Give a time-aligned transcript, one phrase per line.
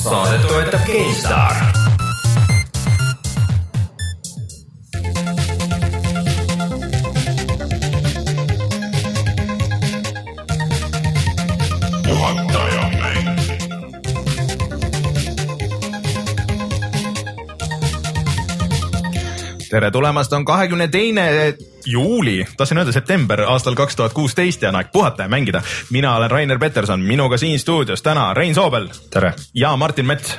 [0.00, 1.56] saadet toetab GameStar.
[19.70, 21.54] tere tulemast, on kahekümne teine
[21.86, 25.62] juuli, tahtsin öelda september aastal kaks tuhat kuusteist ja on aeg puhata ja mängida.
[25.90, 28.88] mina olen Rainer Peterson, minuga siin stuudios täna Rein Soobel.
[29.10, 29.34] tere.
[29.54, 30.38] ja Martin Mets.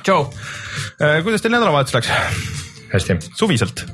[1.23, 2.11] kuidas teil nädalavahetus läks?
[2.93, 3.17] hästi.
[3.35, 3.85] suviselt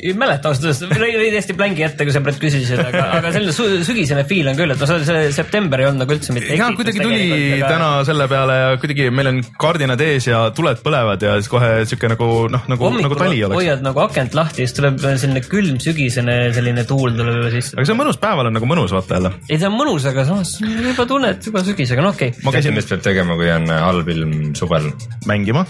[0.00, 3.54] ei mäleta ausalt öeldes, lõi täiesti plängi ette, kui sa praegu küsisid, aga, aga selline
[3.54, 6.56] su, sügisene feel on küll, et noh, see september ei olnud nagu üldse mitte.
[6.58, 7.26] ja kuidagi tuli
[7.58, 7.70] aga...
[7.70, 11.70] täna selle peale ja kuidagi meil on kardinad ees ja tuled põlevad ja siis kohe
[11.88, 13.60] sihuke nagu noh, nagu, nagu tali oleks.
[13.60, 17.76] hoiad nagu akent lahti, siis tuleb selline külm sügisene selline tuul tuleb sisse.
[17.78, 19.34] aga see on mõnus, päeval on nagu mõnus vaata jälle.
[19.46, 22.46] ei, see on mõnus, aga samas juba tunned juba sügis, aga no okei okay..
[22.46, 24.90] ma käisin, mis peab tegema, kui on halb ilm suvel?
[25.30, 25.66] mängima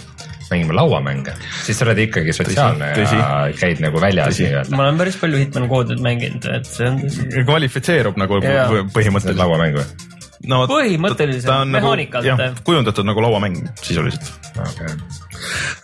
[0.50, 3.60] mängima lauamänge, siis sa oled ikkagi sotsiaalne tõsi, ja tõsi.
[3.60, 4.76] käid nagu väljas nii-öelda.
[4.76, 7.30] ma olen päris palju Hitman koodid mänginud, et see on tõsi.
[7.46, 8.68] kvalifitseerub nagu ja.
[8.94, 9.40] põhimõtteliselt.
[9.40, 10.14] lauamäng või?
[10.50, 12.64] no põhimõtteliselt, mehaanikalt nagu,.
[12.66, 14.96] kujundatud nagu lauamäng sisuliselt okay..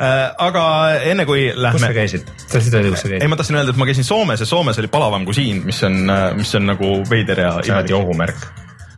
[0.02, 0.64] Äh, aga
[1.10, 1.78] enne kui lähme.
[1.78, 2.34] kus sa käisid?
[2.52, 3.22] tahtsid öelda, kus sa käisid?
[3.22, 5.82] ei, ma tahtsin öelda, et ma käisin Soomes ja Soomes oli palavam kui siin, mis
[5.88, 6.04] on,
[6.38, 7.54] mis on nagu veider ja.
[7.60, 8.46] see on alati ohumärk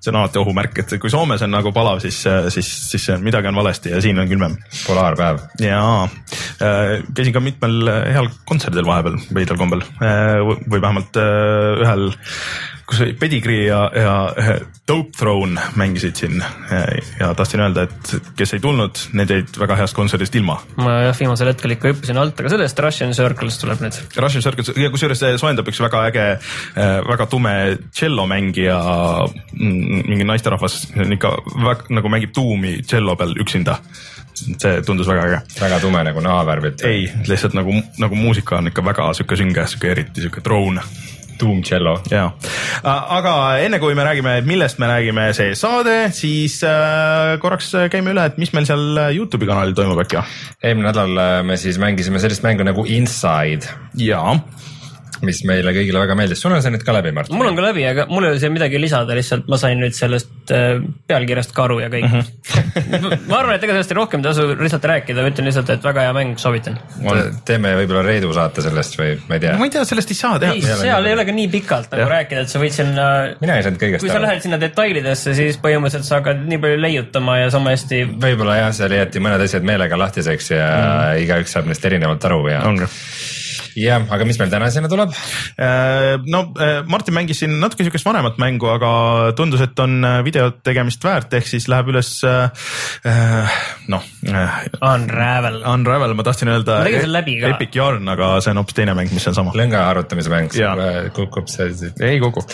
[0.05, 2.19] see on alati ohumärk, et kui Soomes on nagu palav, siis,
[2.53, 4.59] siis, siis midagi on valesti ja siin on külmem.
[4.85, 5.41] polaarpäev.
[5.65, 6.09] jaa,
[7.15, 12.09] käisin ka mitmel heal kontserdil vahepeal veidral kombel või vähemalt ühel
[12.87, 14.15] kus oli Pedigree ja, ja
[14.89, 16.81] Dope Throne mängisid siin ja,
[17.21, 20.59] ja tahtsin öelda, et kes ei tulnud, need jäid väga heast kontserdist ilma.
[20.77, 24.01] ma jah, viimasel hetkel ikka hüppasin alt, aga sellest Russian Circles tuleb nüüd.
[24.21, 26.27] Russian Circles ja kusjuures see soojendab üks väga äge,
[27.09, 27.55] väga tume
[27.87, 28.81] tšellomängija,
[29.55, 33.79] mm, mingi naisterahvas, ikka väga, nagu mängib tuumi tšello peal üksinda
[34.35, 35.43] see tundus väga äge.
[35.61, 36.85] väga tume nagu nahavärvilt?
[36.85, 40.83] ei, lihtsalt nagu, nagu muusika on ikka väga sihuke sünge, sihuke eriti sihuke drone
[41.41, 41.97] Doom cello.
[42.11, 42.27] ja,
[42.85, 43.35] aga
[43.65, 48.39] enne kui me räägime, millest me räägime see saade, siis äh, korraks käime üle, et
[48.41, 50.23] mis meil seal Youtube'i kanalil toimub äkki.
[50.63, 53.69] eelmine nädal äh, me siis mängisime sellist mängu nagu Inside.
[53.99, 54.39] jaa
[55.27, 57.33] mis meile kõigile väga meeldis, sul on see nüüd ka läbi, Mart?
[57.35, 59.97] mul on ka läbi, aga mul ei ole siia midagi lisada, lihtsalt ma sain nüüd
[59.97, 60.79] sellest äh,
[61.11, 62.25] pealkirjast ka aru ja kõik mm.
[62.25, 63.27] -hmm.
[63.31, 66.07] ma arvan, et ega sellest rohkem ei tasu lihtsalt rääkida, ma ütlen lihtsalt, et väga
[66.07, 66.79] hea mäng, soovitan.
[67.49, 69.57] teeme võib-olla Reidu saate sellest või ma ei tea.
[69.61, 70.79] ma ei tea, sellest ei saa teha.
[70.83, 73.07] seal ei ole ka nii pikalt nagu rääkida, et sa võid sinna.
[73.41, 74.09] mina ei saanud kõigest aru.
[74.09, 78.05] kui sa lähed sinna detailidesse, siis põhimõtteliselt sa hakkad nii palju leiutama ja sama hästi.
[78.27, 81.25] võib-olla jah, seal jäeti mõned asjad meelega lahtiseks ja mm.
[81.25, 82.63] igaüks saab neist erinevalt aru ja.
[82.69, 82.91] ongi
[83.79, 85.13] jah, aga mis meil täna sinna tuleb?
[85.59, 88.91] Äh, no äh, Martin mängis siin natuke siukest vanemat mängu, aga
[89.39, 92.13] tundus, et on äh, videot tegemist väärt, ehk siis läheb üles
[93.91, 94.07] noh.
[94.25, 95.61] Unravel.
[95.69, 96.79] Unravel, ma tahtsin öelda.
[96.81, 97.53] ma tegin selle läbi ka.
[97.55, 99.55] Epic Yarn, aga see on hoopis teine mäng, mis on sama.
[99.59, 100.55] lõnga arvutamise mäng,
[101.17, 101.93] kukub see.
[102.05, 102.45] ei kuku.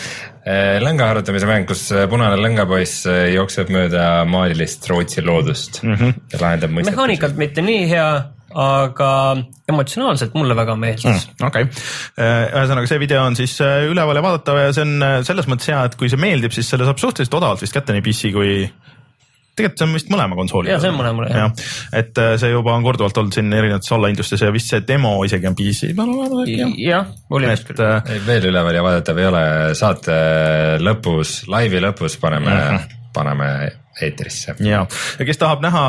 [0.84, 6.20] lõnga arvutamise mäng, kus punane lõngapoiss jookseb mööda maalilist Rootsi loodust mm -hmm.
[6.32, 6.96] ja lahendab mõistetusi.
[6.96, 8.10] mehaanikalt mitte nii hea
[8.54, 9.10] aga
[9.70, 11.46] emotsionaalselt mulle väga meeldis mm,.
[11.46, 11.82] okei okay.,
[12.18, 15.70] ühesõnaga see video on siis äh, üleval ja vaadatav ja see on äh, selles mõttes
[15.70, 18.54] hea, et kui see meeldib, siis selle saab suhteliselt odavalt vist kätte nii PC kui
[19.60, 21.66] tegelikult see on vist mõlema konsooli ja see on mõlemale jah ja,.
[22.00, 25.50] et äh, see juba on korduvalt olnud siin erinevates allahindlustes ja vist see demo isegi
[25.50, 26.86] on PC peal olemas äkki.
[26.86, 27.84] jah, oli vist küll.
[28.26, 29.44] veel üleval ja vaadatav ei ole,
[29.78, 30.16] saate
[30.82, 32.98] lõpus, laivi lõpus paneme mm, -hmm.
[33.14, 33.52] paneme
[34.02, 34.54] eetrisse.
[34.58, 34.86] ja,
[35.18, 35.82] ja kes tahab näha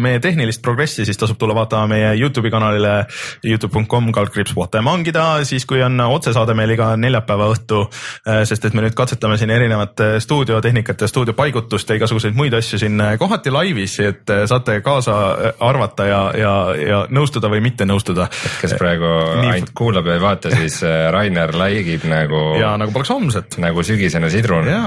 [0.00, 3.06] meie tehnilist progressi, siis tasub tulla vaatama meie Youtube'i kanalile
[3.44, 7.82] Youtube.com kaldkriips What I mangida, siis kui on otsesaade meil iga neljapäeva õhtu.
[8.28, 12.54] Äh, sest et me nüüd katsetame siin erinevat äh, stuudiotehnikat ja stuudiopaigutust ja igasuguseid muid
[12.56, 15.16] asju siin äh, kohati laivis, et saate kaasa
[15.60, 18.28] arvata ja, ja, ja nõustuda või mitte nõustuda.
[18.60, 19.50] kes praegu Nii...
[19.54, 20.80] ainult kuulab ja ei vaata, siis
[21.10, 22.42] Rainer laigib nagu.
[22.60, 23.58] ja nagu poleks homset.
[23.62, 24.82] nagu sügisene sidrun ja,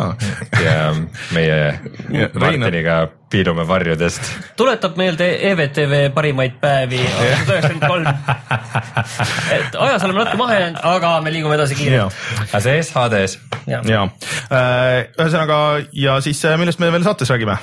[1.35, 1.59] meie
[2.61, 2.97] Martiniga
[3.29, 4.21] piilume varjudest.
[4.57, 8.07] tuletab meelde EVTV parimaid päevi aastal tuhat üheksakümmend kolm.
[9.57, 12.19] et ajas oleme natuke maha jäänud, aga me liigume edasi kiirelt.
[12.47, 13.39] aga see SHD-s.
[13.67, 14.03] ja, ja.,
[14.50, 15.61] äh, ühesõnaga
[15.91, 17.57] ja siis äh, millest me veel saates räägime?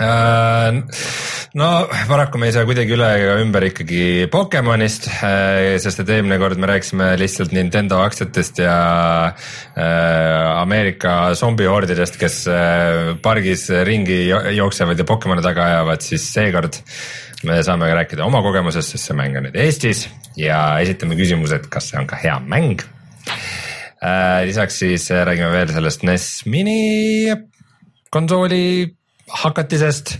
[0.00, 0.80] Äh,
[1.60, 1.66] no
[2.08, 6.56] paraku me ei saa kuidagi üle ega ümber ikkagi Pokemonist, äh, sest et eelmine kord
[6.60, 8.76] me rääkisime lihtsalt Nintendo aktsiatest ja
[9.28, 12.38] äh, Ameerika zombihordidest, kes
[13.20, 14.22] pargis ringi
[14.56, 16.80] jooksevad ja Pokemone taga ajavad, siis seekord
[17.44, 20.06] me saame rääkida oma kogemusest, sest see mäng on nüüd Eestis
[20.40, 22.80] ja esitame küsimuse, et kas see on ka hea mäng.
[24.48, 27.36] lisaks siis räägime veel sellest NES mini
[28.10, 28.96] konsooli
[29.44, 30.16] hakatisest,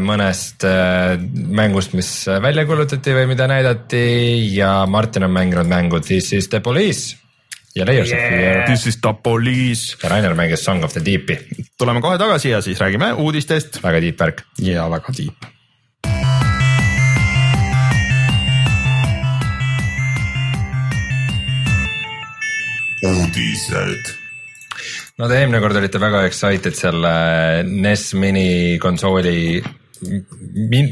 [0.00, 2.10] mõnest äh, mängust, mis
[2.42, 4.02] välja kuulutati või mida näidati
[4.54, 7.16] ja Martin on mänginud mängu This is the police
[7.76, 8.22] ja Layers yeah.
[8.22, 9.96] of Fear This is the police.
[10.02, 11.38] ja Rainer mängis Song of the Deep'i,
[11.78, 14.42] tuleme kohe tagasi ja siis räägime uudistest väga tiip värk.
[14.58, 15.52] ja väga tiip.
[23.06, 24.25] uudised.
[25.16, 27.12] No te eelmine kord olite väga excited selle
[27.64, 28.48] NES mini
[28.82, 29.62] konsooli
[30.04, 30.90] min,,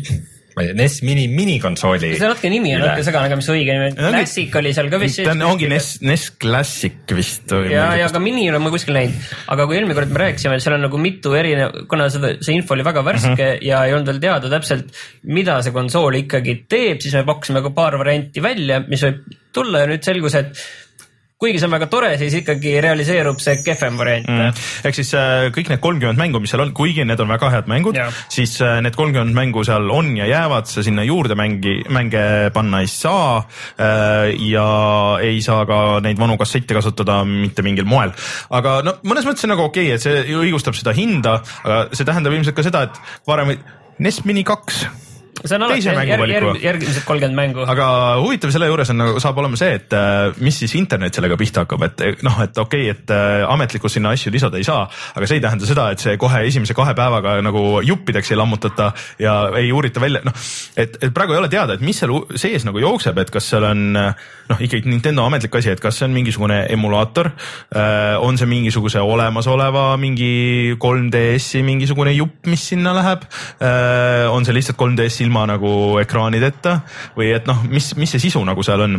[0.56, 2.14] ma ei tea, NES mini minikonsooli.
[2.16, 4.88] see natuke nimi on natuke segane, aga mis see õige nimi on, Classic oli seal
[4.94, 7.52] ka vist ta on, ongi NES, NES Classic vist.
[7.68, 10.64] ja, ja ka mini olen ma kuskil näinud, aga kui eelmine kord me rääkisime, et
[10.64, 13.66] seal on nagu mitu erinev, kuna seda, see info oli väga värske mm -hmm.
[13.68, 14.88] ja ei olnud veel teada täpselt,
[15.36, 19.20] mida see konsool ikkagi teeb, siis me pakkusime ka paar varianti välja, mis võib
[19.54, 20.64] tulla ja nüüd selgus, et
[21.44, 24.62] kuigi see on väga tore, siis ikkagi realiseerub see kehvem variant mm..
[24.88, 27.70] ehk siis äh, kõik need kolmkümmend mängu, mis seal on, kuigi need on väga head
[27.70, 27.98] mängud
[28.32, 32.24] siis äh, need kolmkümmend mängu seal on ja jäävad, sa sinna juurde mängi, mänge
[32.54, 34.66] panna ei saa äh, ja
[35.22, 38.14] ei saa ka neid vanu kassette kasutada mitte mingil moel.
[38.50, 42.08] aga no mõnes mõttes on nagu okei okay,, et see õigustab seda hinda, aga see
[42.08, 43.54] tähendab ilmselt ka seda, et varem
[44.02, 44.84] NES Mini kaks
[45.42, 47.64] see on alati järg, järgmised kolmkümmend mängu.
[47.68, 47.86] aga
[48.22, 51.64] huvitav selle juures on nagu saab olema see, et äh, mis siis internet sellega pihta
[51.64, 54.86] hakkab, et eh, noh, et okei okay,, et äh, ametlikult sinna asju lisada ei saa,
[54.86, 58.92] aga see ei tähenda seda, et see kohe esimese kahe päevaga nagu juppideks ei lammutata
[59.22, 60.38] ja ei uurita välja, noh,
[60.76, 63.66] et, et praegu ei ole teada, et mis seal sees nagu jookseb, et kas seal
[63.68, 67.30] on äh, noh, ikkagi Nintendo ametlik asi, et kas see on mingisugune emulaator,
[68.24, 73.24] on see mingisuguse olemasoleva mingi 3DS-i mingisugune jupp, mis sinna läheb,
[74.30, 76.78] on see lihtsalt 3DS ilma nagu ekraanideta
[77.16, 78.98] või et noh, mis, mis see sisu nagu seal on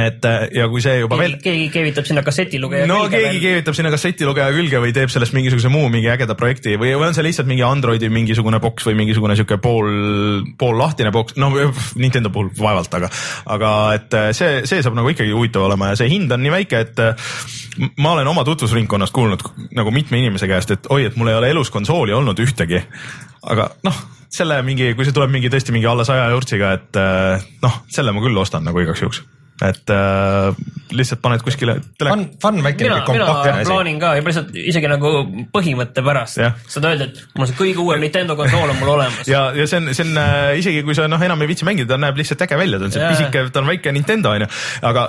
[0.00, 3.42] et äh, ja kui see juba veel keegi keevitab sinna kassetilugeja no külge keegi veel.
[3.44, 7.16] keevitab sinna kassetilugeja külge või teeb sellest mingisuguse muu mingi ägeda projekti või või on
[7.16, 9.90] see lihtsalt mingi Androidi mingisugune boks või mingisugune sihuke pool,
[10.58, 11.50] poollahtine boks, no
[12.00, 13.10] Nintendo puhul vaevalt, aga,
[13.56, 16.54] aga et äh, see, see saab nagu ikkagi huvitav olema ja see hind on nii
[16.54, 17.28] väike, et äh,
[18.02, 21.52] ma olen oma tutvusringkonnast kuulnud nagu mitme inimese käest, et oi, et mul ei ole
[21.54, 22.82] elus konsooli olnud ühtegi.
[23.50, 24.02] aga noh,
[24.32, 27.00] selle mingi, kui see tuleb mingi tõesti mingi alla saja eurtsiga, et
[27.62, 29.22] noh, selle ma küll ostan nagu igaks juhuks,
[29.62, 30.56] et äh,
[30.94, 33.68] lihtsalt paned kuskile tele- Fun, fun väike mina, mina kompaktne asi.
[33.70, 35.12] plaanin ka juba lihtsalt isegi nagu
[35.54, 36.40] põhimõtte pärast
[36.74, 39.28] saad öelda, et mul see kõige uuem Nintendo konsool on mul olemas.
[39.30, 41.92] ja, ja see on, see on äh, isegi kui sa noh, enam ei viitsi mängida,
[41.94, 44.50] ta näeb lihtsalt äge välja, ta on see pisike, ta on väike Nintendo onju,
[44.90, 45.06] aga.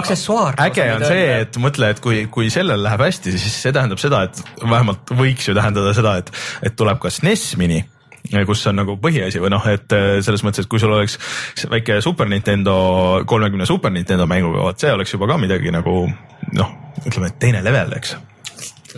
[0.00, 4.00] Aksessuaar, äge on see, et mõtle, et kui, kui sellel läheb hästi, siis see tähendab
[4.00, 6.32] seda, et vähemalt võiks ju tähendada seda, et,
[6.64, 7.84] et tuleb ka SNES Mini
[8.46, 11.18] kus on nagu põhiasi või noh, et äh, selles mõttes, et kui sul oleks
[11.70, 12.78] väike Super Nintendo,
[13.28, 16.00] kolmekümne Super Nintendo mänguga, vot see oleks juba ka midagi nagu
[16.58, 16.74] noh,
[17.04, 18.16] ütleme, et teine level, eks.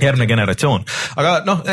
[0.00, 0.84] Järgmine generatsioon,
[1.18, 1.64] aga noh,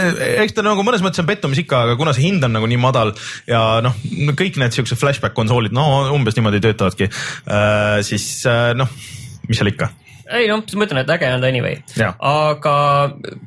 [0.42, 2.80] eks ta nagu mõnes mõttes on pettumus ikka, aga kuna see hind on nagu nii
[2.82, 3.14] madal
[3.48, 3.94] ja noh,
[4.36, 5.86] kõik need siuksed flashback konsoolid, no
[6.16, 7.12] umbes niimoodi töötavadki,
[8.10, 8.90] siis äh, noh,
[9.48, 9.92] mis seal ikka
[10.36, 12.76] ei noh, ma ütlen, et äge on ta anyway aga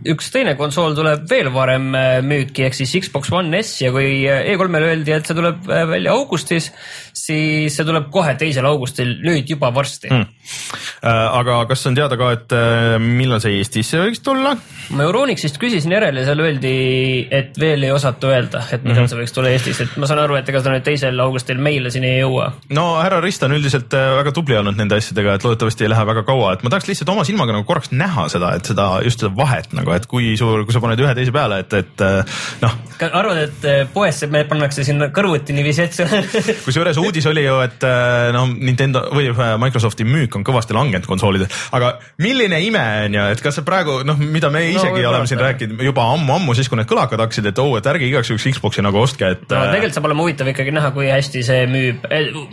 [0.09, 4.25] üks teine konsool tuleb veel varem äh, müüki ehk siis Xbox One S ja kui
[4.29, 6.71] äh, E3-l öeldi, et see tuleb äh, välja augustis,
[7.17, 10.27] siis see tuleb kohe teisel augustil, nüüd juba varsti mm..
[11.05, 12.55] aga kas on teada ka, et
[13.03, 14.55] millal see Eestisse võiks tulla?
[14.97, 16.75] ma Euronixist küsisin järele, seal öeldi,
[17.35, 19.13] et veel ei osata öelda, et millal mm -hmm.
[19.13, 21.93] see võiks tulla Eestis, et ma saan aru, et ega ta nüüd teisel augustil meile
[21.93, 22.51] siin ei jõua.
[22.75, 26.25] no härra Rist on üldiselt väga tubli olnud nende asjadega, et loodetavasti ei lähe väga
[26.27, 29.33] kaua, et ma tahaks lihtsalt oma silmaga nagu korraks näha seda, et seda just seda
[29.37, 32.77] vahet nagu, et kui suur, kui sa paned ühe teise peale, et, et äh, noh,
[33.09, 37.57] arvad, et äh, poes me pannakse sinna kõrvuti niiviisi, et see kusjuures uudis oli ju,
[37.67, 39.31] et äh, no Nintendo või
[39.65, 44.01] Microsofti müük on kõvasti langenud konsoolidel, aga milline ime on ju, et kas see praegu
[44.07, 47.51] noh, mida me isegi võib-olla oleme siin rääkinud juba ammu-ammu siis, kui need kõlakad hakkasid,
[47.51, 50.51] et oo, et ärge igaks juhuks Xbox'i nagu ostke, et no tegelikult saab olema huvitav
[50.53, 52.07] ikkagi näha, kui hästi see müüb.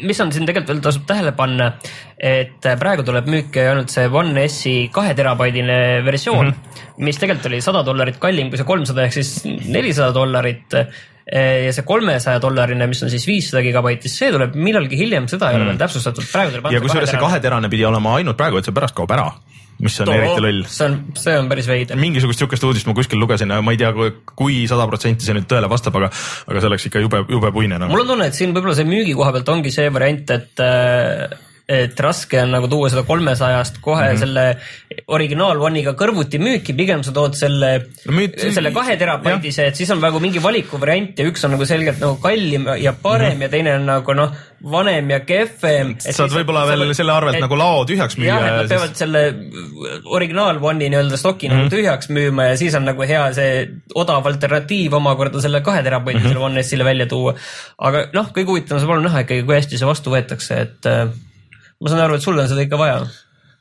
[0.04, 1.72] mis on siin tegelikult veel tasub tähele panna,
[2.18, 7.04] et praegu tuleb müüki ainult see One S-i kahe terabaidine versioon mm, -hmm.
[7.06, 10.74] mis tegelikult oli sada dollarit kallim kui see kolmsada ehk siis nelisada dollarit
[11.28, 15.60] ja see kolmesaja dollarine, mis on siis viissada gigabaiti, see tuleb millalgi hiljem, seda ei
[15.60, 16.70] ole veel täpsustatud, praegu tuleb.
[16.70, 16.78] Mm.
[16.78, 19.26] ja kusjuures see kaheterane pidi olema ainult praegu, et see pärast kaob ära,
[19.84, 22.00] mis on eriti loll see on, see on päris veider.
[22.00, 23.92] mingisugust sihukest uudist ma kuskil lugesin, ma ei tea,
[24.40, 26.10] kui sada protsenti see nüüd tõele vastab, aga,
[26.48, 28.06] aga see oleks ikka jube, jube puine nagu mul.
[28.06, 31.28] on tunne, et siin võib-olla see müügi koha pealt ongi see variant, et äh,
[31.70, 34.20] et raske on nagu tuua seda kolmesajast kohe mm -hmm.
[34.20, 34.58] selle
[35.08, 39.90] originaal One'iga kõrvuti müüki, pigem sa tood selle No müüd- selle kahe terabaidise, et siis
[39.92, 43.38] on nagu mingi valikuvariant ja üks on nagu selgelt nagu kallim ja parem mm Mhm.
[43.38, 43.42] -hmm.
[43.44, 44.32] ja teine on nagu noh,
[44.72, 45.96] vanem ja kehvem.
[46.00, 49.36] saad võib-olla veel selle arvelt nagu lao tühjaks müüa jah, et nad siis- peavad selle
[50.06, 51.60] originaal One'i nii-öelda stoki mm Mhm.
[51.62, 51.70] -hmm.
[51.70, 56.30] nagu tühjaks müüma ja siis on nagu hea see odav alternatiiv omakorda selle kahe terabaidisele
[56.30, 56.38] Mhm.
[56.40, 56.52] mm -hmm.
[56.52, 57.34] One S-ile välja tuua.
[57.78, 61.08] aga noh, kõige huvitavam saab olema näha ikkagi, kui hästi see vastu võetakse, et äh,
[61.82, 63.00] ma saan aru, et sul on seda ikka vaja.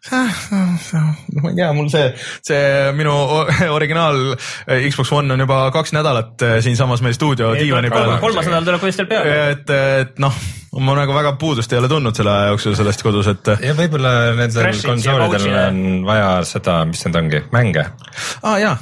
[0.07, 2.11] no ma ei tea, mul see,
[2.47, 3.15] see minu
[3.79, 8.15] originaal eh, Xbox One on juba kaks nädalat eh, siinsamas meil stuudio diivani peal.
[8.23, 9.35] kolmas nädal tuleb vist veel peale.
[9.57, 10.39] et, et noh,
[10.79, 14.15] ma nagu väga puudust ei ole tundnud selle aja jooksul sellest kodus, et ja võib-olla
[14.39, 17.89] nendel konsoolidel on vaja seda, mis need ongi, mänge.
[18.45, 18.77] aa ah, jaa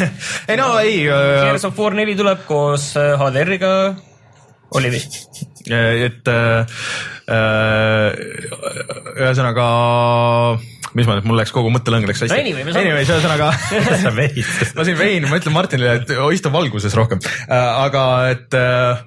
[0.50, 3.72] ei no ei Gears of War neli tuleb koos äh, HDR-iga,
[4.76, 5.22] oli vist?
[5.70, 7.15] et äh, äh,
[9.16, 9.66] ühesõnaga,
[10.96, 13.48] mis ma nüüd, mul läks kogu mõttelõng läks hästi No anyway, me saame- Anyways, ühesõnaga
[14.76, 19.02] ma siin vein, ma ütlen Martinile, et istu valguses rohkem äh,, aga et äh,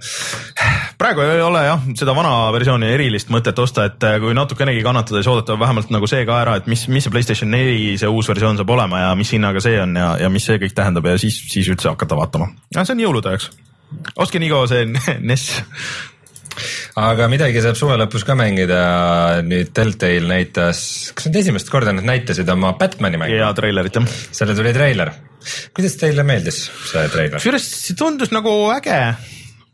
[0.99, 5.21] praegu ei ole jah, seda vana versiooni erilist mõtet osta, et äh, kui natukenegi kannatada,
[5.21, 8.29] siis oodata vähemalt nagu see ka ära, et mis, mis see Playstation neli, see uus
[8.29, 11.17] versioon saab olema ja mis hinnaga see on ja, ja mis see kõik tähendab ja
[11.21, 12.51] siis, siis üldse hakata vaatama.
[12.75, 13.49] see on jõulude ajaks.
[14.19, 15.49] ostke nii kaua see NES.
[16.99, 18.81] Aga midagi saab suve lõpus ka mängida,
[19.45, 20.83] nüüd Telltale näitas,
[21.15, 24.13] kas nüüd esimest korda nad näitasid oma Batman'i mängu ja treilerit jah.
[24.31, 25.13] selle tuli treiler.
[25.75, 27.37] kuidas teile meeldis see treiler?
[27.39, 28.99] kusjuures see tundus nagu äge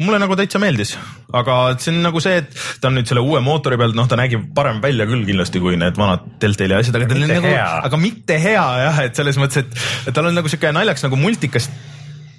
[0.03, 0.91] mulle nagu täitsa meeldis,
[1.31, 2.51] aga see on nagu see, et
[2.81, 5.77] ta on nüüd selle uue mootori peal, noh, ta nägi parem välja küll kindlasti kui
[5.79, 7.53] need vanad Deltali asjad, aga ta Mitte nagu
[7.87, 11.19] aga mitte hea jah, et selles mõttes, et, et tal on nagu sihuke naljakas nagu
[11.19, 11.69] multikas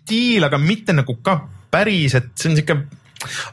[0.03, 1.39] stiil, aga mitte nagu ka
[1.73, 2.77] päris, et see on sihuke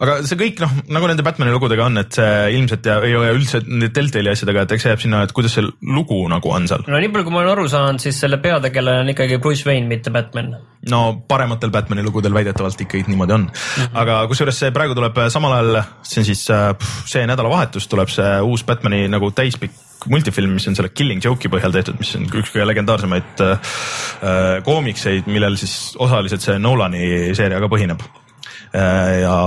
[0.04, 3.62] aga see kõik noh, nagu nende Batman'i lugudega on, et see ilmselt ja, ja üldse
[3.64, 6.86] Deltali asjadega, et eks see jääb sinna, et kuidas see lugu nagu on seal.
[6.88, 9.88] no nii palju, kui ma olen aru saanud, siis selle peategelane on ikkagi Bruce Wayne,
[9.90, 10.54] mitte Batman.
[10.92, 13.54] no parematel Batman'i lugudel väidetavalt ikkagi niimoodi on mm.
[13.54, 13.96] -hmm.
[14.04, 18.12] aga kusjuures see praegu tuleb samal ajal, see on siis äh, pff, see nädalavahetus tuleb
[18.12, 22.28] see uus Batman'i nagu täispikk multifilm, mis on selle Killing Joke'i põhjal tehtud, mis on
[22.28, 28.23] üks kõige legendaarsemaid äh, äh, koomikseid, millel siis osaliselt see Nolani seeria ka põhineb äh,.
[28.74, 29.38] Ja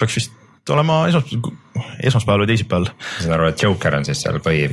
[0.00, 0.36] peaks vist
[0.74, 1.54] olema esmaspäeval,
[2.04, 4.66] esmaspäeval või teisipäeval ma saan aru, et Joker on siis seal põhi,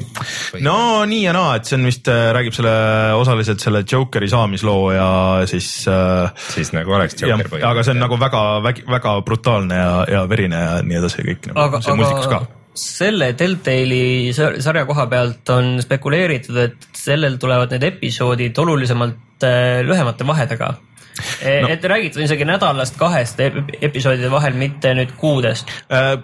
[0.52, 0.64] põhi..
[0.66, 0.78] no
[1.10, 2.74] nii ja naa, et see on vist äh, räägib selle
[3.18, 5.10] osaliselt selle Jokeri saamisloo ja
[5.50, 7.64] siis äh, siis nagu oleks Joker, põhi.
[7.68, 11.52] aga see on nagu väga, väga brutaalne ja, ja verine ja nii edasi ja kõik
[11.52, 12.74] nagu aga, see multikas ka aga.
[12.84, 14.04] selle Deltali
[14.38, 20.76] sar- sarja koha pealt on spekuleeritud, et sellel tulevad need episoodid olulisemalt äh, lühemate vahedega.
[21.18, 21.70] No.
[21.74, 25.70] et räägitud on isegi nädalast kahest ep- episoodide vahel, mitte nüüd kuudest.
[25.94, 26.16] Äh,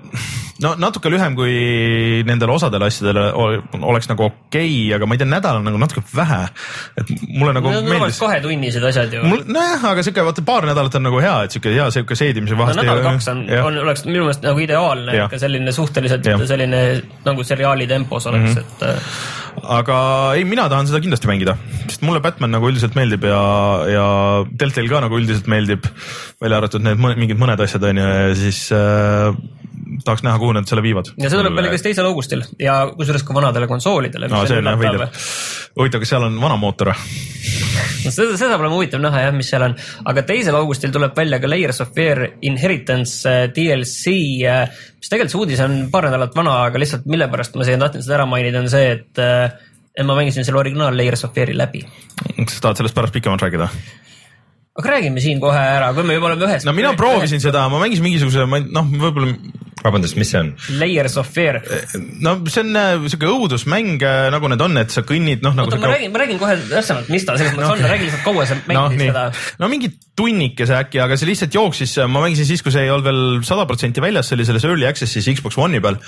[0.64, 1.54] no natuke lühem kui
[2.28, 5.82] nendel osadel asjadel ol- oleks nagu okei okay,, aga ma ei tea, nädal on nagu
[5.82, 6.42] natuke vähe.
[6.98, 8.20] et mulle nagu on meeldis.
[8.22, 9.24] kahetunnised asjad ju.
[9.28, 12.64] nojah, aga sihuke vaata paar nädalat on nagu hea, et sihuke hea sihuke seedimise no
[12.64, 12.82] vahest.
[12.82, 16.46] nädal kaks on, on, oleks minu meelest nagu ideaalne, ikka selline suhteliselt Jah.
[16.48, 16.84] selline
[17.26, 18.60] nagu seriaali tempos oleks mm, -hmm.
[18.60, 19.98] et äh, aga
[20.38, 21.56] ei, mina tahan seda kindlasti mängida,
[21.88, 23.42] sest mulle Batman nagu üldiselt meeldib ja,
[23.90, 24.06] ja
[24.60, 25.88] Deltail ka nagu üldiselt meeldib.
[26.44, 29.36] välja arvatud need mõned, mingid mõned asjad on ju ja siis äh,
[30.04, 31.12] tahaks näha, kuhu nad selle viivad.
[31.18, 34.30] ja see tuleb veel kas teisel augustil ja kusjuures ka vanadele konsoolidele.
[34.32, 35.06] no see on jah veider.
[35.80, 39.68] huvitav, kas seal on vana mootor no seda, seda pole huvitav näha jah, mis seal
[39.68, 39.76] on,
[40.12, 44.16] aga teisel augustil tuleb välja ka Layers of Fear Inheritance äh, DLC,
[45.00, 48.06] mis tegelikult see uudis on paar nädalat vana, aga lihtsalt mille pärast ma siia tahtsin
[48.06, 49.43] seda ära mainida, on see, et äh, et
[50.02, 51.84] ma mängisin selle originaal Layers of Fear'i läbi.
[52.40, 53.70] kas sa tahad sellest pärast pikemalt rääkida?
[54.80, 56.66] aga räägime siin kohe ära, kui me juba oleme ühes.
[56.66, 59.36] no mina proovisin seda, ma mängisin mingisuguse, noh, võib-olla
[59.84, 60.52] vabandust, mis see on?
[60.80, 61.60] Layers of Fear.
[62.24, 65.72] no see on äh, sihuke õudusmäng äh, nagu need on, et sa kõnnid noh nagu
[65.72, 68.48] oota, ma räägin, ma räägin kohe täpsemalt, mis ta selles mõttes on, räägi lihtsalt kaua
[68.50, 69.26] sa mängisid nii seda.,
[69.62, 73.08] no mingi tunnikese äkki, aga see lihtsalt jooksis, ma mängisin siis, kui see ei olnud
[73.08, 76.00] veel sada protsenti väljas, see oli selles early access'is Xbox One'i peal.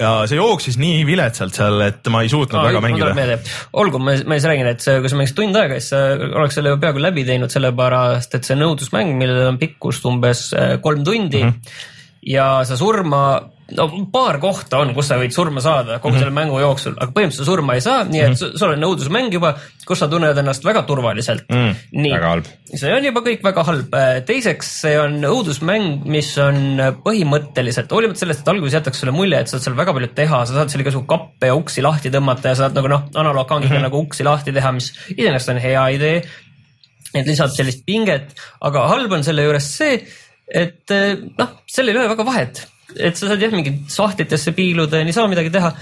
[0.00, 3.38] ja see jooksis nii viletsalt seal, et ma ei suutnud Aa, väga mängida.
[3.78, 6.02] olgu, ma, ma siis räägin, et see, kui sa mängisid tund aega, siis sa
[6.40, 10.76] oleks selle peaaegu läbi teinud, sellepärast et see on õudusmäng, millel on pikkust umbes äh,
[10.82, 11.52] kolm tundi mm.
[11.52, 11.90] -hmm.
[12.22, 13.22] Ja sa surma,
[13.74, 16.22] no paar kohta on, kus sa võid surma saada kogu mm -hmm.
[16.22, 18.58] selle mängu jooksul, aga põhimõtteliselt sa surma ei saa, nii et mm -hmm.
[18.58, 19.54] sul on õudusmäng juba,
[19.86, 21.74] kus sa tunned ennast väga turvaliselt mm,.
[21.92, 22.12] nii
[22.78, 23.98] see on juba kõik väga halb.
[24.26, 29.48] teiseks, see on õudusmäng, mis on põhimõtteliselt, hoolimata sellest, et alguses jätakse sulle mulje, et
[29.48, 32.54] sa saad seal väga palju teha, sa saad seal igasugu kappe ja uksi lahti tõmmata
[32.54, 33.82] ja saad nagu noh, analoogkangiga mm -hmm.
[33.90, 36.22] nagu uksi lahti teha, mis iseenesest on hea idee.
[37.14, 40.06] et lisab sellist pinget, aga halb on selle juures see,
[40.52, 42.62] et eh, noh, seal ei ole väga vahet,
[42.96, 45.72] et sa saad jah, mingit sahtlitesse piiluda ja niisama midagi teha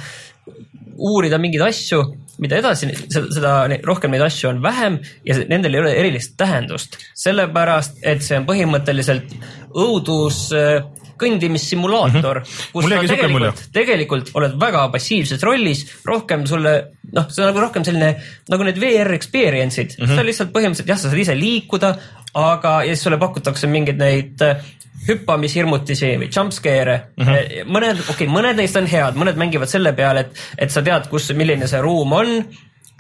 [1.01, 2.03] uurida mingeid asju,
[2.41, 3.53] mida edasi, seda, seda
[3.87, 8.47] rohkem neid asju on vähem ja nendel ei ole erilist tähendust, sellepärast et see on
[8.49, 9.35] põhimõtteliselt
[9.71, 10.81] õudus äh,
[11.21, 12.73] kõndimissimulaator mm, -hmm.
[12.73, 16.75] kus sa tegelikult, tegelikult oled väga passiivses rollis, rohkem sulle
[17.13, 18.11] noh, see on nagu rohkem selline
[18.51, 20.17] nagu need VR experience'id mm, -hmm.
[20.17, 21.95] sa lihtsalt põhimõtteliselt jah, sa saad ise liikuda,
[22.41, 24.65] aga ja siis sulle pakutakse mingeid neid äh,
[25.09, 27.27] hüppamishirmutisi või jumpscare'e mm.
[27.27, 27.71] -hmm.
[27.73, 31.09] mõned, okei okay,, mõned neist on head, mõned mängivad selle peale, et, et sa tead,
[31.13, 32.35] kus, milline see ruum on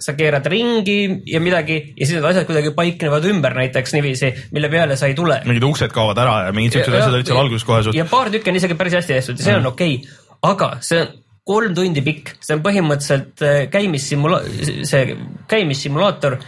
[0.00, 4.70] sa keerad ringi ja midagi ja siis need asjad kuidagi paiknevad ümber näiteks niiviisi, mille
[4.72, 5.40] peale sa ei tule.
[5.46, 8.30] mingid uksed kaovad ära ja mingid siuksed asjad olid seal alguses kohe suht ja paar
[8.32, 10.14] tükki on isegi päris hästi tehtud ja see on okei okay.,
[10.50, 11.18] aga see on
[11.50, 14.42] kolm tundi pikk, see on põhimõtteliselt äh, käimissimula-,
[14.86, 15.16] see
[15.50, 16.38] käimissimulaator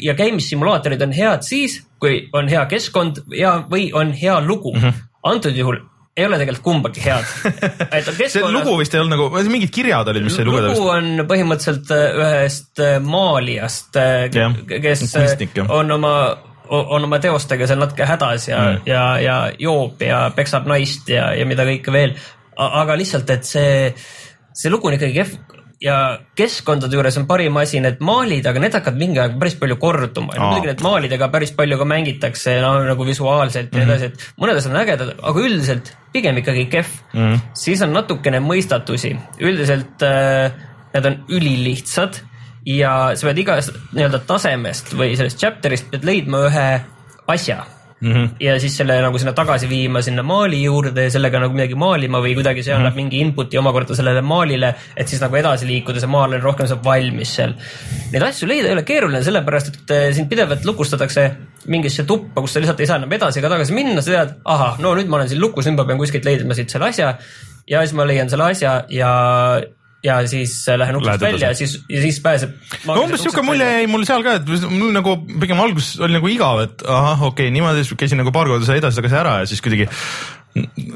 [0.00, 4.82] ja käimissimulaatorid on head siis, kui on hea keskkond ja, või on hea lugu mm.
[4.82, 5.08] -hmm.
[5.32, 5.80] antud juhul
[6.18, 7.28] ei ole tegelikult kumbagi head.
[8.32, 11.92] see lugu vist ei olnud nagu, mingid kirjad olid, mis sai lugeda lugu on põhimõtteliselt
[11.94, 13.98] äh, ühest äh, maalijast,
[14.34, 16.14] Jah, kes kunstnik, on oma,
[16.78, 21.30] on oma teostega seal natuke hädas ja mm., ja, ja joob ja peksab naist ja,
[21.38, 22.16] ja mida kõike veel.
[22.58, 23.92] aga lihtsalt, et see,
[24.56, 25.96] see lugu on ikkagi kehv ja
[26.38, 30.34] keskkondade juures on parim asi need maalid, aga need hakkavad mingi aeg päris palju korduma.
[30.34, 34.26] Ja muidugi need maalidega päris palju ka mängitakse no, nagu visuaalselt ja nii edasi, et
[34.42, 36.90] mõned asjad on ägedad, aga üldiselt pigem ikkagi kehv.
[37.12, 37.20] Mm.
[37.20, 37.46] -hmm.
[37.54, 40.50] siis on natukene mõistatusi, üldiselt äh,
[40.94, 42.22] need on ülilihtsad
[42.66, 46.68] ja sa pead igast nii-öelda tasemest või sellest chapter'ist pead leidma ühe
[47.30, 47.62] asja
[48.00, 48.12] mm.
[48.12, 48.28] -hmm.
[48.40, 52.20] ja siis selle nagu sinna tagasi viima sinna maali juurde ja sellega nagu midagi maalima
[52.24, 53.02] või kuidagi see annab mm -hmm.
[53.02, 56.84] mingi input'i omakorda sellele maalile, et siis nagu edasi liikuda, see maal on rohkem saab
[56.84, 57.54] valmis seal.
[58.12, 61.30] Neid asju leida ei ole keeruline, sellepärast et äh, sind pidevalt lukustatakse
[61.66, 64.78] mingisse tuppa, kus sa lihtsalt ei saa enam edasi ega tagasi minna, sa tead, ahah,
[64.78, 67.16] no nüüd ma olen siin lukus, nüüd ma pean kuskilt leidma siit selle asja
[67.68, 69.10] ja siis ma leian selle asja ja
[70.04, 72.54] ja siis lähen uksest välja, siis, ja siis pääseb.
[72.86, 76.30] no umbes siuke mulje jäi mul seal ka, et mul nagu pigem alguses oli nagu
[76.30, 79.48] igav, et ahah, okei okay,, niimoodi siis käisin nagu paar korda seal edasi-tagasi ära ja
[79.50, 79.88] siis kuidagi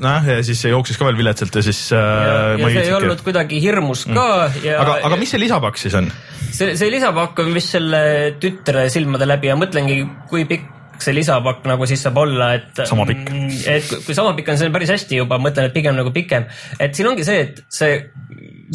[0.03, 2.95] noh, ja siis see jooksis ka veel viletsalt ja siis äh, ja, ja see ei
[2.99, 4.29] olnud kuidagi hirmus ka
[4.63, 6.07] ja aga, aga mis see lisapakk siis on?
[6.53, 8.05] see, see lisapakk on vist selle
[8.43, 9.99] tütre silmade läbi ja mõtlengi,
[10.31, 12.83] kui pikk see lisapakk nagu siis saab olla, et.
[12.89, 13.31] Sama pikk.
[13.71, 16.13] et kui, kui sama pikk on, see on päris hästi juba, mõtlen, et pigem nagu
[16.15, 16.49] pikem.
[16.79, 18.01] et siin ongi see, et see,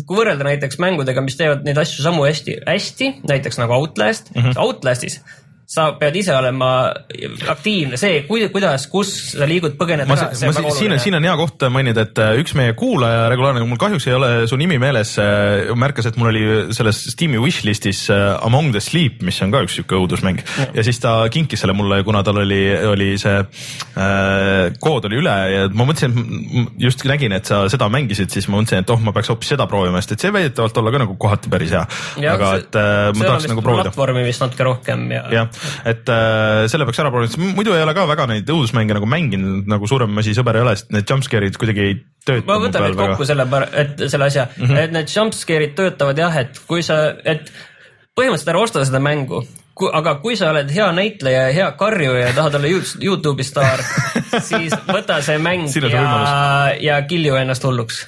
[0.03, 4.41] kui võrrelda näiteks mängudega, mis teevad neid asju samu hästi, hästi, näiteks nagu Outlast mm,
[4.41, 4.63] -hmm.
[4.65, 5.21] Outlastis
[5.67, 6.69] sa pead ise olema
[7.51, 12.21] aktiivne, see, kuidas, kus sa liigud, põgened siin on, siin on hea koht mainida, et
[12.23, 15.17] äh, üks meie kuulaja regulaarne, mul kahjuks ei ole su nimi meeles,
[15.75, 19.75] märkas, et mul oli selles Steam'i wishlist'is äh, Among the Sleep, mis on ka üks
[19.75, 20.69] sihuke õudusmäng ja.
[20.79, 25.35] ja siis ta kinkis selle mulle, kuna tal oli, oli see äh, kood oli üle
[25.51, 26.15] ja ma mõtlesin,
[26.79, 29.67] just nägin, et sa seda mängisid, siis ma mõtlesin, et oh, ma peaks hoopis seda
[29.67, 31.83] proovima, sest et see väidetavalt olla ka nagu kohati päris hea.
[32.31, 33.91] aga et äh, ma tahaks nagu proovida.
[33.91, 35.56] platvormi vist natuke rohkem ja, jah,
[35.87, 39.69] et äh, selle peaks ära proovima, muidu ei ole ka väga neid õudusmänge nagu mänginud,
[39.69, 41.95] nagu suurem asi sõber ei ole, sest need jumpscare'id kuidagi ei
[42.27, 44.49] tööta ma võtan nüüd kokku selle, et selle asja.
[44.55, 44.83] Mm, -hmm.
[44.83, 47.51] et need jumpscare'id töötavad jah, et kui sa, et
[48.17, 49.43] põhimõtteliselt ära osta seda mängu,
[49.93, 53.83] aga kui sa oled hea näitleja ja hea karjuja ja tahad olla Yout- Youtube'i staar,
[54.49, 58.07] siis võta see mäng on see ja, ja kilju ennast hulluks.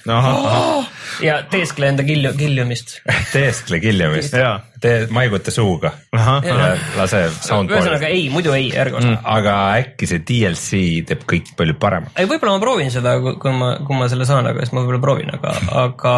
[1.24, 3.00] Ja teeskle enda kilju, kiljumist.
[3.34, 4.34] teeskle kiljumist.
[4.34, 6.56] Jaa., tee, maiguta suuga ahah, ja
[6.98, 8.12] lase soundboard'i ühesõnaga.
[8.12, 9.22] ei, muidu ei, ärge osta mm..
[9.36, 12.16] aga äkki see DLC teeb kõik palju paremaks.
[12.20, 15.02] ei, võib-olla ma proovin seda, kui ma, kui ma selle saan, aga siis ma võib-olla
[15.04, 16.16] proovin, aga, aga.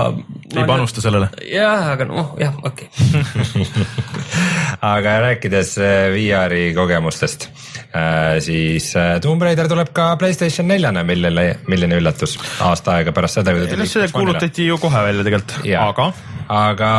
[0.56, 1.32] ei panusta sellele.
[1.50, 3.66] jah, aga noh, jah, okei okay.
[4.94, 7.50] aga rääkides äh, VR-i kogemustest,
[8.46, 13.56] siis äh, Tomb Raider tuleb ka Playstation neljane, millele, milline üllatus aasta aega pärast seda,
[13.56, 13.90] kui ta tuli.
[13.90, 16.12] see kuulutati ju kohe välja tegelikult, aga
[16.52, 16.92] aga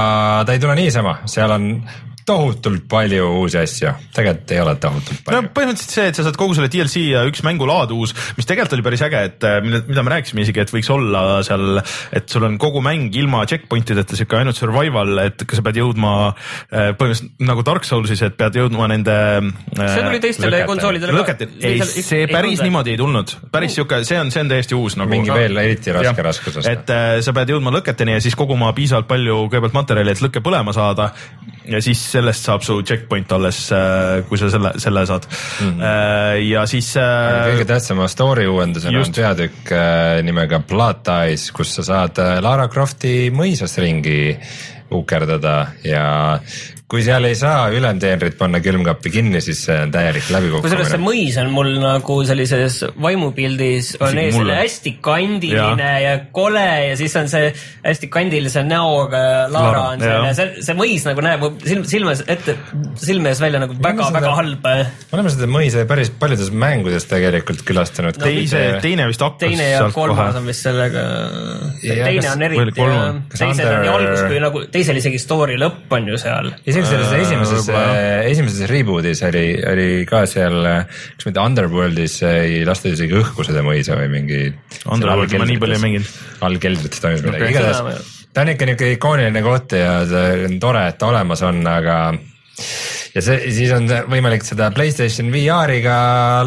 [0.46, 1.88] ta ei tule niisama, seal on
[2.27, 5.51] tohutult palju uusi asju, tegelikult ei ole tohutult no palju.
[5.57, 8.87] põhimõtteliselt see, et sa saad kogu selle DLC ja üks mängulaad uus, mis tegelikult oli
[8.87, 11.83] päris äge, et äh, mida me rääkisime isegi, et võiks olla seal,
[12.15, 16.13] et sul on kogu mäng ilma checkpoint ideta sihuke ainult survival, et sa pead jõudma
[16.29, 19.17] äh, põhimõtteliselt nagu Dark Soulsis, et pead jõudma nende.
[19.75, 24.31] see tuli teistele konsoolidele lõket, ei, see päris niimoodi ei tulnud, päris sihuke, see on,
[24.35, 25.11] see on täiesti uus nagu.
[25.11, 26.71] mingi veel eriti raske raskusest.
[26.71, 30.45] et äh, sa pead jõudma lõketeni ja siis koguma piisavalt palju kõigepealt materjali, et lõke
[30.45, 31.11] põlema saada
[31.68, 33.61] ja siis sellest saab su checkpoint alles,
[34.29, 35.68] kui sa selle, selle saad mm.
[35.68, 36.42] -hmm.
[36.48, 39.09] ja siis äh, kõige tähtsama story uuendusena Just.
[39.09, 44.37] on peatükk äh, nimega Blood Ties, kus sa saad äh, Lara Crofti mõisas ringi
[44.92, 46.38] ukerdada ja
[46.93, 51.01] kui seal ei saa ülemteenrit panna külmkappi kinni, siis see on täielik kusjuures see läbikukkumine.
[51.03, 54.53] mõis on mul nagu sellises vaimupildis on ees mulle.
[54.53, 56.13] selline hästi kandiline ja.
[56.13, 57.51] ja kole ja siis on see
[57.85, 62.57] hästi kandilise näoga Laara on ja see, see mõis nagu näeb silm, silmes ette,
[63.01, 64.69] silme ees välja nagu seda- väga-väga halb.
[64.69, 68.19] me oleme seda mõisa päris paljudes mängudes tegelikult külastanud.
[68.23, 71.07] teise, teine vist hakkas teine ja kolmas kohe on vist sellega,
[71.83, 72.89] teine kas- on eriti
[73.33, 76.53] teisel on nii algus kui nagu teisel isegi story lõpp on ju seal.
[76.83, 80.59] Isegi selles Äh, esimeses võib-olla,, esimeses reboot'is oli, oli ka seal,
[81.18, 84.42] kas mitte Underworld'is ei lastud isegi õhku seda mõisa või mingi.
[84.87, 86.18] Underworld'i ma nii palju ei mänginud..
[86.42, 90.59] all keldrites toimus midagi okay., igatahes ta on ikka niuke ikooniline koht ja see on
[90.62, 91.97] tore, et ta olemas on, aga
[93.12, 95.96] ja see, siis on võimalik seda Playstation VR-iga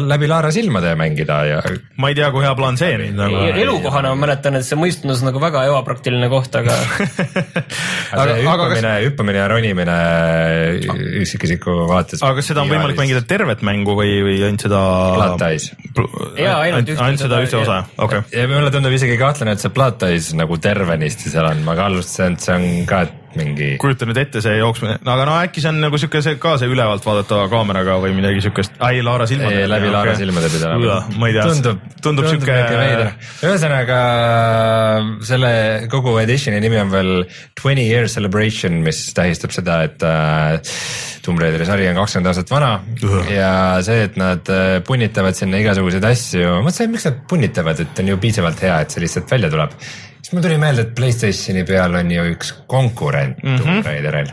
[0.02, 1.58] läbi Laara silmade mängida ja
[2.00, 3.42] ma ei tea, kui hea plaan see nüüd nagu.
[3.62, 8.40] elukohana ma mäletan, et see mõist tundus nagu väga ebapraktiline koht, aga aga aga kas,
[8.42, 9.98] hüppamine, hüppamine ja ronimine
[11.22, 12.22] üksikisiku vaates.
[12.22, 14.82] aga kas seda on võimalik mängida tervet mängu või, või ainult seda?
[15.36, 15.70] Ties.
[16.40, 18.40] Jaa, ainult ühte ainult seda ühte osa, okei okay..
[18.42, 22.34] ja mulle tundub isegi kahtlane, et see Platais nagu tervenisti seal on, ma ka alustasin,
[22.34, 23.04] et see on ka
[23.38, 23.70] mingi.
[23.82, 26.70] kujuta nüüd ette see jooksmine, aga no äkki see on nagu siuke see ka see
[26.72, 29.66] ülevalt vaadatava kaameraga või midagi siukest, ai Laara silmade.
[29.70, 31.00] läbi Laara silmade pidada.
[31.16, 33.12] ma ei tea, tundub, tundub siuke veider.
[33.46, 34.00] ühesõnaga
[35.26, 35.52] selle
[35.92, 37.12] kogu editioni nimi on veel
[37.58, 40.58] Twenty Year Celebration, mis tähistab seda, et äh,
[41.26, 42.72] Tomb Raideri sari on kakskümmend aastat vana
[43.32, 43.52] ja
[43.86, 48.18] see, et nad äh, punnitavad sinna igasuguseid asju, mõtlesin, miks nad punnitavad, et on ju
[48.22, 49.74] piisavalt hea, et see lihtsalt välja tuleb.
[50.26, 53.62] Siis mul tuli meelde, et Playstationi peal on ju üks konkurent mm -hmm.
[53.62, 54.32] Tomb Raideril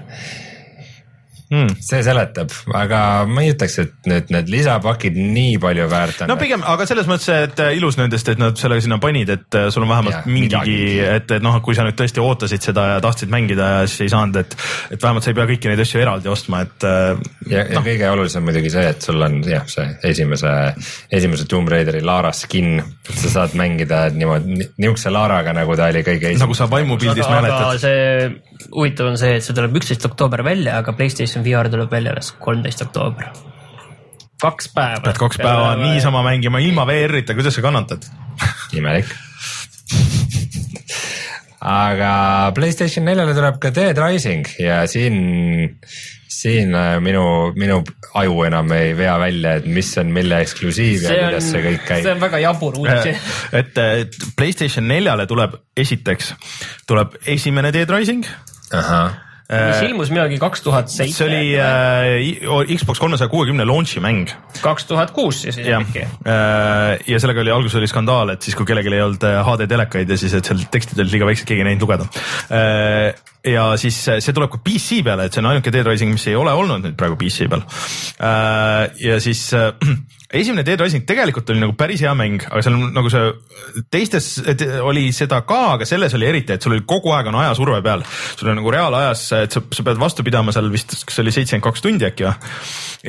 [1.54, 1.78] mm..
[1.84, 6.32] see seletab, aga ma ei ütleks, et need, need lisapakid nii palju väärt on.
[6.34, 9.60] no pigem, aga selles mõttes, et äh, ilus nendest, et nad selle sinna panid, et
[9.60, 12.88] äh, sul on vähemalt Jaa, mingigi et, et noh, kui sa nüüd tõesti ootasid seda
[12.94, 14.58] ja tahtsid mängida ja siis ei saanud, et,
[14.96, 17.12] et vähemalt sa ei pea kõiki neid asju eraldi ostma, et äh,
[17.52, 20.54] ja, ja noh, kõige olulisem muidugi see, et sul on jah, see esimese,
[21.14, 26.32] esimese Tomb Raideri Lara skin, sa saad mängida niimoodi, niisuguse Laraga, nagu ta oli kõige
[26.32, 26.46] esimene.
[26.46, 27.80] nagu sa vaimupildis mäletad.
[27.84, 32.14] see huvitav on see, et see tuleb üksteist oktoober välja, aga Playstation VR tuleb välja
[32.16, 33.32] alles kolmteist oktoober.
[34.42, 35.04] kaks päeva.
[35.06, 38.10] pead kaks päeva niisama mängima ilma VR-ita, kuidas sa kannatad?
[38.74, 39.14] imelik.
[41.64, 42.14] aga
[42.56, 45.78] Playstation neljale tuleb ka Dead Rising ja siin,
[46.28, 47.80] siin äh, minu, minu
[48.20, 51.64] aju enam ei vea välja, et mis on mille eksklusiiv ja see on kuidas, see
[51.64, 52.10] kõik see käib.
[52.12, 53.30] on väga jabur uudis.
[53.62, 56.34] et, et Playstation neljale tuleb esiteks,
[56.90, 58.28] tuleb esimene Dead Rising.
[58.76, 59.16] ahah,
[59.54, 61.18] mis ilmus millalgi kaks tuhat seitse.
[61.18, 64.32] see oli äh, Xbox kolmesaja kuuekümne launch'i mäng
[64.64, 66.04] kaks tuhat kuus siis isegi.
[66.04, 69.68] Äh, ja sellega oli alguses oli skandaal, et siis kui kellelgi ei olnud äh, HD
[69.70, 72.08] telekaid ja siis, et seal tekstid olid liiga väiksed, keegi ei näinud lugeda.
[73.44, 76.28] ja siis äh, see tuleb ka PC peale, et see on ainuke Dead Rising, mis
[76.32, 77.66] ei ole olnud nüüd praegu PC peal.
[79.04, 79.72] ja siis äh,
[80.34, 83.32] esimene Dead Rising tegelikult oli nagu päris hea mäng, aga seal nagu see
[83.94, 84.30] teistes
[84.82, 88.06] oli seda ka, aga selles oli eriti, et sul oli kogu aeg on ajasurve peal.
[88.36, 91.36] sul on nagu reaalajas, et sa, sa pead vastu pidama seal vist, kas see oli
[91.36, 92.54] seitsekümmend kaks tundi äkki või?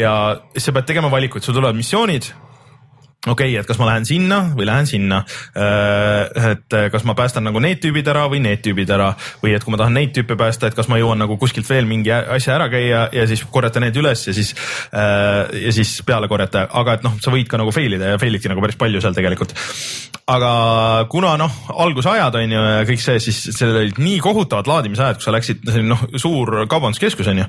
[0.05, 0.15] ja
[0.57, 2.33] sa pead tegema valikuid, sul tulevad missioonid
[3.27, 5.23] okei okay,, et kas ma lähen sinna või lähen sinna.
[6.53, 9.75] et kas ma päästan nagu need tüübid ära või need tüübid ära või et kui
[9.75, 12.69] ma tahan neid tüüpe päästa, et kas ma jõuan nagu kuskilt veel mingi asja ära
[12.73, 14.55] käia ja siis korjata need üles ja siis
[14.93, 18.37] ja siis peale korjata, aga et noh, sa võid ka nagu fail ida ja fail
[18.37, 19.57] idki nagu päris palju seal tegelikult.
[20.25, 21.53] Aga kuna noh,
[21.85, 25.65] algusajad on ju ja kõik see, siis seal olid nii kohutavad laadimisajad, kui sa läksid,
[25.69, 27.49] see oli noh, suur kaubanduskeskus on ju.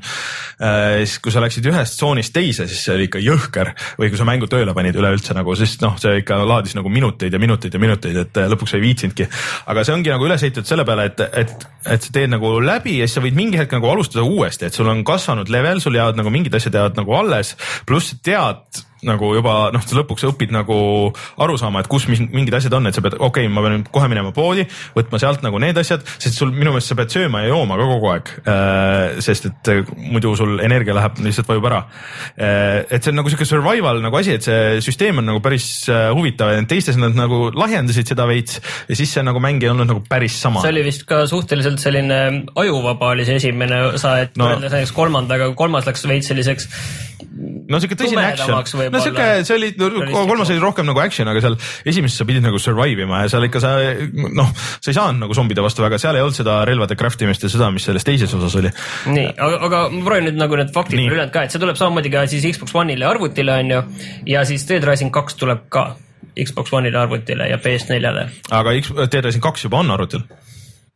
[1.05, 4.27] siis kui sa läksid ühest tsoonist teise, siis see oli ikka jõhker või kui sa
[4.27, 7.79] mängu tööle panid üleüldse nagu, sest noh, see ikka laadis nagu minuteid ja minuteid ja
[7.79, 9.29] minuteid, et lõpuks ei viitsinudki.
[9.71, 12.97] aga see ongi nagu üles ehitatud selle peale, et, et, et sa teed nagu läbi
[12.99, 15.95] ja siis sa võid mingi hetk nagu alustada uuesti, et sul on kasvanud level, sul
[15.95, 17.55] jäävad nagu mingid asjad jäävad nagu alles,
[17.87, 20.77] pluss tead nagu juba noh, lõpuks õpid nagu
[21.43, 23.83] aru saama, et kus mis, mingid asjad on, et sa pead, okei okay,, ma pean
[23.91, 27.43] kohe minema poodi, võtma sealt nagu need asjad, sest sul minu meelest sa pead sööma
[27.43, 28.31] ja jooma ka kogu aeg.
[29.25, 31.81] sest et äh, muidu sul energia läheb, lihtsalt vajub ära.
[32.37, 36.07] et see on nagu sihuke survival nagu asi, et see süsteem on nagu päris äh,
[36.15, 39.89] huvitav ja teistes nad nagu lahjendasid seda veits ja siis see nagu mäng ei olnud
[39.89, 40.73] nagu päris sama see.
[40.73, 42.21] oli vist ka suhteliselt selline
[42.55, 44.49] ajuvaba oli see esimene osa, et No.
[44.49, 46.67] võrreldes näiteks kolmandaga, kolmas läks veits selliseks
[47.69, 48.51] no sihuke tõsine action.
[48.95, 52.59] No sihuke, see oli, kolmas oli rohkem nagu action, aga seal esimeses sa pidid nagu
[52.61, 53.73] survive ima ja seal ikka sa
[54.39, 57.45] noh, sa ei saanud nagu zombide vastu väga, seal ei olnud seda relvade craft imist
[57.45, 58.71] ja seda, mis selles teises osas oli.
[59.11, 61.11] nii, aga, aga ma proovin nüüd nagu need faktid Nii.
[61.11, 63.83] ülejäänud ka, et see tuleb samamoodi ka siis Xbox One'ile ja arvutile on ju.
[64.33, 65.85] ja siis Dead Rising kaks tuleb ka
[66.35, 68.27] Xbox One'ile, arvutile ja PS4-le.
[68.51, 70.25] aga X- Dead Rising kaks juba on arvutil.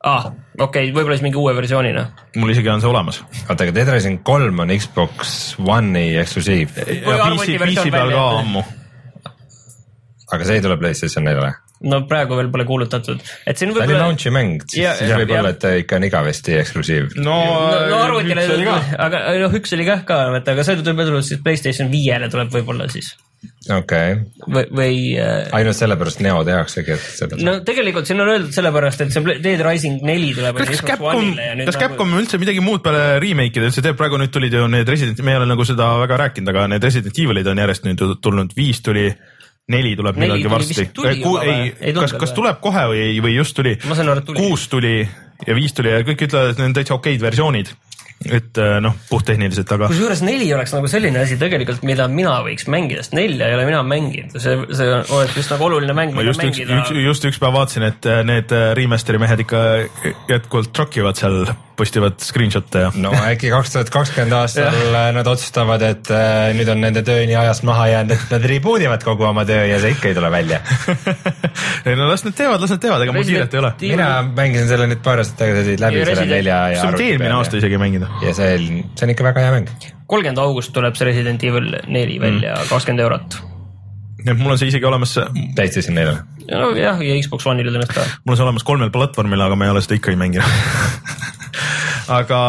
[0.07, 2.05] Ah, okei okay,, võib-olla siis mingi uue versioonina.
[2.39, 3.21] mul isegi on see olemas.
[3.47, 6.77] oota, aga Dead Rising kolm on Xbox One'i eksklusiiv,
[10.29, 11.51] aga see ei tule PlayStation neljale.
[11.89, 14.07] no praegu veel pole kuulutatud, et siin ta oli võib-olla.
[14.07, 17.15] launch'i mäng, Ja- siis võib-olla, et ta ikka on igavesti eksklusiiv.
[17.19, 18.47] no, no, no arvutile
[19.07, 22.55] aga noh, üks oli kah ka, vaata, aga see tuleb võib-olla siis Playstation viiele tuleb
[22.55, 23.17] võib-olla siis
[23.67, 28.32] okei okay., või, või äh, ainult sellepärast Neo tehaksegi, et seda no tegelikult siin on
[28.32, 31.98] öeldud sellepärast, et see Dead Rising neli tuleb kas Capcom One'ile ja, nüüd kas nagu-
[31.98, 35.36] Capcom üldse midagi muud peale remake'ide üldse teeb, praegu nüüd tulid ju need Resident, me
[35.36, 38.80] ei ole nagu seda väga rääkinud, aga need Resident Evilid on järjest nüüd tulnud, viis
[38.86, 39.10] tuli,
[39.69, 41.12] neli tuleb Neli millalgi varsti või?
[41.43, 43.76] ei, Ei, kas, kas tuleb kohe või, või just tuli.
[44.39, 44.95] kuus tuli
[45.48, 47.72] ja viis tuli ja kõik ütlevad, et need on täitsa okeid versioonid.
[48.25, 52.67] Et äh, noh, puhttehniliselt, aga kusjuures neli oleks nagu selline asi tegelikult, mida mina võiks
[52.71, 56.34] mängida, sest nelja ei ole mina mänginud, see, see oleks just nagu oluline mäng, mida
[56.34, 56.82] just mängida.
[56.99, 59.63] just üks päev vaatasin, et äh, need äh, remaster'i mehed ikka
[60.32, 61.45] jätkuvalt trokivad seal,
[61.79, 66.83] postivad screenshot'e ja no äkki kaks tuhat kakskümmend aastal nad otsustavad, et äh, nüüd on
[66.83, 69.93] nende töö nii ajast maha jäänud, et nad reboot ivad kogu oma töö ja see
[69.95, 70.61] ikka ei tule välja.
[71.87, 73.73] ei no las nad teevad, las nad teevad, ega mul kiiret ei ole.
[73.85, 77.35] mina mängisin selle nüüd paar aastat tagasi läbi Ja selle nelja ja see on eelmine
[77.37, 78.11] aasta isegi mängida.
[78.23, 79.71] ja see on, see on ikka väga hea mäng.
[80.09, 82.69] kolmkümmend august tuleb see Resident Evil neli välja Mm.
[82.69, 83.39] kakskümmend eurot.
[84.25, 85.15] Et mul on see isegi olemas,
[85.55, 86.23] täitsa neljale.
[86.49, 88.05] nojah, ja Xbox One'ile tõenäoliselt ka.
[88.25, 90.45] mul on see olemas kolmel platvormil, aga ma ei ole seda ikka ei mänginud.
[92.19, 92.41] aga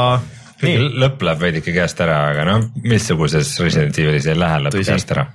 [0.64, 4.90] nii, lõpp läheb veidike käest ära, aga noh, missuguses Resident Evilis ei lähe lõpp Tõsi.
[4.92, 5.26] käest ära.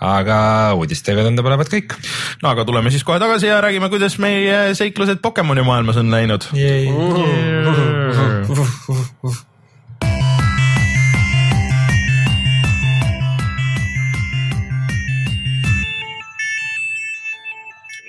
[0.00, 0.38] aga
[0.78, 1.98] uudistega tundub olevat kõik.
[2.42, 6.50] no aga tuleme siis kohe tagasi ja räägime, kuidas meie seiklused Pokemoni maailmas on läinud.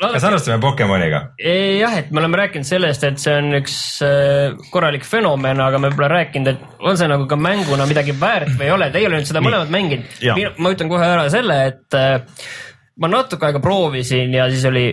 [0.02, 1.22] Kas alustame Pokemoniga?
[1.40, 5.92] jah, et me oleme rääkinud sellest, et see on üks äh, korralik fenomen, aga me
[5.94, 9.32] pole rääkinud, et on see nagu ka mänguna midagi väärt või ei ole, teie olete
[9.32, 12.22] seda mõlemat mänginud ma ütlen kohe ära selle, et äh,
[13.02, 14.88] ma natuke aega proovisin ja siis oli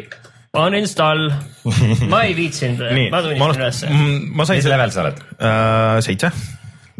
[0.59, 1.29] uninstall,
[2.13, 5.25] ma ei viitsinud, ma alustan ülesse., ma sain mis selle level sa oled?
[5.39, 6.33] äh, seitse,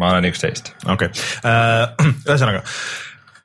[0.01, 0.75] ma olen üksteist.
[0.87, 2.09] okei okay.
[2.29, 2.73] ühesõnaga äh,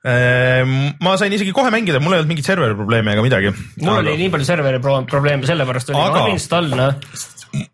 [0.03, 3.53] ma sain isegi kohe mängida, mul ei olnud mingit serveri probleemi ega midagi.
[3.79, 6.25] mul oli nii palju serveri pro probleeme, sellepärast oli Aga- aga...
[6.27, 6.97] uninstall, noh.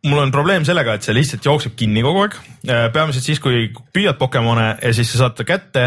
[0.06, 2.38] mul on probleem sellega, et see lihtsalt jookseb kinni kogu aeg.
[2.94, 5.86] peamiselt siis, kui püüad Pokemone ja siis sa saad ta kätte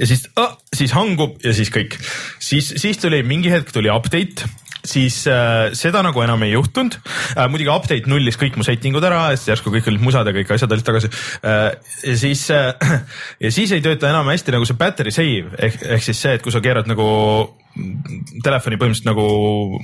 [0.00, 1.94] ja siis ah,, siis hangub ja siis kõik.
[2.42, 4.50] siis, siis tuli mingi hetk tuli update
[4.84, 7.46] siis äh, seda nagu enam ei juhtunud äh,.
[7.50, 10.52] muidugi update nullis kõik mu setting ud ära, sest järsku kõik olid musad ja kõik
[10.54, 11.70] asjad olid tagasi äh,.
[12.04, 12.72] ja siis äh,
[13.44, 16.44] ja siis ei tööta enam hästi nagu see battery save ehk, ehk siis see, et
[16.44, 17.08] kui sa keerad nagu
[18.44, 19.26] telefoni põhimõtteliselt nagu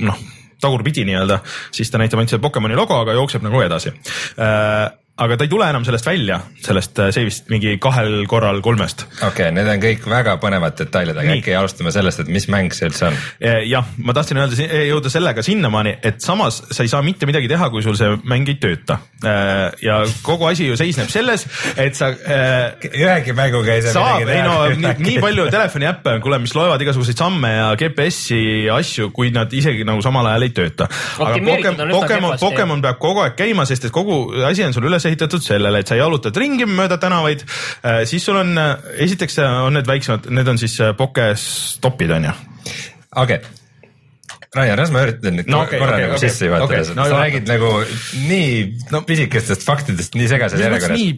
[0.05, 0.23] noh
[0.61, 1.39] tagurpidi nii-öelda,
[1.73, 3.95] siis ta näitab ainult selle Pokemoni logo, aga jookseb nagu edasi
[4.37, 4.91] äh,.
[5.21, 9.05] Aga ta ei tule enam sellest välja, sellest äh, save'ist mingi kahel korral kolmest.
[9.19, 12.73] okei okay,, need on kõik väga põnevad detailid, aga äkki alustame sellest, et mis mäng
[12.77, 13.19] see üldse on?
[13.69, 17.69] jah, ma tahtsin öelda, jõuda sellega sinnamaani, et samas sa ei saa mitte midagi teha,
[17.73, 19.01] kui sul see mäng ei tööta.
[19.85, 21.45] ja kogu asi ju seisneb selles,
[21.77, 25.05] et sa äh, ühegi mänguga ei saa saab, midagi ei no nii, teha.
[25.05, 29.37] nii palju telefoni äppe on, kuule, mis loevad igasuguseid samme ja GPS-i ja asju, kuid
[29.37, 30.89] nad isegi nagu samal ajal ei tööta.
[31.21, 32.37] aga Pokemon, Pokemon.
[32.41, 35.10] Pokemon peab kogu aeg käima, sest et kogu asi on sul üles ehitatud
[35.45, 37.45] sellele, et sa jalutad ringi mööda tänavaid.
[38.05, 38.55] siis sul on,
[38.99, 42.37] esiteks on need väiksemad, need on siis äh, Pokestopid on ju.
[43.17, 43.41] okei.
[44.51, 46.95] Raiar, las ma üritan nüüd No okei, korra okei, nagu okei, sisse juhatada okei, okay,,
[46.97, 47.23] no sa juhata.
[47.23, 47.69] räägid nagu
[48.27, 48.49] nii
[48.91, 51.13] no, pisikestest faktidest nii segases järjekorras nii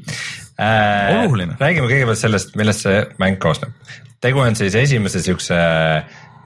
[0.61, 1.57] äh, oluline?
[1.61, 3.73] räägime kõigepealt sellest, millest see mäng koosneb.
[4.21, 5.57] tegu on siis esimese siukse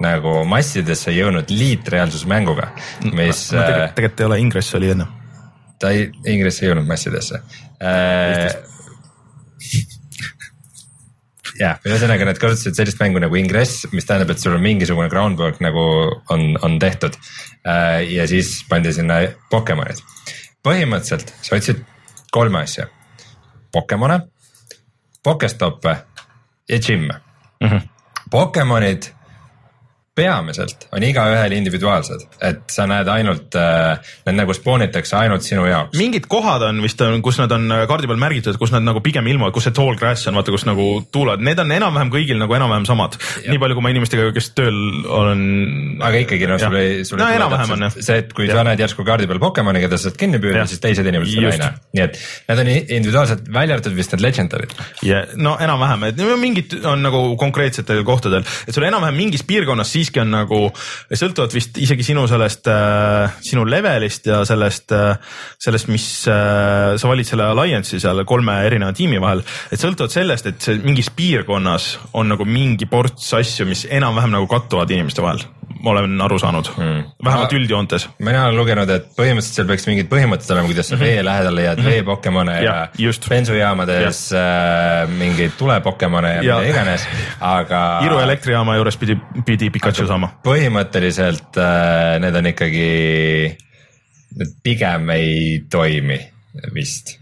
[0.02, 2.70] nagu massidesse jõudnud liitreaalsusmänguga,
[3.10, 5.08] mis äh, tegelikult, tegelikult ei ole, Ingress oli enne.
[5.80, 7.40] Ta ei, Ingress ei jõudnud massidesse
[7.80, 8.52] äh,.
[11.60, 15.60] jah, ühesõnaga nad kasutasid sellist mängu nagu Ingress, mis tähendab, et sul on mingisugune groundwork
[15.64, 15.84] nagu
[16.32, 17.18] on, on tehtud
[17.66, 18.02] äh,.
[18.12, 20.00] ja siis pandi sinna Pokemonid.
[20.66, 21.84] põhimõtteliselt sa otsid
[22.36, 22.88] kolme asja.
[23.72, 24.20] Pokemone,
[25.22, 25.96] Pokestoppe
[26.68, 27.20] ja Gymme
[27.60, 27.68] mm.
[27.68, 27.88] -hmm.
[28.30, 29.02] Pokemonid
[30.16, 35.96] peamiselt on igaühel individuaalsed, et sa näed ainult äh,, need nagu spoonitakse ainult sinu jaoks.
[35.98, 39.26] mingid kohad on vist on, kus nad on kaardi peal märgitud, kus nad nagu pigem
[39.32, 42.56] ilmuvad, kus see tall grass on, vaata kus nagu tuulad, need on enam-vähem kõigil nagu
[42.56, 43.18] enam-vähem samad.
[43.46, 44.78] nii palju, kui ma inimestega, kes tööl
[45.18, 45.44] olen.
[46.06, 48.58] aga ikkagi noh, sul ei, sul No ei tule täpselt see, et kui Jah.
[48.58, 51.52] sa näed järsku kaardi peal Pokemoni, keda sa saad kinni püüda, siis teised inimesed seda
[51.52, 51.78] ei näe.
[51.96, 54.74] nii et need on individuaalselt välja arvatud vist need legendarid.
[55.06, 59.92] ja no enam-vähem, et no mingid on nagu konkreetsetel kohtadel, et sul enam-vähem mingis piirkonnas,
[59.96, 60.60] siis siiski on nagu
[61.10, 65.18] sõltuvalt vist isegi sinu sellest äh,, sinu levelist ja sellest äh,,
[65.58, 69.42] sellest, mis äh, sa valid selle alliance'i seal kolme erineva tiimi vahel.
[69.72, 74.50] et sõltuvalt sellest, et see mingis piirkonnas on nagu mingi ports asju, mis enam-vähem nagu
[74.50, 75.44] kattuvad inimeste vahel
[75.82, 78.08] ma olen aru saanud mm., vähemalt Ma- üldjoontes.
[78.18, 81.78] mina olen lugenud, et põhimõtteliselt seal peaks mingid põhimõtted olema, kuidas sa vee lähedale jääd
[81.78, 81.90] mm -hmm.
[81.96, 86.60] veepokemone ja, Jah, ja bensujaamades äh, mingeid tulepokemone ja, ja Ja.
[86.60, 87.06] mida iganes,
[87.40, 88.00] aga.
[88.06, 90.32] Iru elektrijaama juures pidi, pidi Pikachu saama.
[90.46, 92.88] põhimõtteliselt äh, need on ikkagi,
[94.36, 96.18] need pigem ei toimi
[96.74, 97.18] vist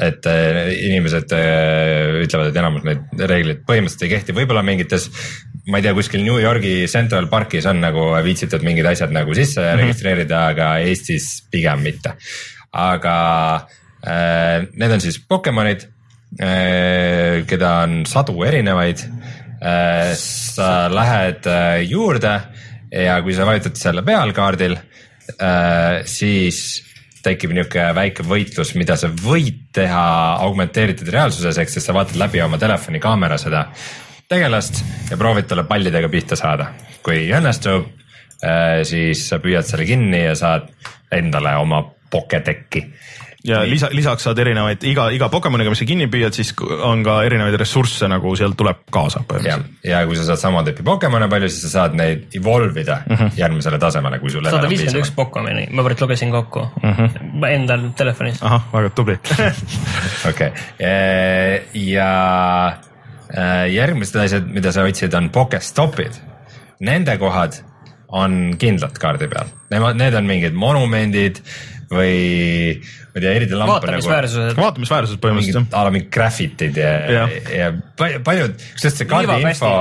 [0.00, 5.08] et äh, inimesed äh, ütlevad, et enamus neid reegleid põhimõtteliselt ei kehti, võib-olla mingites,
[5.70, 9.60] ma ei tea, kuskil New Yorgi Central Parkis on nagu viitsitud mingid asjad nagu sisse
[9.60, 9.82] mm -hmm.
[9.82, 12.16] registreerida, aga Eestis pigem mitte.
[12.72, 13.66] aga
[14.06, 15.84] äh, need on siis Pokemonid
[16.40, 18.98] äh,, keda on sadu erinevaid
[19.62, 20.14] äh,.
[20.16, 22.40] sa lähed äh, juurde
[22.90, 26.82] ja kui sa vajutad selle peal kaardil äh,, siis
[27.22, 32.42] tekib niisugune väike võitlus, mida sa võid teha augmenteeritud reaalsuses, ehk siis sa vaatad läbi
[32.42, 33.68] oma telefoni kaamera seda
[34.32, 36.72] tegelast ja proovid talle pallidega pihta saada.
[37.02, 37.80] kui ei õnnestu,
[38.86, 40.70] siis sa püüad selle kinni ja saad
[41.12, 42.82] endale oma Pokedeki.
[43.44, 46.52] ja lisa, lisaks saad erinevaid, iga, iga Pokemoniga, mis sa kinni püüad, siis
[46.86, 50.62] on ka erinevaid ressursse nagu sealt tuleb kaasa ja põhimõtteliselt., ja kui sa saad sama
[50.68, 53.34] tüüpi Pokemone palju, siis sa saad neid evolve ida mm -hmm.
[53.40, 54.46] järgmisele tasemele, kui sul.
[54.46, 57.50] sada viiskümmend üks Pokemoni, ma praegu lugesin kokku mm -hmm.
[57.50, 58.42] endal telefonis.
[58.42, 59.18] ahah, väga tubli
[60.30, 60.52] okei,
[61.74, 62.12] ja
[62.68, 62.91] äh,
[63.72, 66.18] järgmised asjad, mida sa otsid, on Pokestopid.
[66.84, 67.60] Nende kohad
[68.12, 71.40] on kindlalt kaardi peal, nemad, need on mingid monumendid
[71.92, 72.80] või
[73.12, 74.56] ma ei tea, eriti lamp on nagu vaatamisväärsused.
[74.56, 77.10] vaatamisväärsus põhimõtteliselt la mingid graffitid ja, ja.
[77.12, 77.34] Jah.
[77.58, 77.66] ja
[77.98, 79.72] pa- paljud, kusjuures see kaardi info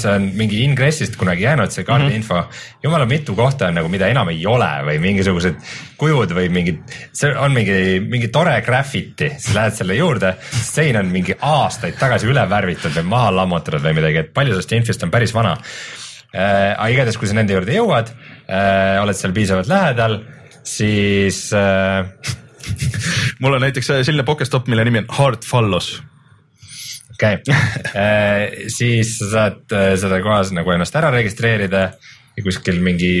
[0.00, 2.16] see on mingi ingressist kunagi jäänud, see kaardi mm -hmm.
[2.16, 2.80] info.
[2.82, 5.62] jumala mitu kohta on nagu, mida enam ei ole või mingisugused
[6.00, 11.06] kujud või mingid, see on mingi, mingi tore graffiti, siis lähed selle juurde, sein on
[11.06, 15.14] mingi aastaid tagasi üle värvitud või maha lammutatud või midagi, et palju sellest infost on
[15.14, 15.54] päris vana
[16.34, 16.74] äh,.
[16.74, 20.20] aga igatahes, kui sa nende juurde jõuad äh,, oled seal piisavalt lähedal,
[20.66, 22.06] siis äh,
[23.42, 26.02] mul on näiteks selline Pokestop, mille nimi on Hard Fallos.
[27.14, 31.86] okei okay., siis sa saad äh, seda kohas nagu ennast ära registreerida
[32.36, 33.12] ja kuskil mingi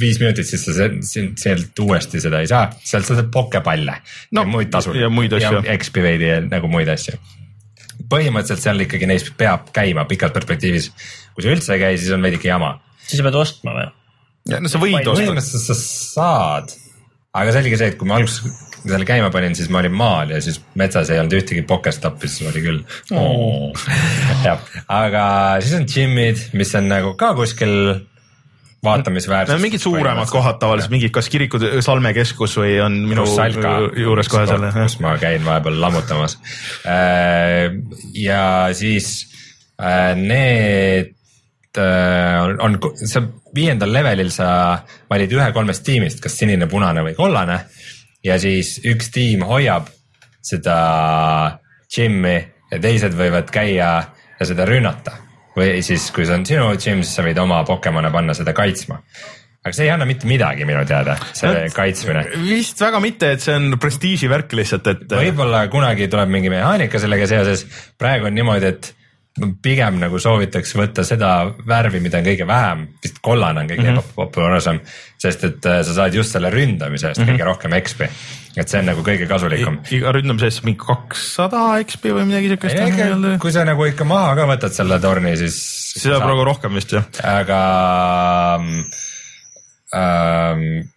[0.00, 3.96] viis minutit, siis sa sealt uuesti seda ei saa, sealt sa saad pokepalle
[4.36, 5.62] No, ja muid tasusid ja muid asju.
[5.64, 7.16] ja XP veidi ja nagu muid asju.
[8.12, 10.90] põhimõtteliselt seal ikkagi neis peab käima pikas perspektiivis.
[11.34, 12.76] kui sa üldse ei käi, siis on veidike jama.
[13.06, 13.88] siis sa pead ostma või?
[14.54, 16.76] No sa võid osta, põhimõtteliselt sa saad,
[17.36, 20.30] aga see oligi see, et kui ma alguses selle käima panin, siis ma olin maal
[20.34, 22.82] ja siis metsas ei olnud ühtegi pokestoppi, siis oli küll
[23.18, 23.72] oh..
[24.46, 25.24] jah, aga
[25.64, 27.74] siis on džimmid, mis on nagu ka kuskil
[28.86, 29.54] vaatamisväärsed.
[29.54, 34.46] no mingid suuremad kohad tavaliselt, mingid kas kirikud, salmekeskus või on minu Russalka juures kohe
[34.48, 34.68] seal.
[34.76, 36.38] kus ma käin vahepeal lammutamas.
[38.14, 38.42] ja
[38.76, 39.12] siis
[39.80, 41.15] äh, need äh,
[41.78, 43.22] on, on, sa
[43.54, 44.48] viiendal levelil sa
[45.10, 47.60] valid ühe kolmest tiimist, kas sinine, punane või kollane
[48.26, 49.88] ja siis üks tiim hoiab
[50.46, 50.76] seda
[51.92, 52.36] džimmi
[52.72, 53.90] ja teised võivad käia
[54.36, 55.22] ja seda rünnata.
[55.56, 59.00] või siis, kui see on sinu džimm, siis sa võid oma Pokemone panna seda kaitsma.
[59.64, 63.56] aga see ei anna mitte midagi minu teada, see kaitsmine vist väga mitte, et see
[63.56, 65.08] on prestiiži värk lihtsalt, et.
[65.10, 67.66] võib-olla kunagi tuleb mingi mehaanika sellega seoses,
[67.98, 68.92] praegu on niimoodi, et
[69.62, 71.30] pigem nagu soovitaks võtta seda
[71.68, 74.14] värvi, mida on kõige vähem, vist kollane on kõige mm -hmm.
[74.16, 74.80] populaarsem,
[75.20, 77.36] sest et äh, sa saad just selle ründamise eest mm -hmm.
[77.36, 78.00] kõige rohkem XP.
[78.56, 79.78] et see on nagu kõige kasulikum.
[79.90, 83.40] iga ründamise eest mingi kakssada XP või midagi siukest.
[83.40, 85.56] kui sa nagu ikka maha ka võtad selle torni, siis.
[85.96, 87.04] see saab praegu rohkem vist jah.
[87.22, 87.60] aga
[89.94, 90.88] ähm,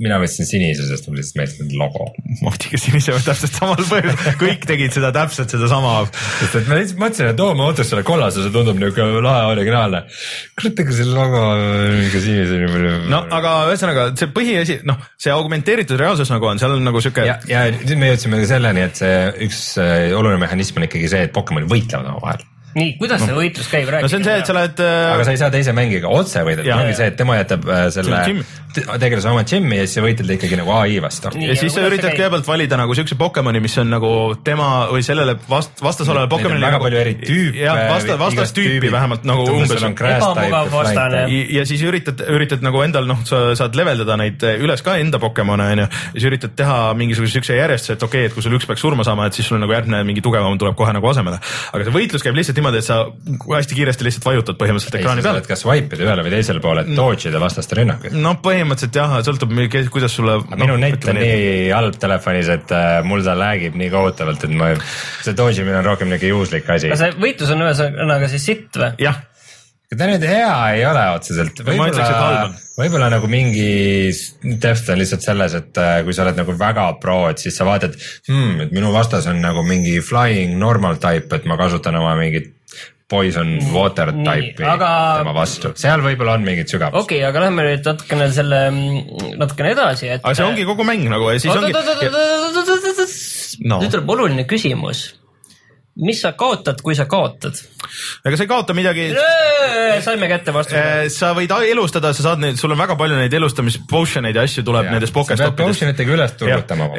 [0.00, 2.06] mina võtsin sinise, sest mulle lihtsalt meeldis nende logo.
[2.40, 5.94] ma muidugi sinise täpselt samal põhjusel, kõik tegid seda täpselt sedasama.
[6.38, 9.42] sest et ma lihtsalt mõtlesin, et oo, ma võtaks selle kollase, see tundub niuke lahe
[9.52, 10.02] originaalne.
[10.56, 11.42] kurat, aga selle logo
[12.06, 12.94] ikka sinise nii palju.
[13.12, 17.26] no aga ühesõnaga see põhiasi, noh, see augmenteeritud reaalsus nagu on, seal on nagu sihuke
[17.28, 21.28] ja, ja nüüd me jõudsime selleni, et see üks äh, oluline mehhanism on ikkagi see,
[21.28, 22.48] et Pokemonid võitlevad omavahel.
[22.76, 24.06] nii, kuidas see võitlus käib, räägi.
[24.06, 26.44] no see on see, et sa lähed äh, aga sa ei saa teise mängiga otse
[26.46, 29.96] võidelda, ongi see, et tema jätab äh, selle Selle te- tegelase oma džimmi ja siis
[29.98, 31.32] sa võitled ikkagi nagu ai vastu.
[31.42, 34.10] Ja siis sa üritad kõigepealt valida nagu siukse Pokemoni, mis on nagu
[34.46, 36.66] tema või sellele vast, vastas olevale Pokemonile.
[36.66, 40.46] väga palju eri tüüpe, jah, vasta, vastastüüpi vähemalt nagu Umbes umbes sul on grass type
[40.46, 41.24] Ebamugav vastane.
[41.56, 45.70] ja siis üritad, üritad nagu endal noh, sa saad leveldada neid üles ka enda Pokemone
[45.74, 45.88] onju.
[45.90, 48.84] ja siis üritad teha mingisuguse siukse järjestuse, et okei okay,, et kui sul üks peaks
[48.84, 51.40] surma saama, et siis sul on nagu järgmine mingi tugevam tuleb kohe nagu asemele.
[51.72, 53.00] aga see võitlus käib lihtsalt niimoodi, et sa
[53.40, 56.92] hästi kiiresti lihtsalt vajutad põhimõtteliselt ekraani peale kas wipe ida ühele või teisele poole, et
[56.96, 58.16] dodge ida vastaste rünnakuid.
[58.20, 59.54] no põhimõtteliselt jah, sõltub,
[59.92, 60.38] kuidas sulle.
[60.54, 64.72] minu net on nii halb telefonis, et äh, mul ta lag'ib nii kohutavalt, et ma,
[65.24, 66.92] see dodge imine on rohkem niuke juhuslik asi.
[66.92, 68.92] kas see võitlus on ühesõnaga siis sitt või?
[69.02, 69.18] jah,
[69.98, 74.12] ta nüüd hea ei ole otseselt, võib-olla on., võib-olla nagu mingi
[74.62, 77.66] depth on lihtsalt selles, et äh, kui sa oled nagu väga pro, et siis sa
[77.66, 82.14] vaatad hmm,, et minu vastas on nagu mingi flying normal type, et ma kasutan oma
[82.20, 82.52] mingit
[83.10, 84.92] poison water type'i aga-
[85.24, 88.60] tema vastu, seal võib-olla on mingit sügavust okei okay,, aga lähme nüüd natukene selle,
[89.42, 90.22] natukene edasi, et.
[90.22, 91.74] aga see ongi kogu mäng nagu ja siis ongi.
[93.66, 93.80] No.
[93.82, 95.08] nüüd tuleb oluline küsimus.
[96.04, 97.56] Mis sa kaotad, kui sa kaotad?
[98.24, 99.08] ega sa ei kaota midagi.
[100.04, 101.10] saime kätte vastuse.
[101.12, 104.44] sa võid elustada, sa saad neid, sul on väga palju neid elustamis potion eid ja
[104.48, 104.96] asju tuleb Jaa.
[104.96, 105.68] nendest Pokestoppidest.
[105.74, 106.90] potion itega üles turgutama.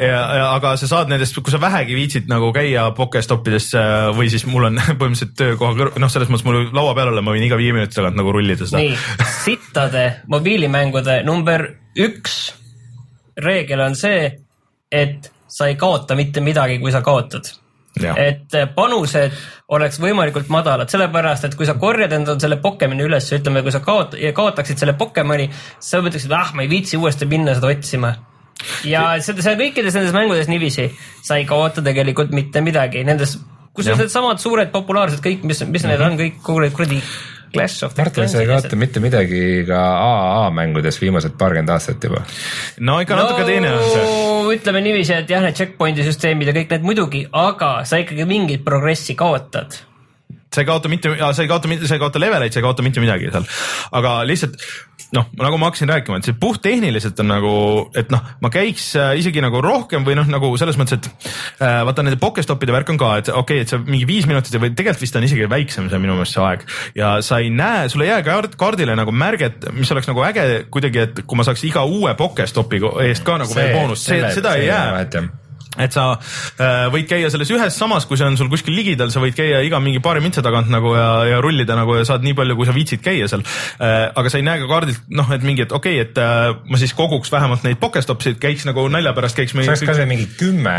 [0.48, 4.70] aga sa saad nendest, kui sa vähegi viitsid nagu käia Pokestoppides äh, või siis mul
[4.70, 7.74] on põhimõtteliselt töökoha kõrval, noh, selles mõttes mul laua peal olla, ma võin iga viie
[7.76, 8.82] minuti tagant nagu rullida seda.
[8.82, 12.42] nii, sittade mobiilimängude number üks
[13.42, 14.26] reegel on see,
[14.92, 17.48] et sa ei kaota mitte midagi, kui sa kaotad.
[18.00, 18.16] Jah.
[18.16, 19.34] et panused
[19.76, 23.82] oleks võimalikult madalad, sellepärast et kui sa korjad endale selle Pokemoni üles, ütleme, kui sa
[23.84, 28.14] kaot-, kaotaksid selle Pokemoni, sa ütleksid, ah, ma ei viitsi uuesti minna seda otsima.
[28.88, 30.88] ja seda, see on kõikides nendes mängudes niiviisi,
[31.20, 33.36] sa ei kaota tegelikult mitte midagi nendes,
[33.76, 37.02] kusjuures needsamad suured populaarsed kõik, mis, mis need on kõik kuradi
[37.52, 39.78] Clash of the Martin, sa ei kaota mitte midagi ka
[40.08, 42.24] AA mängudes viimased paarkümmend aastat juba.
[42.80, 44.56] no ikka natuke teine on see.
[44.56, 48.64] ütleme niiviisi, et jah, need checkpoint'i süsteemid ja kõik need muidugi, aga sa ikkagi mingit
[48.64, 49.80] progressi kaotad.
[50.54, 53.02] Sa ei kaota mitte, sa ei kaota, sa ei kaota leveleid, sa ei kaota mitte
[53.02, 53.46] midagi seal.
[53.98, 54.58] aga lihtsalt
[55.12, 57.52] noh, nagu ma hakkasin rääkima, et see puhttehniliselt on nagu,
[57.98, 61.28] et noh, ma käiks äh, isegi nagu rohkem või noh, nagu selles mõttes, et
[61.60, 64.56] äh, vaata nende Pokestoppide värk on ka, et okei okay,, et see mingi viis minutit
[64.56, 66.64] või tegelikult vist on isegi väiksem see minu meelest see aeg.
[66.96, 70.48] Ja sa ei näe, sul ei jää kaard, kaardile nagu märget, mis oleks nagu äge
[70.72, 74.56] kuidagi, et kui ma saaks iga uue Pokestopi eest ka nagu veel boonust, see, seda
[74.60, 75.40] ei jää
[75.80, 76.06] et sa
[76.60, 79.62] äh, võid käia selles ühes samas, kui see on sul kuskil ligidal, sa võid käia
[79.64, 82.68] iga mingi paari mintse tagant nagu ja, ja rullida nagu ja saad nii palju, kui
[82.68, 84.10] sa viitsid käia seal äh,.
[84.12, 86.80] aga sa ei näe ka kaardilt noh, et mingi, et okei okay,, et äh, ma
[86.80, 90.28] siis koguks vähemalt neid Pokestopsid, käiks nagu nalja pärast, käiks see oleks ka see mingi
[90.38, 90.76] kümme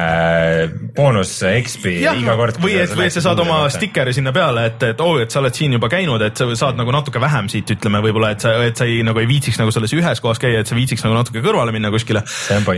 [0.96, 2.62] boonus XP jah iga kord.
[2.62, 3.64] või et, või et sa saad oma.
[3.74, 6.48] stikeri sinna peale, et, et oo oh,, et sa oled siin juba käinud, et sa
[6.60, 9.60] saad nagu natuke vähem siit, ütleme võib-olla, et sa, et sa ei nagu ei viitsiks
[9.62, 12.24] nagu selles ühes kohas käia, et sa viitsiks nagu natuke kõrvale minna kuskile.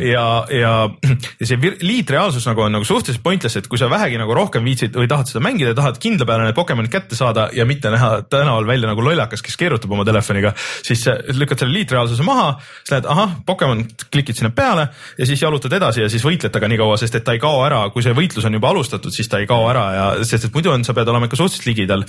[0.06, 0.74] Ja, ja,
[1.40, 1.60] ja see
[2.06, 5.08] vir- liitreaalsus nagu on nagu suhteliselt pointless, et kui sa vähegi nagu rohkem viitsid või
[5.10, 8.90] tahad seda mängida, tahad kindla peale need Pokemonid kätte saada ja mitte näha tänaval välja
[8.90, 10.54] nagu lollakas, kes keerutab oma telefoniga,
[10.86, 12.54] siis lükkad selle liitreaalsuse maha,
[12.84, 14.88] siis näed, ahah, Pokemon, klikid sinna peale
[15.18, 17.64] ja siis jalutad edasi ja siis võitled temaga nii kaua, sest et ta ei kao
[17.66, 20.56] ära, kui see võitlus on juba alustatud, siis ta ei kao ära ja sest et
[20.56, 22.06] muidu on, sa pead olema ikka suhteliselt ligidal.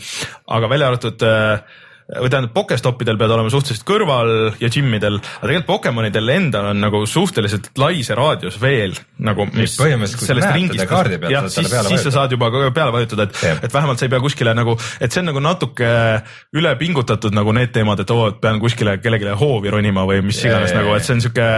[0.47, 4.33] aga välja arvatud äh, või tähendab, Pokestoppidel pead olema suhteliselt kõrval
[4.63, 8.95] ja džimmidel, aga tegelikult Pokemonidel endal on nagu suhteliselt lai see raadius veel
[9.27, 10.87] nagu, mis põhimõtteliselt, sellest ringist
[11.33, 14.15] jah, siis, peale siis sa saad juba peale vajutada, et Jah., et vähemalt sa ei
[14.15, 15.91] pea kuskile nagu, et see on nagu natuke
[16.57, 20.45] üle pingutatud nagu need teemad, et oo, et pean kuskile kellelegi hoovi ronima või mis
[20.45, 21.51] iganes jaa, nagu, et see on sihuke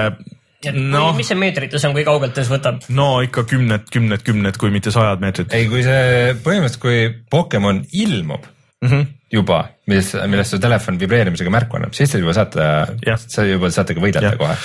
[0.72, 2.80] no., mis see meetrites on, kui kaugelt ta siis võtab?
[2.88, 5.52] no ikka kümned, kümned, kümned, kui mitte sajad meetrid.
[5.52, 9.06] ei, kui see põhimõtteliselt, kui Pokemon ilmub mm -hmm.
[9.32, 12.70] juba, mis, millest su telefon vibreerimisega märku annab, siis te juba saate
[13.26, 14.38] sa juba saate ka võidelda Jah.
[14.38, 14.56] kohe.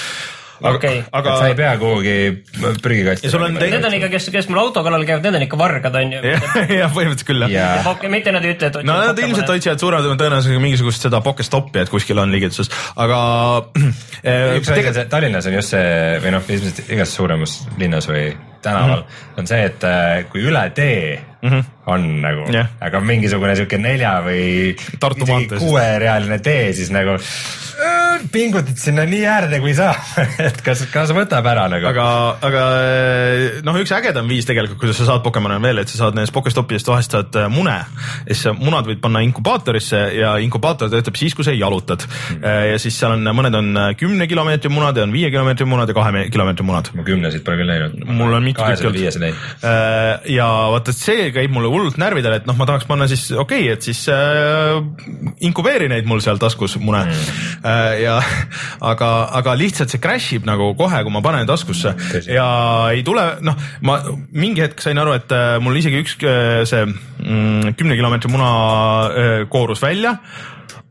[0.64, 2.44] okei, aga sa ei pea kuhugi
[2.82, 3.28] prügikasti.
[3.28, 5.48] Ja sul on te- need on ikka, kes, kes mul auto kallal käivad, need on
[5.48, 6.22] ikka vargad, on ju.
[6.30, 10.16] jah, põhimõtteliselt küll jah ja mitte nad ei ütle, et no nad ilmselt otsivad suurema
[10.22, 13.20] tõenäosusega mingisugust seda Pokestoppi, et kuskil on ligiduses, aga
[14.24, 18.08] eh, üks asi on see, Tallinnas on just see või noh, ilmselt igas suuremas linnas
[18.08, 19.40] või tänaval mm -hmm.
[19.40, 21.64] on see, et äh, kui üle tee mm -hmm.
[21.86, 22.68] on nagu Jah.
[22.82, 24.76] aga mingisugune sihuke nelja või
[25.60, 30.00] kuuerealine tee, siis nagu äh, pingutad sinna nii äärde kui saab,
[30.48, 31.88] et kas, kas võtab ära nagu.
[31.88, 32.06] aga,
[32.42, 32.64] aga
[33.64, 36.88] noh, üks ägedam viis tegelikult, kuidas sa saad Pokemone veel, et sa saad nendest Pokestoppidest
[36.88, 41.44] vahest saad äh, mune ja siis munad võid panna inkubaatorisse ja inkubaator töötab siis, kui
[41.44, 42.44] sa jalutad mm..
[42.72, 45.98] ja siis seal on, mõned on kümne kilomeetri munad ja on viie kilomeetri munad ja
[45.98, 46.92] kahe me- kilomeetri munad.
[46.96, 48.00] ma kümnesid pole küll näinud.
[48.08, 49.34] mul on mitu tükki.
[49.64, 50.98] Äh, ja vaata, et
[51.34, 54.06] see käib mulle hullult närvidele, et noh, ma tahaks panna siis okei okay,, et siis
[54.14, 54.78] äh,
[55.46, 57.42] inkubeeri neid mul seal taskus mune mm..
[57.66, 58.20] äh, ja
[58.92, 59.12] aga,
[59.42, 62.34] aga lihtsalt see crash ib nagu kohe, kui ma panen taskusse Tõsi.
[62.38, 62.48] ja
[62.94, 64.00] ei tule, noh, ma
[64.32, 68.50] mingi hetk sain aru, et äh, mul isegi üks äh, see mm, kümne kilomeetri muna
[69.10, 70.18] äh, koorus välja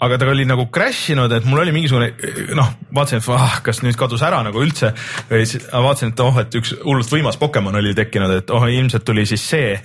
[0.03, 2.11] aga ta oli nagu crash inud, et mul oli mingisugune
[2.59, 4.93] noh, vaatasin, et ah, kas nüüd kadus ära nagu üldse.
[5.31, 9.45] vaatasin, et oh, et üks hullult võimas Pokemon oli tekkinud, et oh, ilmselt tuli siis
[9.53, 9.77] see.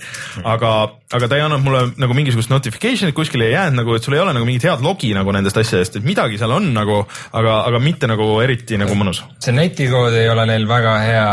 [0.42, 0.72] aga,
[1.14, 4.22] aga ta ei andnud mulle nagu mingisugust notification'it kuskile ei jäänud nagu, et sul ei
[4.24, 7.00] ole nagu mingit head logi nagu nendest asjadest, et midagi seal on nagu,
[7.38, 9.22] aga, aga mitte nagu eriti nagu mõnus.
[9.44, 11.30] see netikood ei ole neil väga hea,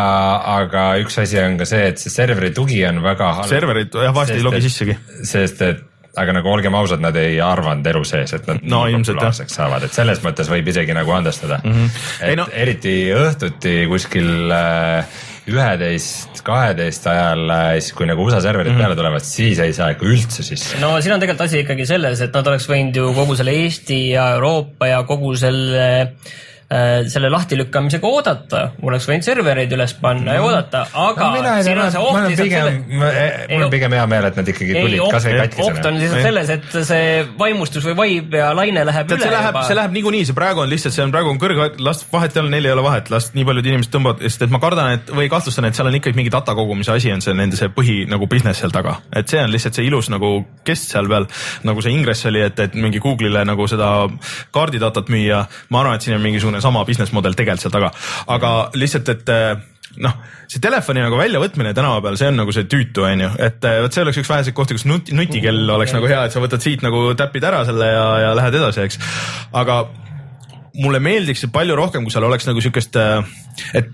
[0.60, 3.50] aga üks asi on ka see, et see serveri tugi on väga halb.
[3.50, 4.98] serverid jah, vahest ei logi sissegi.
[5.26, 5.84] sest et
[6.16, 9.96] aga nagu olgem ausad, nad ei arvanud elu sees, et nad no, populaarseks saavad, et
[9.96, 11.78] selles mõttes võib isegi nagu andestada mm.
[11.78, 12.02] -hmm.
[12.22, 12.48] et ei, no...
[12.54, 14.48] eriti õhtuti kuskil
[15.46, 18.88] üheteist, kaheteist ajal, siis kui nagu USA serverid mm -hmm.
[18.88, 20.80] peale tulevad, siis ei saa ikka üldse sisse.
[20.82, 24.02] no siin on tegelikult asi ikkagi selles, et nad oleks võinud ju kogu selle Eesti
[24.10, 30.34] ja Euroopa ja kogu selle äh, Äh, selle lahtilükkamisega oodata, oleks võinud servereid üles panna
[30.34, 32.80] ja oodata, aga no, siin on see oht lihtsalt pigem,
[33.52, 35.68] mul on pigem hea meel, et nad ikkagi tulid kasvõi katkisena.
[35.68, 39.36] oht on lihtsalt selles, et see vaimustus või vaib ja laine läheb Tead, üle see
[39.36, 42.34] läheb, see läheb niikuinii, see praegu on lihtsalt, see on praegu on kõrge, las vahet
[42.34, 44.98] ei ole, neil ei ole vahet, las nii paljud inimesed tõmbavad, sest et ma kardan,
[44.98, 47.70] et või kahtlustan, et seal on ikkagi mingi data kogumise asi on see nende see
[47.78, 50.34] põhi nagu business seal taga, et see on lihtsalt see ilus nagu
[50.66, 51.30] kest seal peal,
[51.70, 53.94] nagu see ingress oli, et, et mingi Google'ile nagu seda
[54.56, 55.46] kaardidatat müüa.
[55.70, 57.92] ma arvan, et siin on mingisugune mingisugune sama business model tegelikult seal taga,
[58.32, 59.58] aga lihtsalt, et eh,
[60.04, 60.16] noh,
[60.48, 63.94] see telefoni nagu väljavõtmine tänapäeval, see on nagu see tüütu, on ju, et eh, vot
[63.94, 66.86] see oleks üks väheseid kohti, kus nuti, nutikell oleks nagu hea, et sa võtad siit
[66.86, 69.00] nagu täpid ära selle ja, ja lähed edasi, eks.
[69.54, 69.84] aga
[70.82, 73.38] mulle meeldiks see palju rohkem, kui seal oleks nagu siukest, eh,
[73.82, 73.94] et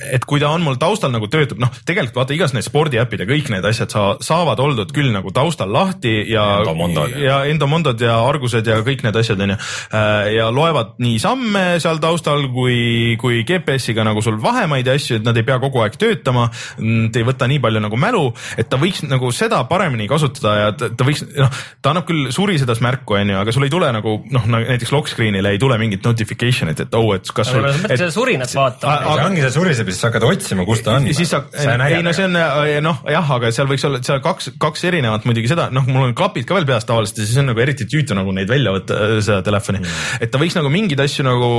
[0.00, 3.28] et kui ta on mul taustal nagu töötab, noh, tegelikult vaata igas need spordiäpid ja
[3.28, 8.16] kõik need asjad sa, saavad oldud küll nagu taustal lahti ja Endomondod ja Endomondod ja
[8.24, 9.56] Argused ja kõik need asjad onju.
[9.96, 15.20] Äh, ja loevad nii samme seal taustal kui, kui GPS-iga nagu sul vahemaid ja asju,
[15.20, 16.48] et nad ei pea kogu aeg töötama.
[16.80, 18.24] Nad ei võta nii palju nagu mälu,
[18.60, 22.30] et ta võiks nagu seda paremini kasutada ja ta, ta võiks, noh, ta annab küll
[22.34, 26.04] surisedas märku onju, aga sul ei tule nagu noh, näiteks lock screen'ile ei tule mingit
[26.06, 27.64] notification'it, et oh, et kas sul.
[27.66, 29.16] sa pead seda surinat vaatama.
[29.16, 31.08] see ongi see suriseb ja siis sa hakkad otsima, kus ta on.
[31.16, 31.42] siis sa,
[31.90, 35.26] ei no see on äh, noh, jah, aga seal võiks olla seal kaks, kaks erinevat
[35.28, 37.88] muidugi seda, noh, mul on klapid ka veel peas tavaliselt ja siis on nagu eriti
[37.90, 39.82] tüütu nagu neid välja võtta, äh, seda telefoni.
[39.82, 40.22] Mm..
[40.24, 41.50] et ta võiks nagu mingeid asju nagu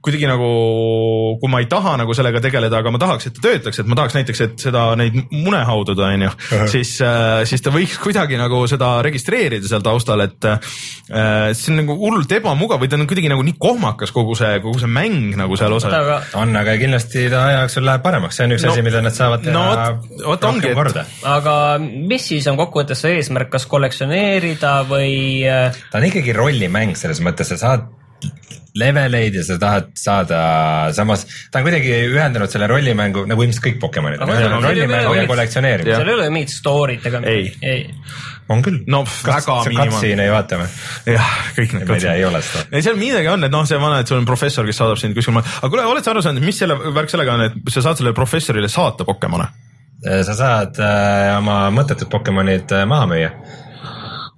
[0.00, 0.46] kuidagi nagu,
[1.40, 3.98] kui ma ei taha nagu sellega tegeleda, aga ma tahaks, et ta töötaks, et ma
[3.98, 6.30] tahaks näiteks, et seda, neid mune haududa, on ju,
[6.72, 10.72] siis, äh, siis ta võiks kuidagi nagu seda registreerida seal taustal, et äh,
[11.52, 14.80] see on nagu hullult ebamugav või ta on kuidagi nagu nii kohmakas, kogu see, kogu
[14.80, 15.94] see mäng nagu seal osas.
[16.40, 19.16] on, aga kindlasti ta aja jooksul läheb paremaks, see on üks no, asi, mida nad
[19.16, 21.04] saavad teha no, vot ongi, korda.
[21.28, 25.14] aga mis siis on kokkuvõttes see eesmärk, kas kollektsioneerida või?
[25.44, 27.90] Äh, ta on ikkagi rollimäng selles mõttes, sa saad
[28.78, 30.40] leveleid ja sa tahad saada,
[30.96, 35.96] samas ta on kuidagi ühendanud selle rollimängu nagu ilmselt kõik Pokemonid, rollimängu ja kollektsioneerimine.
[35.96, 37.54] seal ei ole mingit story't ega midagi?
[37.62, 37.86] ei,
[38.52, 38.82] on küll.
[38.90, 39.94] no väga miinimum.
[39.94, 40.68] cutscene'i ei vaata või?
[41.16, 41.88] jah, kõik need.
[41.88, 42.66] ma ei tea, ei ole seda.
[42.70, 45.18] ei, seal midagi on, et noh, see vana, et sul on professor, kes saadab sind
[45.18, 48.00] kuskil, aga kuule, oled sa aru saanud, mis selle värk sellega on, et sa saad
[48.00, 49.50] sellele professorile saata Pokemone?
[50.00, 53.34] sa saad äh, oma mõttetud Pokemonid äh, maha müüa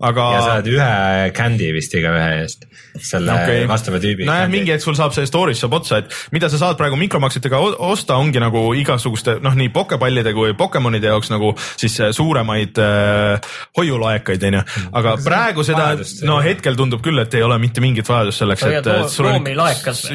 [0.03, 0.27] aga.
[0.35, 2.67] ja saad ühe candy vist igaühe eest,
[2.99, 3.65] selle okay.
[3.71, 4.27] vastava tüübi.
[4.29, 7.61] nojah, mingi hetk sul saab see storage saab otsa, et mida sa saad praegu mikromaksetega
[7.87, 14.49] osta, ongi nagu igasuguste noh, nii pokepallide kui Pokemonide jaoks nagu siis suuremaid äh, hoiulaekaid
[14.51, 15.89] onju, aga Kas praegu seda,
[16.29, 19.51] no hetkel tundub küll, et ei ole mitte mingit vajadust selleks, et, et sul on,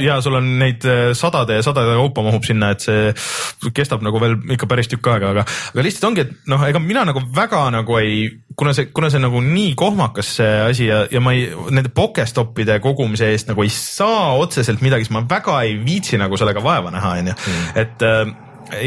[0.03, 4.19] ja sul on neid äh, sadade ja sadade kaupa mahub sinna, et see kestab nagu
[4.21, 7.63] veel ikka päris tükk aega, aga, aga lihtsalt ongi, et noh, ega mina nagu väga
[7.73, 8.27] nagu ei,
[8.58, 12.80] kuna see, kuna see nagu nii kohmakas see asi ja, ja ma ei, nende Pokestopide
[12.82, 16.91] kogumise eest nagu ei saa otseselt midagi, siis ma väga ei viitsi nagu sellega vaeva
[16.93, 17.72] näha, onju, mm.
[17.84, 18.34] et äh,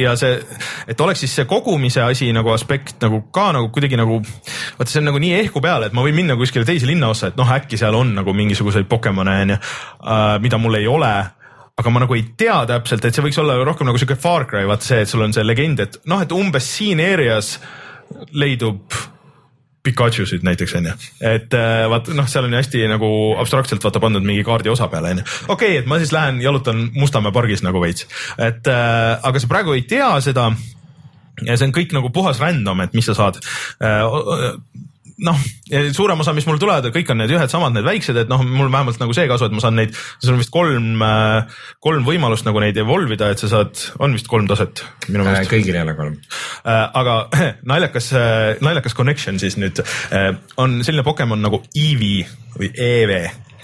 [0.02, 0.40] ja see,
[0.90, 4.18] et oleks siis see kogumise asi nagu aspekt nagu ka nagu kuidagi nagu,
[4.78, 7.38] vaata, see on nagu nii ehku peale, et ma võin minna kuskile teise linnaossa, et
[7.38, 9.60] noh, äkki seal on nagu mingisuguseid Pokemone onju,
[10.02, 11.12] äh, mida mul ei ole
[11.80, 14.66] aga ma nagu ei tea täpselt, et see võiks olla rohkem nagu siuke Far Cry,
[14.68, 17.54] vaata see, et sul on see legend, et noh, et umbes siin areas
[18.34, 18.98] leidub
[19.82, 20.92] Pikachusid näiteks onju,
[21.24, 23.08] et äh, vaat noh, seal on hästi nagu
[23.40, 25.24] abstraktselt vaata pandud mingi kaardi osa peale onju.
[25.48, 28.04] okei okay,, et ma siis lähen jalutan Mustamäe pargis nagu veits,
[28.36, 30.50] et äh, aga sa praegu ei tea seda.
[31.40, 33.38] Ja see on kõik nagu puhas random, et mis sa saad.
[33.80, 34.02] Äh,
[35.24, 35.38] noh,
[35.96, 38.70] suurem osa, mis mul tulevad, kõik on need ühed samad, need väiksed, et noh, mul
[38.72, 42.48] vähemalt nagu see kasu, et ma saan neid, sul on vist kolm, äh, kolm võimalust
[42.48, 45.52] nagu neid evolve ida, et sa saad, on vist kolm taset minu meelest äh,.
[45.54, 46.84] kõigil ei ole kolm äh,.
[47.02, 47.16] aga
[47.72, 48.12] naljakas,
[48.64, 49.82] naljakas connection siis nüüd
[50.60, 53.16] on selline Pokemon nagu Eevee või EV.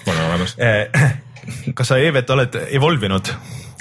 [0.07, 0.57] on olemas
[1.77, 3.31] kas sa EV-t oled evolve inud?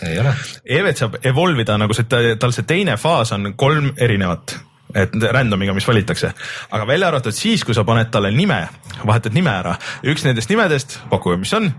[0.07, 0.33] ei ole.
[0.79, 2.09] EV-t saab evolve ida nagu see,
[2.41, 4.59] tal see teine faas on kolm erinevat
[4.97, 6.33] et random'iga, mis valitakse.
[6.71, 8.63] aga välja arvatud siis, kui sa paned talle nime,
[9.05, 9.77] vahetad nime ära,
[10.07, 11.71] üks nendest nimedest, pakkuge, mis on,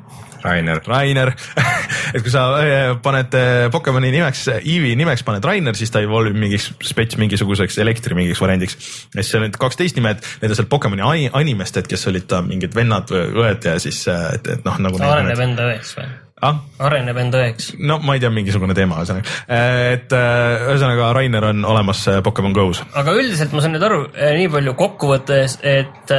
[0.43, 1.31] Rainer, Rainer
[2.15, 6.35] et kui sa eh, paned eh, Pokemoni nimeks, Eevee'i nimeks paned Rainer, siis ta evolve
[6.37, 8.77] mingiks spets mingisuguseks elektri mingiks variandiks.
[9.15, 12.43] ja siis seal on kaksteist nimed, need on sealt Pokemoni ai- animestest, kes olid ta
[12.45, 15.01] mingid vennad või õed ja siis, et, et noh, nagu.
[15.01, 16.09] areneb enda õeks või?
[16.45, 16.57] ah?.
[16.87, 17.71] areneb enda õeks.
[17.79, 22.55] no ma ei tea, mingisugune teema ühesõnaga, et eh, ühesõnaga Rainer on olemas eh, Pokemon
[22.57, 22.83] Go's.
[22.97, 26.13] aga üldiselt ma saan nüüd aru eh, nii palju kokkuvõttes, et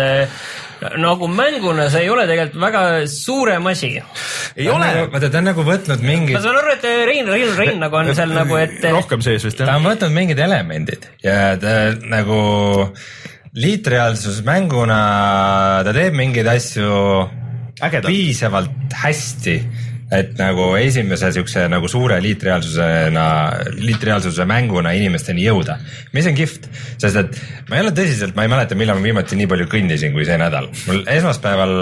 [1.02, 3.94] nagu mänguna see ei ole tegelikult väga suurem asi.
[4.56, 7.82] ei ole, vaata ta on nagu võtnud ma mingid, saan aru, et Rein, Rein, Rein
[7.82, 9.80] nagu on seal nagu, et rohkem sees vist ta jah.
[9.80, 12.38] on võtnud mingid elemendid ja ta nagu
[13.58, 15.02] liitreaalsusmänguna
[15.86, 16.94] ta teeb mingeid asju
[17.78, 18.10] Ägedalt.
[18.10, 19.54] piisavalt hästi,
[20.14, 23.26] et nagu esimese siukse nagu suure liitreaalsusena,
[23.76, 25.78] liitreaalsuse mänguna inimesteni jõuda.
[26.12, 29.36] mis on kihvt, sest et ma ei ole tõsiselt, ma ei mäleta, millal ma viimati
[29.36, 30.70] nii palju kõndisin kui see nädal.
[30.86, 31.76] mul esmaspäeval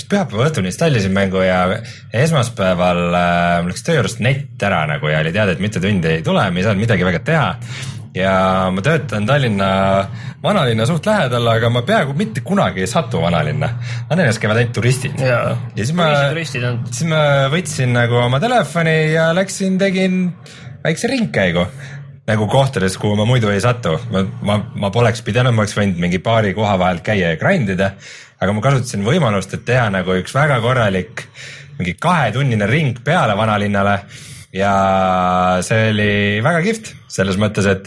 [0.00, 1.60] vist pühapäeva õhtul installisin mängu ja
[2.16, 6.22] esmaspäeval äh, läks töö juurest net ära nagu ja oli teada, et mitu tundi ei
[6.24, 7.48] tule, me ei saanud midagi väga teha.
[8.14, 9.70] Ja ma töötan Tallinna
[10.42, 13.68] vanalinna suht lähedal, aga ma peaaegu mitte kunagi ei satu vanalinna.
[14.10, 15.20] vanalinnas käivad ainult turistid.
[15.20, 16.10] ja siis ma,
[16.90, 20.20] siis ma võtsin nagu oma telefoni ja läksin, tegin
[20.84, 21.66] väikse ringkäigu
[22.30, 23.98] nagu kohtades, kuhu ma muidu ei satu.
[24.10, 27.74] ma, ma, ma poleks pidanud, ma oleks võinud mingi paari koha vahelt käia ja grind
[27.76, 27.94] ida,
[28.40, 31.26] aga ma kasutasin võimalust, et teha nagu üks väga korralik
[31.78, 34.00] mingi kahetunnine ring peale vanalinnale
[34.54, 34.72] ja
[35.66, 36.12] see oli
[36.44, 37.86] väga kihvt selles mõttes, et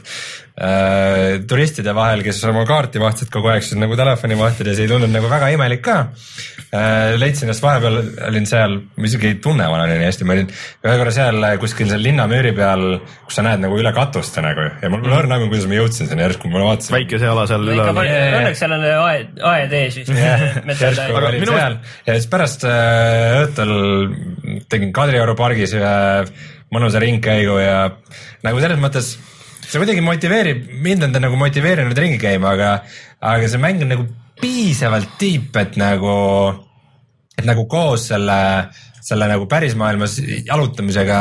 [0.54, 5.16] äh, turistide vahel, kes oma kaarti vaatasid kogu aeg, siis nagu telefoni vahtades ei tundunud
[5.16, 5.96] nagu väga imelik ka
[6.70, 7.16] äh,.
[7.18, 7.98] leidsin ennast vahepeal,
[8.28, 12.06] olin seal, ma isegi ei tunne vanalinna hästi, ma olin ühe korra seal kuskil seal
[12.06, 12.86] linnamüüri peal,
[13.26, 16.12] kus sa näed nagu üle katuste nagu ja mul pole õrna aimu, kuidas ma jõudsin
[16.12, 16.98] sinna järsku, ma vaatasin.
[17.00, 20.14] väikese jala seal palju, õnneks seal on aed, aed ees vist.
[20.86, 23.76] järsku olin minu seal ja siis pärast äh, õhtul
[24.70, 25.94] tegin Kadrioru pargis ühe
[26.74, 27.78] mõnusa ringkäigu ja
[28.46, 29.16] nagu selles mõttes
[29.68, 32.72] see kuidagi motiveerib, mind on ta nagu motiveerinud ringi käima, aga,
[33.34, 34.08] aga see mäng on nagu
[34.42, 36.16] piisavalt tiip, et nagu,
[37.38, 38.40] et nagu koos selle,
[39.04, 41.18] selle nagu pärismaailmas jalutamisega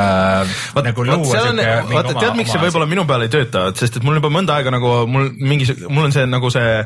[0.76, 3.98] Vaat- nagu luua siuke mingi vaata, tead, miks see võib-olla minu peal ei tööta, sest
[3.98, 6.76] et mul juba mõnda aega nagu mul mingi, mul on see nagu see,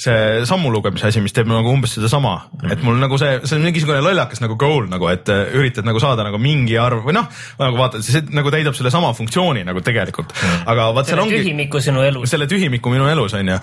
[0.00, 2.72] see sammu lugemise asi, mis teeb nagu umbes sedasama mm, -hmm.
[2.72, 6.00] et mul nagu see, see on mingisugune lollakas nagu goal nagu, et äh, üritad nagu
[6.02, 7.28] saada nagu mingi arv või noh,
[7.60, 10.64] nagu vaata, see nagu täidab sellesama funktsiooni nagu tegelikult mm, -hmm.
[10.72, 12.30] aga vaat seal selle ongi tühimiku sinu elus.
[12.30, 13.60] selle tühimiku minu elus on ju,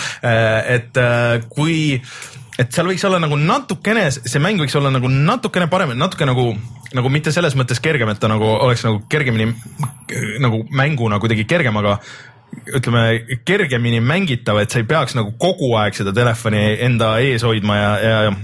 [0.77, 2.01] et äh, kui,
[2.59, 6.51] et seal võiks olla nagu natukene, see mäng võiks olla nagu natukene parem, natuke nagu,
[6.93, 9.49] nagu mitte selles mõttes kergem, et ta nagu oleks nagu kergemini
[10.43, 11.97] nagu mänguna kuidagi kergem, aga
[12.77, 17.79] ütleme kergemini mängitav, et sa ei peaks nagu kogu aeg seda telefoni enda ees hoidma
[17.79, 18.35] ja, ja, ja ja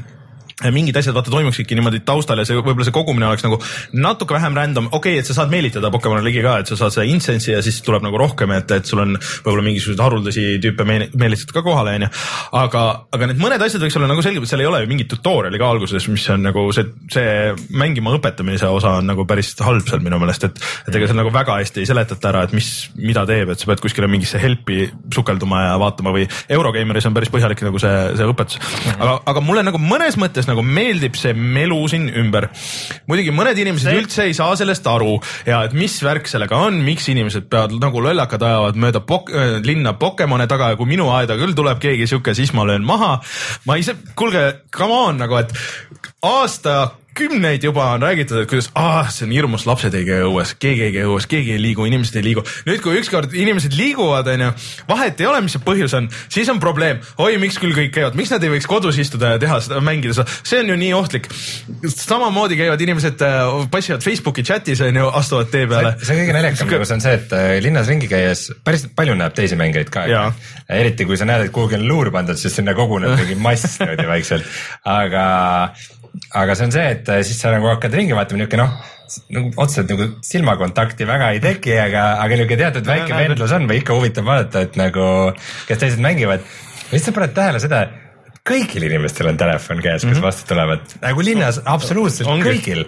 [0.74, 3.60] mingid asjad vaata toimuksidki niimoodi taustal ja see võib-olla see kogumine oleks nagu
[3.96, 6.96] natuke vähem random, okei okay,, et sa saad meelitada Pokemoni ligi ka, et sa saad
[6.96, 10.88] seda incense'i ja siis tuleb nagu rohkem, et, et sul on võib-olla mingisuguseid haruldasi tüüpe
[10.88, 12.10] meeli- meelitatud ka kohale, onju.
[12.60, 12.84] aga,
[13.16, 15.72] aga need mõned asjad võiks olla nagu selged, seal ei ole ju mingit tutorial'i ka
[15.72, 20.20] alguses, mis on nagu see, see mängima õpetamise osa on nagu päris halb seal minu
[20.22, 23.54] meelest, et, et ega seal nagu väga hästi ei seletata ära, et mis, mida teeb,
[23.54, 27.82] et sa pead kuskile mingisse help'i sukelduma ja vaatama või Eurogeimeris on päris põhjalik nagu
[27.82, 28.60] see, see õpetus.
[28.98, 32.50] aga, aga mulle nagu mõnes mõttes nagu meeldib see melu siin ümber.
[33.08, 36.82] muidugi mõned inimesed See- üldse ei saa sellest aru ja et mis värk sellega on,
[36.86, 39.32] miks inimesed peavad nagu lollakad ajavad mööda pok-,
[39.66, 43.20] linna Pokemone taga ja kui minu aeda küll tuleb keegi sihuke, siis ma löön maha.
[43.66, 45.54] ma ise, kuulge, come on nagu, et
[46.24, 50.54] aasta kümneid juba on räägitud, et kuidas ah, see on hirmus, lapsed ei käi õues,
[50.60, 52.44] keegi ei käi õues, keegi ei liigu, inimesed ei liigu.
[52.68, 54.52] nüüd, kui ükskord inimesed liiguvad, onju,
[54.90, 57.02] vahet ei ole, mis see põhjus on, siis on probleem.
[57.20, 60.16] oi, miks küll kõik käivad, miks nad ei võiks kodus istuda ja teha seda, mängida
[60.18, 61.30] seda, see on ju nii ohtlik.
[61.96, 63.26] samamoodi käivad inimesed,
[63.72, 65.96] passivad Facebooki chatis onju, astuvad tee peale.
[66.04, 69.36] see kõige naljakam nagu see on see, et äh, linnas ringi käies päris palju näeb
[69.36, 70.08] teisi mängijaid ka
[70.70, 74.08] eriti kui sa näed, et kuhugi on luur pandud, siis sinna koguneb mingi mass niimoodi
[74.10, 74.60] vaikselt.
[74.90, 75.26] aga,
[76.36, 78.74] aga see on see, et äh, siis sa nagu hakkad ringi vaatama, niuke noh,
[79.36, 83.82] nagu otseselt nagu silmakontakti väga ei teki, aga, aga niuke teatud väike vendlus on või
[83.82, 85.08] ikka huvitav vaadata, et nagu,
[85.70, 86.46] kes teised mängivad.
[86.92, 87.86] siis sa paned tähele seda,
[88.48, 92.48] kõigil inimestel on telefon käes, kes vastu tulevad, nagu linnas absoluutselt Ongi.
[92.48, 92.82] kõigil,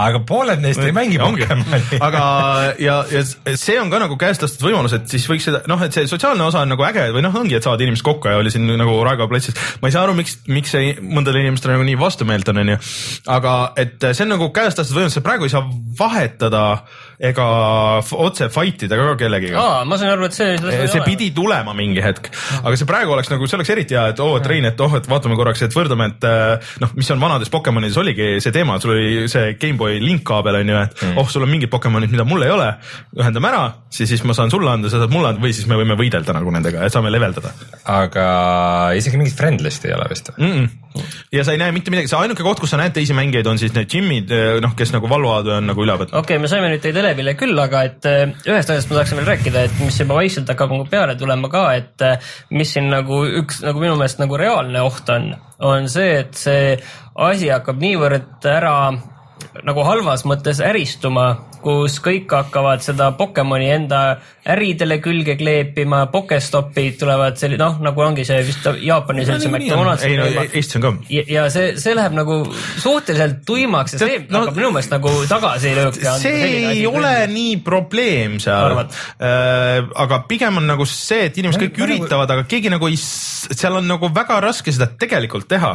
[0.00, 2.00] aga pooled neist ei mängi Pokemoni.
[2.02, 2.22] aga
[2.86, 3.22] ja, ja
[3.60, 6.46] see on ka nagu käest lastud võimalus, et siis võiks seda noh, et see sotsiaalne
[6.48, 8.96] osa on nagu äge või noh, ongi, et saavad inimesed kokku ja oli siin nagu
[9.06, 9.60] Raekoja platsis.
[9.82, 12.80] ma ei saa aru, miks, miks see mõndadele inimestele nagu nii vastumeelt on, onju.
[13.36, 15.64] aga et see on nagu käest lastud võimalus, sa praegu ei saa
[15.98, 16.64] vahetada
[17.24, 17.46] ega
[18.18, 20.56] otse fight ida ka kellegiga aa, ma sain aru, et see.
[20.90, 22.32] see pidi tulema mingi hetk,
[22.62, 24.96] aga see praegu oleks nagu, see oleks eriti hea, et oo, et Rein, et oh,
[24.98, 28.78] et vaatame korraks, et võrdleme, et äh, noh, mis on vanades Pokemonides oligi see teema,
[28.82, 31.20] sul oli see GameBoy link kaabel on ju, et mm.
[31.20, 32.70] oh, sul on mingid Pokemonid, mida mul ei ole,
[33.18, 35.78] ühendame ära, siis, siis ma saan sulle anda, sa saad mulle anda või siis me
[35.80, 38.24] võime võidelda nagu nendega ja saame leveldada aga
[38.98, 40.30] isegi mingit friend list'i ei ole vist.
[40.38, 40.52] mm.
[40.52, 41.02] -mm.
[41.32, 43.58] ja sa ei näe mitte midagi, see ainuke koht, kus sa näed teisi mängijaid, on
[43.58, 44.32] siis need Jimid,
[44.64, 46.16] noh, kes nagu valvavad või on nagu üle võtnud.
[46.18, 49.20] okei okay,, me saime nüüd teid elevile küll, aga et äh, ühest asjast ma tahaksin
[49.20, 52.88] veel rääkida, et mis juba vaikselt hakkab nagu peale tulema ka, et äh, mis siin
[52.92, 55.32] nagu üks nagu minu meelest nagu reaalne oht on,
[55.64, 56.76] on see, et see
[57.14, 58.76] asi hakkab niivõrd ära
[59.64, 61.26] nagu halvas mõttes äristuma,
[61.64, 64.00] kus kõik hakkavad seda Pokemoni enda
[64.50, 70.18] äridele külge kleepima, Pokestopid tulevad selline, noh, nagu ongi see vist Jaapanis üldse McDonald's ei
[70.20, 70.92] no Eestis on ka.
[71.08, 72.40] ja, see, see läheb nagu
[72.82, 76.18] suhteliselt tuimaks ja see no- hakkab minu meelest nagu tagasilööke andma.
[76.20, 78.92] see ei ole nii probleem seal Arvad?,
[80.04, 82.90] aga pigem on nagu see, et inimesed kõik Ma- ma nagu- üritavad, aga keegi nagu
[82.92, 85.72] ei, seal on nagu väga raske seda tegelikult teha.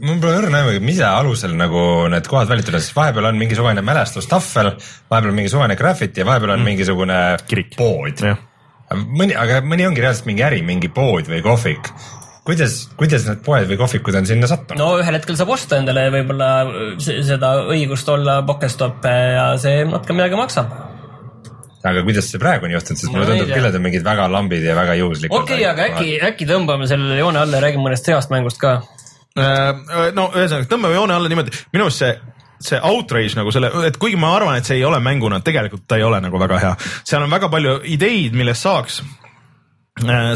[0.00, 3.82] mul pole õrna aimugi, mis alusel nagu need kohad valitud on, sest vahepeal on mingisugune
[3.86, 4.74] mälestustahvel,
[5.10, 7.76] vahepeal on mingi suvine graffiti ja vahepeal on mingisugune Kirik.
[7.78, 8.24] pood
[8.90, 11.92] mõni, aga mõni ongi reaalselt mingi äri, mingi pood või kohvik.
[12.44, 14.80] kuidas, kuidas need poed või kohvikud on sinna sattunud?
[14.80, 16.48] no ühel hetkel saab osta endale võib-olla
[16.98, 20.72] se- seda õigust olla Pokestop ja see natuke midagi maksab.
[21.84, 24.66] aga kuidas see praegu on juhtunud, sest mulle tundub küll, et on mingid väga lambid
[24.66, 25.44] ja väga juhuslikud.
[25.44, 28.80] okei okay,, aga äkki, äkki tõmbame sellele joone alla ja räägime mõnest heast mängust ka.
[29.36, 32.14] no ühesõnaga, tõmbame joone alla niimoodi, minu arust see
[32.60, 35.96] see outrage nagu selle, et kuigi ma arvan, et see ei ole mänguna, tegelikult ta
[35.96, 36.74] ei ole nagu väga hea.
[37.04, 39.00] seal on väga palju ideid, millest saaks,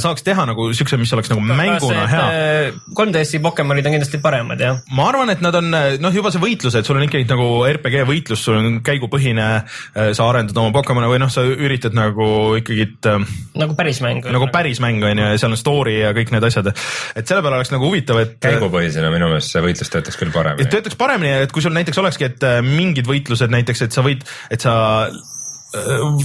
[0.04, 2.24] saaks teha nagu siukse, mis oleks nagu mänguna hea.
[2.70, 4.80] äh, 3DS-i Pokemonid on kindlasti paremad jah.
[4.94, 8.06] ma arvan, et nad on noh, juba see võitlus, et sul on ikkagi nagu RPG
[8.08, 9.48] võitlus, sul on käigupõhine,
[9.94, 12.26] sa arendad oma Pokemone või noh, sa üritad nagu
[12.58, 14.24] ikkagi äh, nagu päris mäng.
[14.34, 16.70] nagu päris mäng on ju ja seal on story ja kõik need asjad.
[16.70, 18.36] et selle peale oleks nagu huvitav, et.
[18.42, 20.70] käigupõhisena minu meelest see võitlus töötaks küll et paremini.
[20.72, 24.24] töötaks paremini, et kui sul näiteks olekski, et äh, mingid võitlused näiteks, et sa võid,
[24.54, 24.74] et sa
[25.08, 25.22] äh,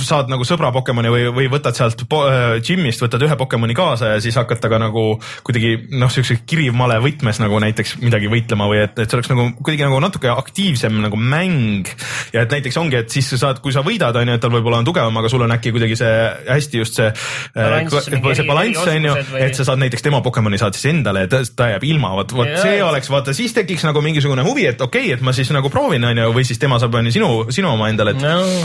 [0.05, 2.59] saad nagu sõbra Pokemoni või, või võtad sealt po- äh,
[3.01, 5.03] võtad ühe Pokemoni kaasa ja siis hakkad temaga nagu
[5.45, 9.47] kuidagi noh, siukse kirivmale võtmes nagu näiteks midagi võitlema või et, et see oleks nagu
[9.57, 11.89] kuidagi nagu natuke aktiivsem nagu mäng.
[12.33, 14.53] ja et näiteks ongi, et siis sa saad, kui sa võidad, on ju, et tal
[14.53, 16.13] võib-olla on tugevam, aga sul on äkki kuidagi see
[16.49, 17.09] hästi just see
[17.55, 20.91] Balanss, äh, mingi see balanss on ju et sa saad näiteks tema Pokemoni saad siis
[20.93, 24.45] endale ja ta, ta jääb ilma, vot, vot see oleks, vaata siis tekiks nagu mingisugune
[24.45, 26.99] huvi, et okei okay,, et ma siis nagu proovin, on ju, või siis tema saab,
[26.99, 28.21] on ju, sinu, sinu oma endale, et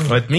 [0.08, 0.30] No, et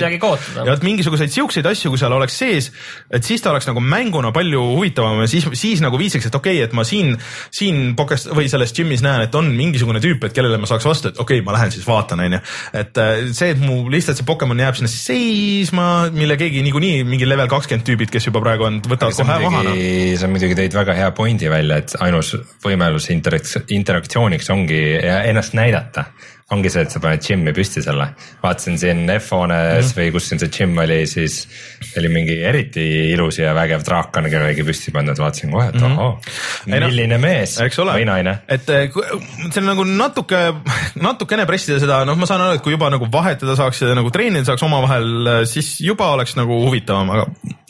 [0.00, 2.70] mingisuguseid ja vot mingisuguseid siukseid asju, kui seal oleks sees,
[3.12, 6.58] et siis ta oleks nagu mänguna palju huvitavam ja siis, siis nagu viisiks, et okei
[6.58, 7.14] okay,, et ma siin,
[7.54, 11.12] siin Pokest või selles gym'is näen, et on mingisugune tüüp, et kellele ma saaks vastu,
[11.12, 12.42] et okei okay,, ma lähen siis vaatan, on ju.
[12.82, 17.28] et äh, see, et mu lihtsalt see Pokemon jääb sinna seisma, mille keegi niikuinii mingi
[17.28, 19.72] level kakskümmend tüübid, kes juba praegu on, võtavad kohe maha noh.
[19.72, 22.34] muidugi, sa muidugi tõid väga hea pointi välja, et ainus
[22.64, 26.08] võimalus interaks-, interaktsiooniks ongi ennast näidata.
[26.52, 28.08] Ongi see, et sa paned džimmi püsti selle.
[28.42, 29.98] vaatasin siin F-hoones mm.
[29.98, 31.42] või kus siin see džimm oli, siis
[31.98, 36.10] oli mingi eriti ilus ja vägev draakan, kelle oli püsti pandud, vaatasin kohe, et ohoo,
[36.66, 38.36] Ei noh, milline mees eks ole või naine.
[38.52, 38.88] et eh,
[39.48, 40.40] see on nagu natuke,
[41.00, 44.12] natukene pressida seda, noh, ma saan aru, et kui juba nagu vahetada saaks ja nagu
[44.14, 47.26] treenida saaks omavahel, siis juba oleks nagu huvitavam, aga,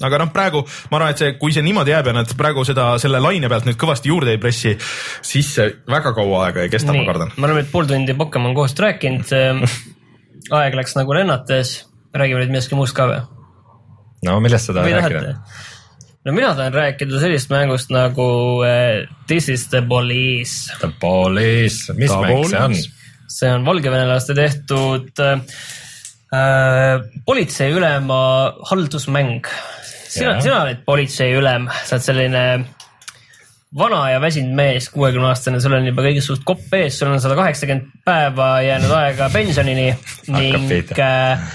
[0.08, 2.92] aga noh, praegu ma arvan, et see, kui see niimoodi jääb ja nad praegu seda
[3.02, 4.74] selle laine pealt nüüd kõvasti juurde ei pressi,
[5.24, 7.34] siis see väga kaua aega ei kesta, ma kardan.
[7.36, 9.68] me oleme nüüd pool tundi Pokemon kohast rääkinud.
[10.52, 13.20] aeg läks nagu lennates, räägime nüüd millestki muust ka või?
[14.26, 15.36] no millest sa tahad rääkida??
[16.24, 20.72] no mina tahan rääkida sellisest mängust nagu äh, This is the police.
[20.80, 22.74] The Police, mis The mäng see on?
[23.28, 25.40] see on valgevenelaste tehtud äh,
[26.32, 28.22] äh, politseiülema
[28.70, 29.46] haldusmäng.
[30.08, 32.46] sina Jaa., sina oled politseiülem, sa oled selline
[33.78, 37.20] vana ja väsinud mees, kuuekümne aastane, sul on juba kõigest suht kopp ees, sul on
[37.22, 39.86] sada kaheksakümmend päeva jäänud aega pensionini
[40.36, 41.46] ning äh,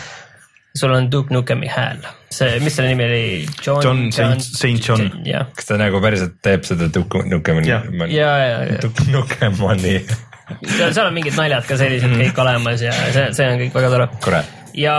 [0.77, 2.01] sul on Duke Nukemi hääl.
[2.33, 3.21] see, mis selle nimi oli?
[3.65, 5.05] John Saint- Saint John.
[5.25, 7.85] jah, kas ta nagu päriselt teeb seda Duke Nukemani Jah.?
[8.11, 9.95] ja, ja, ja Duke Nukemani,
[10.65, 13.93] seal, seal on mingid naljad ka sellised kõik olemas ja see, see on kõik väga
[14.25, 14.43] tore.
[14.77, 14.97] ja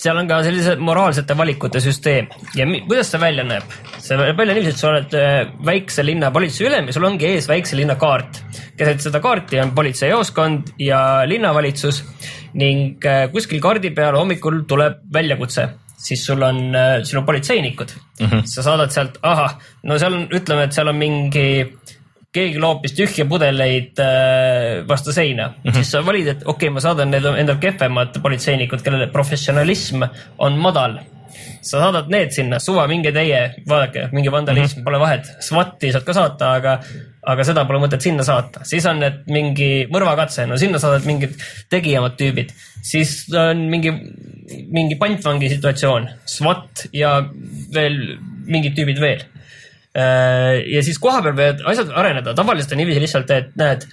[0.00, 2.28] seal on ka sellise moraalsete valikute süsteem
[2.58, 3.76] ja kuidas see välja näeb?
[3.98, 5.38] see näeb välja niiviisi, et sa oled äh,
[5.70, 8.42] väikse linna politseiülem ja sul ongi ees väikse linna kaart.
[8.76, 12.04] keset seda kaarti on politseijaoskond ja linnavalitsus
[12.54, 18.26] ning äh, kuskil kaardi peal hommikul tuleb väljakutse siis sul on äh, sinu politseinikud mm.
[18.26, 18.42] -hmm.
[18.44, 21.48] sa saadad sealt, ahah, no seal on, ütleme, et seal on mingi,
[22.36, 25.74] keegi loopis tühje pudeleid äh, vastu seina mm, -hmm.
[25.78, 30.06] siis sa valid, et okei okay,, ma saadan need endal kehvemad politseinikud, kellele professionalism
[30.38, 30.98] on madal.
[31.66, 34.84] sa saadad need sinna, suva, minge teie, vaadake, mingi vandalism mm, -hmm.
[34.84, 36.72] pole vahet, SWAT-i saad ka saata, aga,
[37.32, 41.34] aga seda pole mõtet sinna saata, siis on need mingi mõrvakatse, no sinna saadad mingid
[41.70, 43.92] tegijamad tüübid, siis on mingi,
[44.78, 47.16] mingi pantvangi situatsioon, SWAT ja
[47.74, 47.98] veel
[48.46, 49.26] mingid tüübid veel
[49.96, 53.86] ja siis kohapeal võivad asjad areneda, tavaliselt on niiviisi lihtsalt, et näed,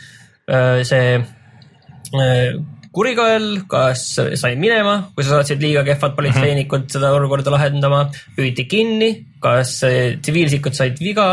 [0.84, 2.58] see äh,
[2.94, 4.06] kurikael, kas
[4.38, 8.06] sai minema, kui sa saatsid liiga kehvad politseinikud seda olukorda lahendama,
[8.38, 9.12] püüti kinni,
[9.44, 11.28] kas äh, tsiviilisikud said viga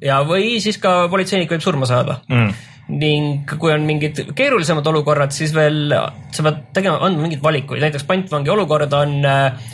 [0.00, 2.52] ja, või siis ka politseinik võib surma saada mm..
[2.96, 8.06] ning kui on mingid keerulisemad olukorrad, siis veel sa pead tegema, andma mingeid valikuid, näiteks
[8.08, 9.72] pantvangi olukord on äh,.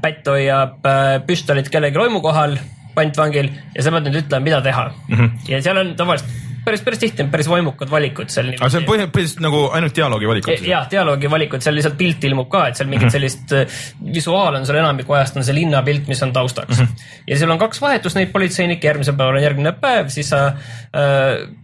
[0.00, 2.54] pätt hoiab äh, püstolit kellegi roimu kohal
[2.94, 5.14] pantvangil ja sa pead nüüd ütlema, mida teha mm.
[5.14, 5.46] -hmm.
[5.48, 8.50] ja seal on tavaliselt päris, päris tihti on päris vaimukad valikud seal.
[8.54, 12.24] aga see on põhimõtteliselt põhiliselt nagu ainult dialoogi valikud jah, dialoogi valikud, seal lihtsalt pilt
[12.28, 13.80] ilmub ka, et seal mingit sellist äh,
[14.14, 16.84] visuaal on seal enamiku ajast on see linnapilt, mis on taustaks mm.
[16.84, 17.08] -hmm.
[17.28, 20.54] ja seal on kaks vahetust neid politseinikke, järgmisel päeval on järgmine päev, siis sa äh,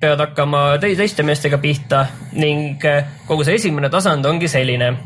[0.01, 4.97] pead hakkama te teiste meestega pihta ning äh, kogu see esimene tasand ongi selline.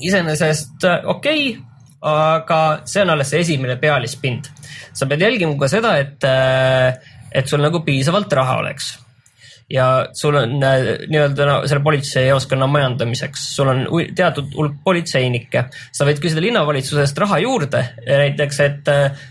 [0.00, 1.75] iseenesest äh, okei okay,,
[2.06, 4.50] aga see on alles see esimene pealispind.
[4.92, 6.24] sa pead jälgima ka seda, et,
[7.32, 8.94] et sul nagu piisavalt raha oleks
[9.70, 16.06] ja sul on äh, nii-öelda no, selle politseijaoskonna majandamiseks, sul on teatud hulk politseinikke, sa
[16.06, 19.24] võid küsida linnavalitsusest raha juurde, näiteks, et äh,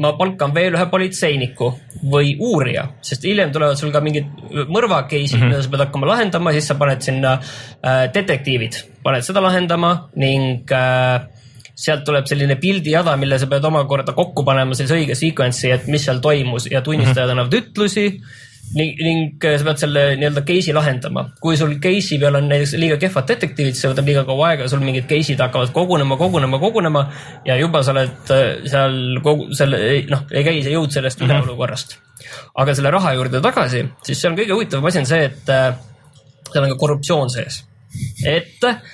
[0.00, 1.70] ma palkan veel ühe politseiniku
[2.12, 4.28] või uurija, sest hiljem tulevad sul ka mingid
[4.68, 5.52] mõrva case'id mm, -hmm.
[5.52, 10.72] mida sa pead hakkama lahendama, siis sa paned sinna äh, detektiivid, paned seda lahendama ning
[10.76, 11.20] äh,
[11.80, 16.04] sealt tuleb selline pildijada, mille sa pead omakorda kokku panema sellise õige sequence'i, et mis
[16.04, 18.06] seal toimus ja tunnistajad annavad ütlusi
[18.76, 21.24] ning, ning sa pead selle nii-öelda case'i lahendama.
[21.42, 24.84] kui sul case'i peal on näiteks liiga kehvad detektiivid, see võtab liiga kaua aega sul
[24.84, 27.04] mingid case'id hakkavad kogunema, kogunema, kogunema
[27.48, 29.80] ja juba sa oled äh, seal kogu selle,
[30.12, 31.96] noh, ei käi see jõud sellest üle olukorrast.
[32.62, 35.72] aga selle raha juurde tagasi, siis seal kõige huvitavam asi on see, et äh,
[36.52, 37.64] seal on ka korruptsioon sees.
[38.28, 38.84] et äh,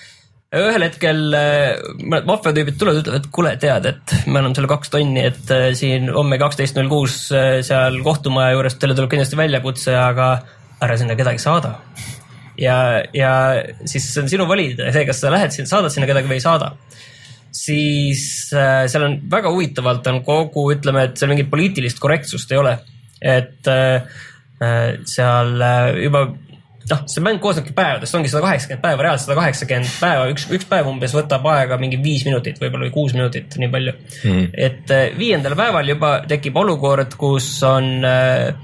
[0.55, 4.93] ühel hetkel äh, mõned maffiatüübid tulevad, ütlevad, et kuule, tead, et me anname sulle kaks
[4.93, 9.39] tonni, et äh, siin homme kaksteist null kuus äh, seal kohtumaja juures teile tuleb kindlasti
[9.41, 10.29] väljakutse, aga
[10.87, 11.75] ära sinna kedagi saada.
[12.61, 12.79] ja,
[13.17, 13.33] ja
[13.91, 16.77] siis on sinu valida, see, kas sa lähed sinna, saadad sinna kedagi või ei saada.
[17.57, 18.23] siis
[18.53, 22.79] seal on väga huvitavalt on kogu, ütleme, et seal mingit poliitilist korrektsust ei ole.
[23.21, 23.67] et
[25.11, 25.63] seal
[26.05, 26.27] juba
[26.91, 30.69] noh, see mäng koosnebki päevadest, ongi sada kaheksakümmend päeva, reaalselt sada kaheksakümmend päeva, üks, üks
[30.71, 34.47] päev umbes võtab aega mingi viis minutit, võib-olla või kuus minutit, nii palju mm..
[34.69, 38.55] et äh, viiendal päeval juba tekib olukord, kus on äh,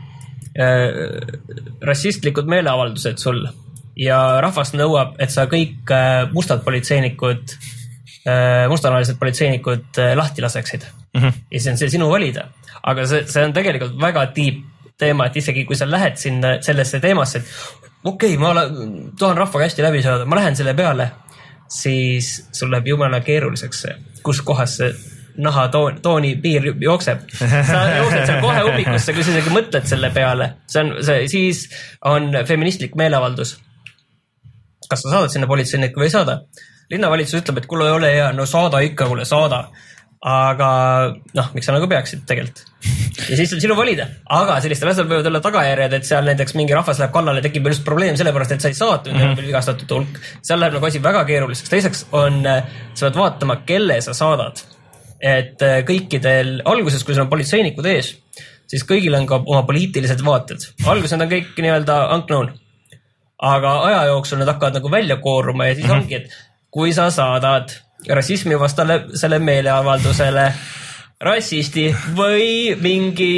[0.54, 0.86] äh,
[1.82, 3.44] rassistlikud meeleavaldused sul
[3.98, 7.56] ja rahvas nõuab, et sa kõik äh, mustad politseinikud
[8.26, 11.20] äh,, mustanahalised politseinikud äh, lahti laseksid mm.
[11.20, 11.46] -hmm.
[11.50, 12.48] ja see on see sinu valida,
[12.82, 14.68] aga see, see on tegelikult väga deep
[15.02, 19.36] teema, et isegi kui sa lähed sinna sellesse teemasse, et okei okay,, ma olen, tahan
[19.36, 21.10] rahvaga hästi läbi saada, ma lähen selle peale,
[21.70, 23.86] siis sul läheb jumala keeruliseks
[24.22, 24.92] kus kohas see
[25.42, 27.22] nahatoon, tooni piir jookseb.
[27.38, 31.64] sa jooksed seal kohe ummikusse, kui sa isegi mõtled selle peale, see on see, siis
[32.08, 33.56] on feministlik meeleavaldus.
[34.88, 36.42] kas sa saadad sinna politseiniku või ei saada?
[36.92, 39.64] linnavalitsus ütleb, et kuule, ole hea, no saada ikka, kuule saada.
[40.22, 40.68] Aga
[41.34, 42.60] noh, miks sa nagu peaksid tegelikult.
[43.26, 46.76] ja siis on sinu valida, aga sellistel asjadel võivad olla tagajärjed, et seal näiteks mingi
[46.76, 49.96] rahvas läheb kallale, tekib just probleem sellepärast, et sa ei saatnud ja on veel vigastatud
[49.96, 50.20] hulk.
[50.38, 54.62] seal läheb nagu asi väga keeruliseks, teiseks on, sa pead vaatama, kelle sa saadad.
[55.18, 58.14] et äh, kõikidel, alguses, kui sul on politseinikud ees,
[58.70, 60.70] siis kõigil on ka oma poliitilised vaated.
[60.86, 62.54] alguses nad on kõik nii-öelda unknown
[63.42, 66.02] aga aja jooksul need hakkavad nagu välja kooruma ja siis mm -hmm.
[66.02, 66.30] ongi, et
[66.70, 67.74] kui sa saadad
[68.08, 70.46] rassismivastale selle meeleavaldusele
[71.22, 71.86] rassisti
[72.16, 73.34] või mingi,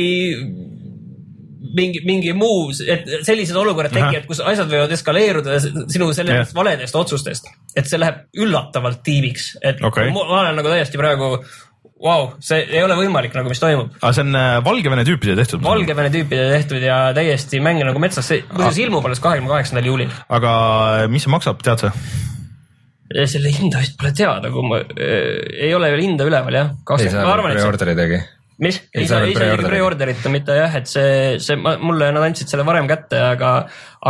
[1.76, 6.56] mingi, mingi muu, et sellised olukorrad tekivad, kus asjad võivad eskaleeruda sinu sellest Jah.
[6.56, 10.10] valedest otsustest, et see läheb üllatavalt tiibiks, et Okei.
[10.14, 11.34] ma olen nagu täiesti praegu,
[12.04, 13.92] vau, see ei ole võimalik nagu, mis toimub.
[14.00, 15.64] aga see on äh, Valgevene tüüpide tehtud?
[15.64, 20.22] Valgevene tüüpide tehtud ja täiesti mäng nagu metsas, see muuseas ilmub alles kahekümne kaheksandal juulil.
[20.40, 20.54] aga
[21.02, 21.92] äh, mis see maksab, tead sa?
[23.30, 26.72] Selle hinda vist pole teada, kui ma äh, ei ole veel hinda üleval jah.
[26.98, 28.20] ei saa ma arvan, et see preorder'i tegi.
[28.64, 28.80] mis?
[28.94, 29.70] Ei saa veel isegi pre-order'it.
[29.70, 33.56] pre-order'ita mitte jah, et see, see, mulle nad andsid selle varem kätte, aga,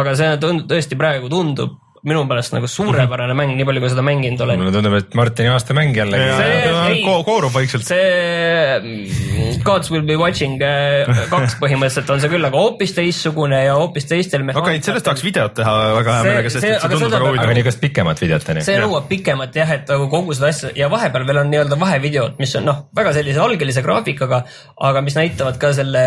[0.00, 4.02] aga see tund- tõesti praegu tundub minu meelest nagu suurepärane mäng, nii palju kui seda
[4.04, 4.58] mänginud olen.
[4.60, 6.26] mulle tundub, et Martini aastamäng jällegi.
[6.36, 7.86] See- ei- koorub vaikselt.
[7.88, 13.62] see mm, Gods will be watching äh, kaks põhimõtteliselt on see küll, aga hoopis teistsugune
[13.64, 16.88] ja hoopis teistel okei, sellest tahaks videot teha väga hea meelega, sest see- et see
[16.90, 17.56] aga tundub seda väga peab- aga huvitav.
[17.58, 18.66] niisugust pikemat videot on ju.
[18.68, 22.36] see nõuab pikemat jah, et nagu kogu seda asja ja vahepeal veel on nii-öelda vahevideod,
[22.42, 24.44] mis on noh, väga sellise algelise graafikaga,
[24.92, 26.04] aga mis näitavad ka selle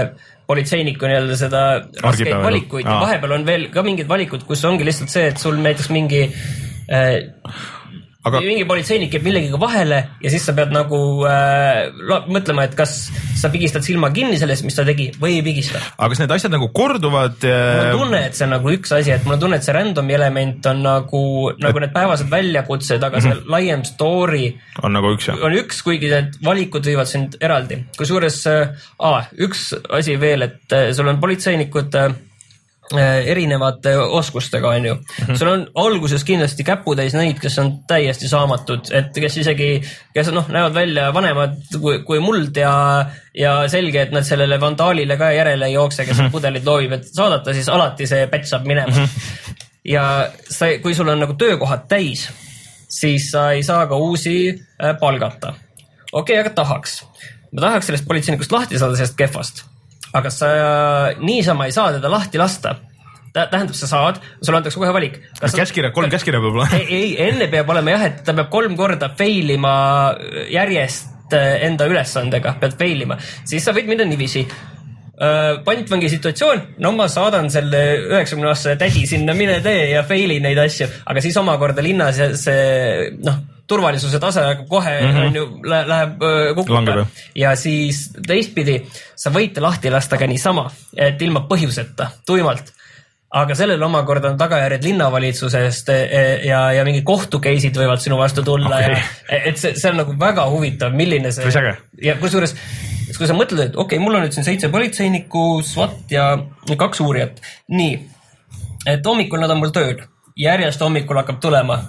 [0.47, 1.63] politseiniku nii-öelda seda
[2.03, 2.87] raskeid valikuid.
[2.87, 6.23] Ja vahepeal on veel ka mingid valikud, kus ongi lihtsalt see, et sul näiteks mingi
[6.27, 7.17] äh,
[8.27, 10.99] aga mingi politseinik jääb millegagi vahele ja siis sa pead nagu
[11.29, 11.87] äh,
[12.27, 12.95] mõtlema, et kas
[13.37, 15.81] sa pigistad silma kinni sellest, mis ta tegi või ei pigista.
[15.95, 17.39] aga kas need asjad nagu korduvad?
[17.43, 19.75] mul on tunne, et see on nagu üks asi, et mul on tunne, et see
[19.75, 21.23] random'i element on nagu,
[21.63, 24.51] nagu need päevased väljakutsed, aga see laiem story
[24.83, 25.41] on nagu üks jah?
[25.45, 27.81] on üks, kuigi need valikud viivad sind eraldi.
[27.97, 32.26] kusjuures äh,, üks asi veel, et äh, sul on politseinikud äh, äh,
[32.95, 34.95] erinevate oskustega, onju.
[35.35, 39.69] sul on alguses kindlasti käputäis neid, kes on täiesti saamatud, et kes isegi,
[40.15, 42.71] kes noh, näevad välja vanemad kui, kui muld ja,
[43.35, 46.31] ja selge, et nad sellele vandaalile ka järele ei jookse, kes mm -hmm.
[46.31, 49.07] pudelid loobib, et saadata, siis alati see päts saab minema.
[49.85, 52.29] ja sa, kui sul on nagu töökohad täis,
[52.89, 54.49] siis sa ei saa ka uusi
[54.83, 55.53] äh, palgata.
[56.11, 57.03] okei okay,, aga tahaks.
[57.51, 59.65] ma tahaks sellest politseinikust lahti saada, sellest kehvast.
[60.13, 60.51] Aga sa
[61.19, 62.75] niisama ei saa teda lahti lasta.
[63.37, 65.19] tähendab, sa saad, sulle antakse kohe valik.
[65.41, 66.79] käskkirja, kolm käskkirja peab olema.
[66.79, 69.75] ei, ei, enne peab olema jah, et ta peab kolm korda fail ima
[70.49, 74.47] järjest äh, enda ülesandega, pead fail ima, siis sa võid minna niiviisi
[75.17, 80.59] pantvangi situatsioon, no ma saadan selle üheksakümne aastase tädi sinna, mine tee ja fail'i neid
[80.61, 85.27] asju, aga siis omakorda linnas ja see noh, turvalisuse tase hakkab kohe mm -hmm.
[85.27, 87.05] on ju, läheb kukub
[87.35, 88.81] ja siis teistpidi
[89.15, 92.73] sa võid ta lahti lasta ka niisama, et ilma põhjuseta, tuimalt
[93.29, 95.97] aga sellel omakorda on tagajärjed linnavalitsusest e,
[96.47, 98.95] ja, ja mingi kohtu case'id võivad sinu vastu tulla okay.
[98.95, 101.51] ja et see, see on nagu väga huvitav, milline see
[102.03, 102.55] ja kusjuures,
[103.17, 106.29] kui sa mõtled, et okei okay,, mul on nüüd siin seitse politseinikku, SWAT ja
[106.79, 107.41] kaks uurijat,
[107.73, 107.97] nii,
[108.87, 109.99] et hommikul nad on mul tööl,
[110.39, 111.81] järjest hommikul hakkab tulema.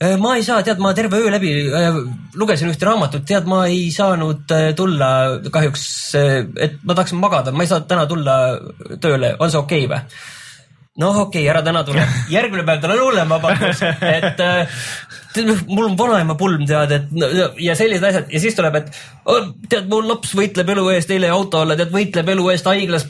[0.00, 1.96] Ma ei saa, tead, ma terve öö läbi äh,
[2.40, 5.10] lugesin ühte raamatut, tead, ma ei saanud äh, tulla
[5.52, 5.86] kahjuks,
[6.16, 8.36] et ma tahaksin magada, ma ei saa täna tulla
[9.02, 10.22] tööle, on see okei okay või?
[11.00, 14.80] noh, okei okay,, ära täna tule, järgmine päev tal on hullem vabandus, et äh,
[15.68, 18.30] mul on vanaema pulm, tead, et ja sellised asjad.
[18.32, 18.88] Ja siis tuleb, et
[19.70, 23.06] tead, mu laps võitleb elu eest, eile auto alla, tead, võitleb elu eest haiglas,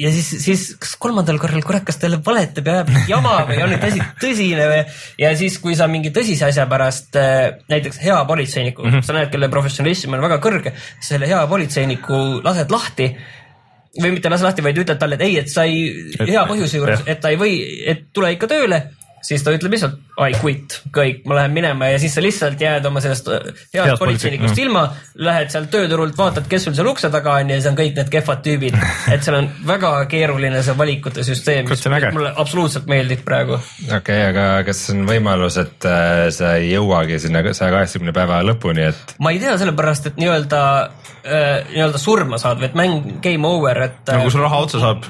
[0.00, 3.62] ja siis, siis kas kolmandal korral, kurat, kas ta jälle valetab ja ajab jama või
[3.64, 4.82] on nüüd asi tõsine või?
[5.22, 9.06] Ja siis, kui sa mingi tõsise asja pärast äh, näiteks hea politseiniku mm, -hmm.
[9.06, 13.10] sa näed, kelle professionalism on väga kõrge, selle hea politseiniku lased lahti.
[13.96, 15.86] Või mitte lase lahti, vaid ütled talle, et ei, et sa ei,
[16.20, 17.54] hea põhjuse juures, et ta ei või,
[17.88, 18.82] et tule ikka tööle,
[19.24, 22.86] siis ta ütleb lihtsalt I quit, kõik, ma lähen minema ja siis sa lihtsalt jääd
[22.88, 24.84] oma sellest äh, heast politseinikust politseinik- ilma,
[25.28, 28.12] lähed sealt tööturult, vaatad, kes sul seal ukse taga on ja siis on kõik need
[28.12, 28.78] kehvad tüübid.
[29.12, 31.84] et seal on väga keeruline see valikute süsteem, mis
[32.16, 33.58] mulle absoluutselt meeldib praegu.
[33.58, 38.40] okei okay,, aga kas on võimalus, et äh, sa ei jõuagi sinna saja kaheksakümne päeva
[38.46, 40.62] lõpuni, et ma ei tea, sellepärast et nii-öelda
[41.26, 44.80] äh, nii-öelda surma saad või et mäng game over, et no kui sul raha otsa
[44.80, 45.04] saab,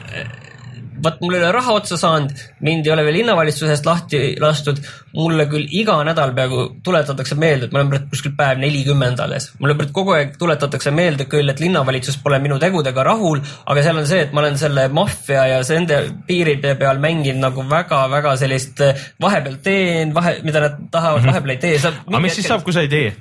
[1.04, 2.32] vot mul ei ole raha otsa saanud,
[2.66, 4.80] mind ei ole veel linnavalitsusest lahti lastud,
[5.16, 9.50] mulle küll iga nädal peaaegu tuletatakse meelde, et ma olen praegu kuskil päev nelikümmend alles.
[9.60, 14.02] mulle praegu kogu aeg tuletatakse meelde küll, et linnavalitsus pole minu tegudega rahul, aga seal
[14.02, 18.80] on see, et ma olen selle maffia ja nende piiride peal mänginud nagu väga-väga sellist
[18.84, 21.76] eh, vahepeal teen, vahe, mida nad tahavad, vahepeal ei tee.
[21.84, 23.12] aga mis siis saab, kui sa ei tee?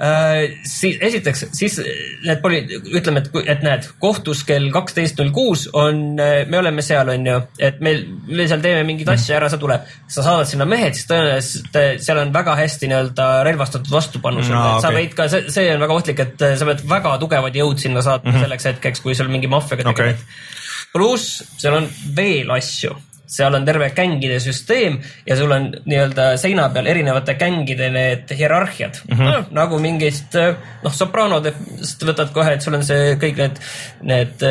[0.00, 1.74] Äh, siis esiteks, siis
[2.24, 2.62] need poli-,
[2.96, 7.34] ütleme, et, et näed, kohtus kell kaksteist null kuus on, me oleme seal, on ju,
[7.60, 9.76] et meil, me seal teeme mingeid asju, ära sa tule.
[10.08, 14.48] sa saadad sinna mehed, siis tõenäoliselt eh, seal on väga hästi nii-öelda relvastatud vastupanu no,,
[14.80, 14.96] sa okei.
[14.96, 18.30] võid ka, see, see on väga ohtlik, et sa pead väga tugevad jõud sinna saatma
[18.30, 18.48] mm -hmm.
[18.48, 20.88] selleks hetkeks, kui sul mingi maffiaga tegeled okay..
[20.96, 22.96] pluss seal on veel asju
[23.30, 29.02] seal on terve gängide süsteem ja sul on nii-öelda seina peal erinevate gängide need hierarhiad
[29.08, 29.16] mm.
[29.16, 29.30] -hmm.
[29.30, 33.62] no, nagu mingist noh, sopranodest võtad kohe, et sul on see kõik need,
[34.02, 34.46] need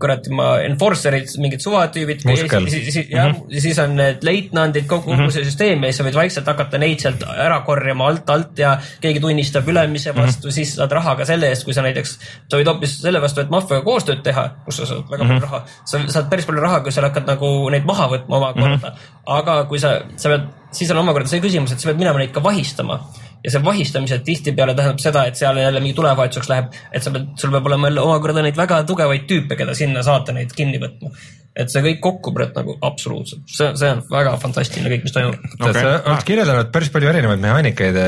[0.00, 2.24] kuradi ma enforcer'id, mingid suvatüübid.
[2.24, 3.30] Siis, jah,
[3.62, 5.34] siis on need leitnandid, kogu mm -hmm.
[5.34, 9.22] see süsteem ja siis sa võid vaikselt hakata neid sealt ära korjama alt-alt ja keegi
[9.22, 10.54] tunnistab ülemise vastu mm, -hmm.
[10.58, 12.18] siis saad raha ka selle eest, kui sa näiteks,
[12.50, 15.40] sa võid hoopis selle vastu, et maffiaga koostööd teha, kus sa saad väga mm -hmm.
[15.40, 15.64] palju raha.
[15.84, 18.82] sa saad päris palju raha, kui sa hakkad nagu neid maha võtma omakorda mm.
[18.82, 19.38] -hmm.
[19.38, 22.32] aga kui sa, sa pead, siis on omakorda see küsimus, et sa pead minema neid
[22.34, 23.00] ka vahistama
[23.44, 27.26] ja see vahistamised tihtipeale tähendab seda, et seal jälle mingi tulevahetuseks läheb, et sa pead,
[27.40, 31.12] sul peab olema jälle omakorda neid väga tugevaid tüüpe, keda sinna saata neid kinni võtma.
[31.54, 35.36] et see kõik kokku praegu nagu absoluutselt, see, see on väga fantastiline kõik, mis toimub.
[35.60, 35.68] okay.
[35.68, 35.84] Okei.
[35.84, 38.00] sa oled kirjeldanud päris palju erinevaid mehaanikaid.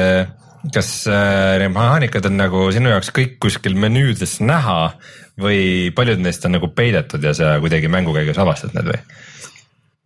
[0.75, 4.97] kas äh, need mehaanikad on nagu sinu jaoks kõik kuskil menüüdes näha
[5.39, 9.03] või paljud neist on nagu peidetud ja sa kuidagi mängu käigus avastad need või?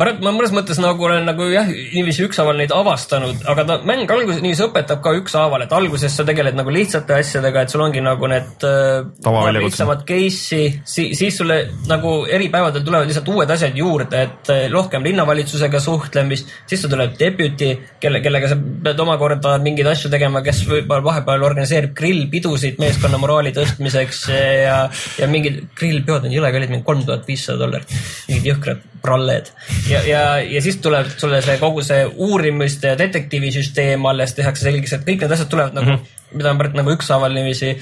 [0.01, 3.65] Ma arvan, et ma mõnes mõttes nagu olen nagu jah, niiviisi ükshaaval neid avastanud, aga
[3.69, 7.75] ta mäng alguses niiviisi õpetab ka ükshaaval, et alguses sa tegeled nagu lihtsate asjadega, et
[7.75, 11.59] sul ongi nagu need äh, lihtsamad case'i, siis, sulle
[11.91, 16.95] nagu eri päevadel tulevad lihtsalt uued asjad juurde, et äh, rohkem linnavalitsusega suhtlemist, siis sul
[16.95, 22.81] tuleb deputy, kelle, kellega sa pead omakorda mingeid asju tegema, kes võib-olla vahepeal organiseerib grillpidusid
[22.81, 24.81] meeskonna moraali tõstmiseks ja,
[25.21, 29.53] ja mingid grillpeod on jõle kallid, mingi kolm tuhat viissada dollarit, mingid jõhkrad pralled
[29.91, 30.23] ja, ja,
[30.57, 35.25] ja siis tuleb sulle see kogu see uurimiste ja detektiivisüsteem alles tehakse selgeks, et kõik
[35.25, 36.37] need asjad tulevad nagu mm, -hmm.
[36.39, 37.75] mida ma praegu nagu ükshaaval niiviisi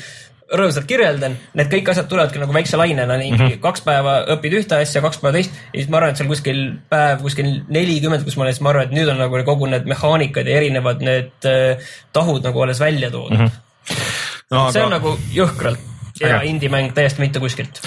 [0.48, 3.59] rõõmsalt kirjeldan, need kõik asjad tulevadki nagu väikse lainena, nii mm -hmm.
[3.64, 6.62] kaks päeva õpid ühte asja, kaks päeva teist ja siis ma arvan, et seal kuskil
[6.88, 9.84] päev kuskil nelikümmend, kus ma olen, siis ma arvan, et nüüd on nagu kogu need
[9.84, 13.44] mehaanikad ja erinevad need äh, tahud nagu alles välja toodud mm.
[13.44, 14.00] -hmm.
[14.50, 16.50] no see on aga, nagu jõhkralt Äge.
[16.50, 17.80] indie-mäng täiesti mitte kuskilt.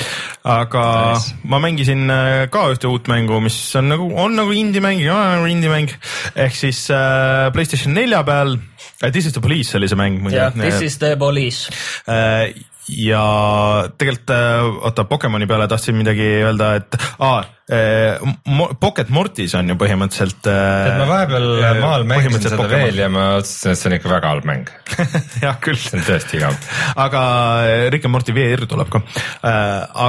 [0.44, 1.36] aga Nice.
[1.44, 5.92] ma mängisin äh, ka ühte uut mängu, mis on nagu, on nagu indie-mäng, nagu indie-mäng
[6.36, 8.58] ehk siis äh, Playstation nelja peal
[9.02, 9.12] äh,.
[9.12, 10.38] This is the police oli see mäng muide.
[10.38, 11.72] jah, This is the police.
[12.08, 12.54] Äh,
[12.92, 13.24] ja
[13.98, 18.34] tegelikult äh, oota, Pokemoni peale tahtsin midagi öelda, et aa, äh,
[18.80, 20.48] Pocket Mortis on ju põhimõtteliselt.
[20.48, 21.48] et ma vahepeal
[21.82, 22.88] maal mängisin seda Pokemon.
[22.88, 24.74] veel ja ma otsustasin, et see on ikka väga halb mäng.
[25.46, 26.60] jah, küll see on tõesti igav.
[27.08, 27.24] aga
[27.68, 29.04] äh, Rick and Morty VR tuleb ka.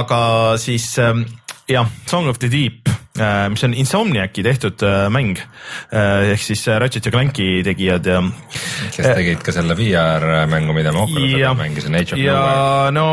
[0.01, 0.19] aga
[0.61, 1.25] siis ähm,
[1.69, 2.92] jah, Song of the Deep,
[3.53, 5.37] mis on Insomniaci tehtud äh, mäng
[5.93, 8.23] ehk siis äh, Ratchet ja Clanki tegijad ja
[8.89, 12.25] kes tegid ka selle VR mängu, mida ma Oculusega mängisin, Age of Nowhere.
[12.25, 13.05] ja no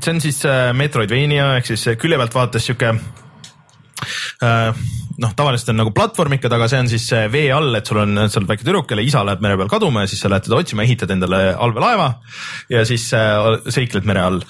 [0.00, 2.94] see on siis äh, Metroidvania ehk siis külje pealt vaadates sihuke
[4.40, 4.72] äh,
[5.22, 8.48] noh, tavaliselt on nagu platvormikad, aga see on siis vee all, et sul on, oled
[8.48, 11.10] väike tüdruk, kelle isa läheb mere peal kaduma ja siis sa lähed teda otsima, ehitad
[11.14, 12.08] endale allveelaeva
[12.70, 14.42] ja siis äh, seikled mere all.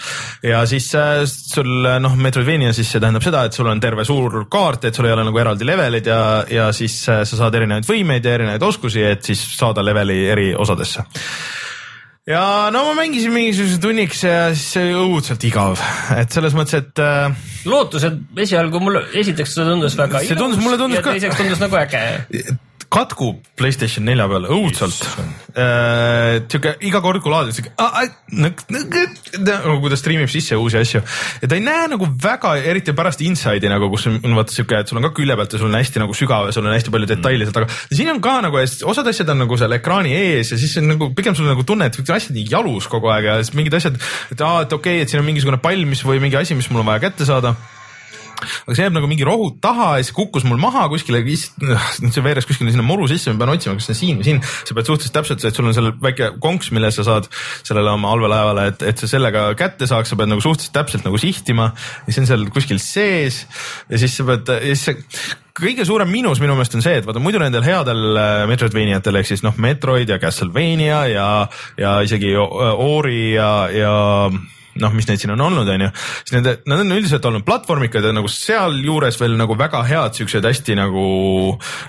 [0.44, 4.44] ja siis äh, sul noh, Metroidvania siis see tähendab seda, et sul on terve suur
[4.50, 6.20] kaart, et sul ei ole nagu eraldi levelid ja,
[6.52, 10.50] ja siis äh, sa saad erinevaid võimeid ja erinevaid oskusi, et siis saada leveli eri
[10.56, 11.08] osadesse
[12.28, 15.80] ja no ma mängisin mingisuguse tunniks ja siis see oli õudselt igav,
[16.18, 17.32] et selles mõttes, et äh,
[17.68, 21.80] lootused esialgu mulle, esiteks see tundus väga See tundus- mulle tundus ka- teiseks tundus nagu
[21.80, 22.02] äge.
[22.92, 25.02] Katkub Playstation nelja peal õudselt.
[26.48, 27.72] sihuke iga kord, kui laadid, sihuke,
[29.34, 31.02] nagu kui ta striimib sisse uusi asju
[31.42, 34.90] ja ta ei näe nagu väga, eriti pärast Inside'i nagu, kus on vaata sihuke, et
[34.90, 36.94] sul on ka külje pealt ja sul on hästi nagu sügav ja sul on hästi
[36.94, 37.80] palju detaile seal taga.
[37.90, 38.62] siin on ka nagu,
[38.92, 41.90] osad asjad on nagu seal ekraani ees ja siis on nagu pigem sul nagu tunne,
[41.90, 43.98] et asjad nii jalus kogu aeg ja siis mingid asjad,
[44.32, 46.70] et aa, et okei okay,, et siin on mingisugune pall, mis või mingi asi, mis
[46.72, 47.56] mul on vaja kätte saada
[48.38, 52.48] aga see jääb nagu mingi rohud taha ja siis kukkus mul maha kuskile, see veeres
[52.48, 54.42] kuskile sinna muru sisse, ma pean otsima, kas see on siin või siin.
[54.44, 57.28] sa pead suhteliselt täpselt, et sul on seal väike konks, mille sa saad
[57.66, 61.20] sellele oma allveelaevale, et, et sa sellega kätte saaks, sa pead nagu suhteliselt täpselt nagu
[61.20, 61.72] sihtima
[62.06, 63.44] ja see on seal kuskil sees
[63.90, 67.06] ja siis sa pead, ja siis see kõige suurem miinus minu meelest on see, et
[67.06, 71.28] vaata muidu nendel headel äh, Metroidvaniatel ehk siis noh, Metroid ja Castlevania ja,
[71.80, 73.96] ja isegi Ori ja, ja
[74.82, 75.90] noh, mis neid siin on olnud, onju,
[76.22, 80.46] siis nende, nad on üldiselt olnud platvormikad ja nagu sealjuures veel nagu väga head siuksed
[80.48, 81.04] hästi nagu,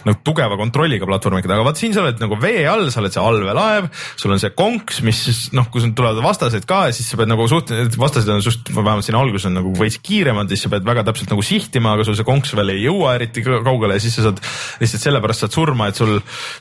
[0.08, 3.24] nagu tugeva kontrolliga platvormikad, aga vaat siin sa oled nagu vee all, sa oled see
[3.24, 7.20] allveelaev, sul on see konks, mis siis noh, kui sul tulevad vastased ka siis sa
[7.20, 10.74] pead nagu suht, vastased on suht, vähemalt siin alguses on nagu veits kiiremad, siis sa
[10.74, 14.04] pead väga täpselt nagu sihtima, aga sul see konks veel ei jõua eriti kaugele ja
[14.04, 14.42] siis sa saad
[14.82, 16.18] lihtsalt sellepärast saad surma, et sul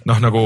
[0.08, 0.42] noh, nagu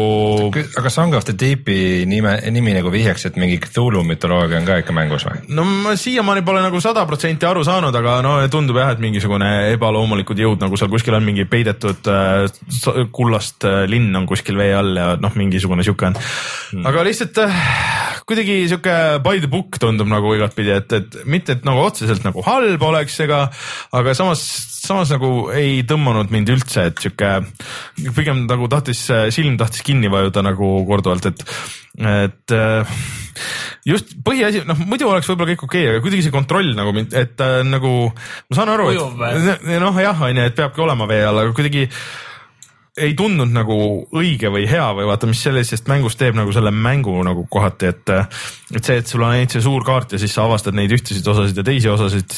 [0.52, 4.80] aga Song of the Deepi nime, nimi nagu vihjaks, et mingi Cthulhu mütoloogia on ka
[4.82, 5.42] ikka mängus või?
[5.52, 9.48] no ma siiamaani pole nagu sada protsenti aru saanud, aga no tundub jah, et mingisugune
[9.72, 14.72] ebaloomulikud jõud nagu seal kuskil on mingi peidetud äh, kullast äh, linn on kuskil vee
[14.76, 16.86] all ja noh, mingisugune sihuke on hmm..
[16.90, 17.62] aga lihtsalt äh,
[18.28, 22.44] kuidagi sihuke by the book tundub nagu igatpidi, et, et mitte, et nagu otseselt nagu
[22.46, 23.44] halb oleks ega,
[23.96, 24.44] aga samas,
[24.82, 27.34] samas nagu ei tõmmanud mind üldse, et sihuke
[28.16, 31.44] pigem nagu tahtis, silm tahtis kinni vajuda nagu korduvalt, et,
[32.02, 32.96] et äh,
[33.88, 37.14] just põhiasi, noh muidu oleks võib-olla kõik okei okay,, aga kuidagi see kontroll nagu mind,
[37.18, 41.42] et äh, nagu ma saan aru, et noh, jah, onju, et peabki olema vee all,
[41.44, 41.88] aga kuidagi
[43.00, 43.74] ei tundunud nagu
[44.20, 48.12] õige või hea või vaata, mis sellisest mängust teeb nagu selle mängu nagu kohati, et
[48.12, 51.30] et see, et sul on ainult see suur kaart ja siis sa avastad neid ühtesid
[51.32, 52.36] osasid ja teisi osasid,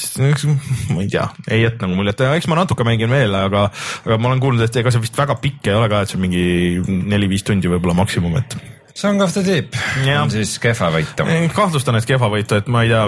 [0.94, 3.66] ma ei tea, ei jäta nagu muljet, eks ma natuke mängin veel, aga
[4.06, 6.20] aga ma olen kuulnud, et ega see vist väga pikk ei ole ka, et see
[6.20, 8.58] on mingi neli-viis tundi võib-olla maksimum, et
[8.94, 10.22] Song of the Deep Jah.
[10.22, 11.26] on siis kehva võitu.
[11.54, 13.02] kahtlustan, et kehva võitu, et ma ei tea,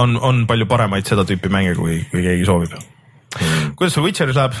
[0.00, 2.72] on, on palju paremaid seda tüüpi mänge, kui, kui keegi soovib.
[3.76, 4.56] kuidas sul Witcheris läheb?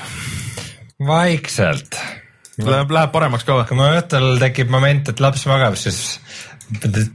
[1.02, 1.96] vaikselt.
[2.62, 3.66] Läheb, läheb paremaks ka või?
[3.70, 6.20] kui mul õhtul tekib moment, et laps magab, siis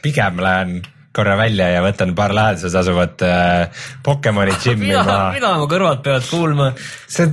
[0.01, 0.79] pigem lähen
[1.17, 5.27] korra välja ja võtan paar läheduses asuvat äh, Pokemoni džimmi mida, maha.
[5.35, 6.69] mida mu kõrvad peavad kuulma?
[7.07, 7.29] see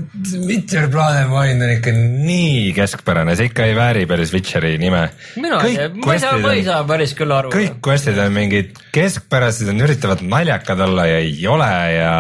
[0.48, 5.06] Witcher Blood and Wine on ikka nii keskpärane, see ikka ei vääri päris Witcheri nime.
[5.36, 7.52] mina ei tea, ma ei saa, ma ei saa päris küll aru.
[7.54, 12.14] kõik quest'id on mingid keskpärased, nad üritavad naljakad olla ja ei ole ja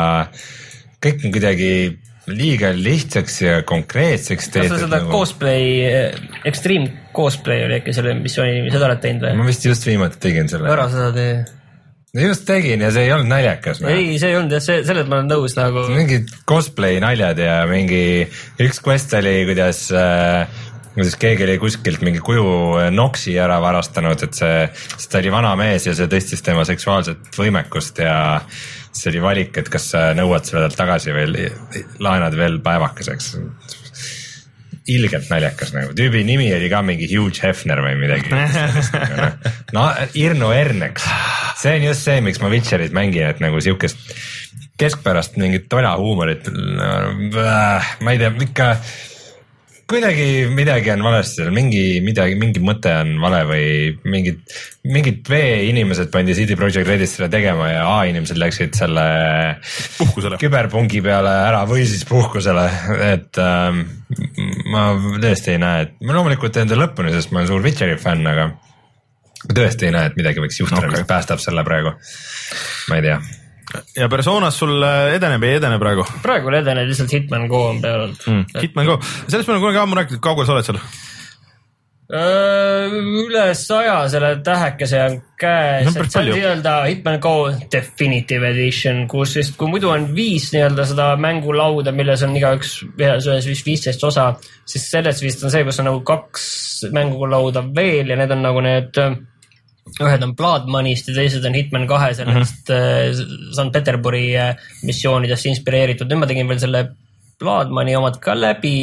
[1.04, 1.72] kõik on kuidagi
[2.32, 4.84] liiga lihtsaks ja konkreetseks kas sa tehtud.
[4.86, 5.82] seda cosplay,
[6.48, 9.36] extreme cosplay oli äkki selle missiooni nimi, seda oled teinud või?
[9.40, 10.70] ma vist just viimati tegin selle.
[10.72, 11.38] ära seda tee.
[12.24, 13.82] just tegin ja see ei olnud naljakas.
[13.88, 15.88] ei, see ei olnud jah, see, selles ma olen nõus nagu.
[15.94, 18.04] mingid cosplay naljad ja mingi
[18.62, 20.62] üks quest oli, kuidas äh,
[20.94, 22.46] kuidas keegi oli kuskilt mingi kuju
[22.78, 24.62] äh, Noxi ära varastanud, et see,
[24.94, 28.16] sest ta oli vana mees ja see tõstis tema seksuaalset võimekust ja
[28.94, 31.48] siis oli valik, et kas sa nõuad selle tagasi või
[32.02, 33.34] laenad veel päevakeseks.
[34.90, 38.32] Ilgelt naljakas nagu, tüübi nimi oli ka mingi Hugh Hefner või midagi.
[39.76, 39.86] no
[40.20, 41.06] Irnu Erneks,
[41.60, 44.00] see on just see, miks ma Witcherit mängin, et nagu siukest
[44.80, 48.70] keskpärast mingit tola huumorit, ma ei tea, ikka
[49.90, 53.66] kuidagi midagi on valesti seal, mingi midagi, mingi mõte on vale või
[54.08, 54.40] mingid,
[54.88, 59.06] mingid B-inimesed pandi CD Projekt Redis selle tegema ja A-inimesed läksid selle
[59.98, 60.40] puhkusele.
[60.40, 62.66] küberpungi peale ära või siis puhkusele,
[63.10, 63.84] et ähm,
[64.72, 64.88] ma
[65.22, 68.26] tõesti ei näe, et ma loomulikult teen ta lõpuni, sest ma olen suur Witcheri fänn,
[68.30, 71.92] aga ma tõesti ei näe, et midagi võiks juhtuda okay., mis päästab selle praegu.
[72.88, 73.20] ma ei tea,
[73.96, 74.76] ja Personas sul
[75.14, 78.60] edeneb, ei edene praegu praegu ei edene, lihtsalt Hitman Go on peal olnud mm.?
[78.60, 80.80] Hitman Go, sellest me oleme kunagi ammu rääkinud, kaugel sa oled seal?
[82.12, 82.88] Öö,
[83.24, 89.32] üle saja selle tähekese on käes, et see on nii-öelda Hitman Go Definitive Edition, kus
[89.38, 94.04] vist, kui muidu on viis nii-öelda seda mängulauda, milles on igaüks ühes, ühes vist viisteist
[94.04, 94.26] osa,
[94.68, 96.44] siis selles vist on see, kus on nagu kaks
[96.92, 99.14] mängulauda veel ja need on nagu need öö,
[100.00, 103.52] ühed on Blood Money'st ja teised on Hitman kahe sellest mm -hmm.
[103.52, 106.88] St Peterburi äh, missioonidest inspireeritud, nüüd ma tegin veel selle
[107.38, 108.74] Blood Money omad ka läbi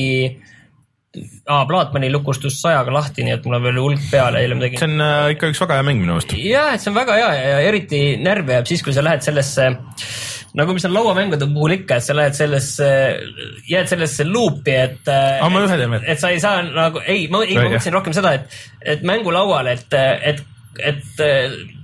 [1.47, 4.79] aa, Plaatmani lukustus sajaga lahti, nii et mul on veel hulk peal eile ma tegin
[4.79, 4.87] see.
[4.87, 6.35] on äh, ikka üks väga hea mäng minu meelest.
[6.39, 9.71] ja, et see on väga hea ja eriti närvi jääb siis, kui sa lähed sellesse
[10.57, 12.87] nagu mis on lauamängude puhul ikka, et sa lähed sellesse,
[13.69, 15.11] jääd sellesse luupi, et.
[15.95, 16.07] Veel.
[16.11, 18.57] et sa ei saa nagu, ei, ma, ei, ma mõtlesin rohkem seda, et,
[18.95, 19.95] et mängulaual, et,
[20.27, 20.41] et,
[20.79, 21.21] et,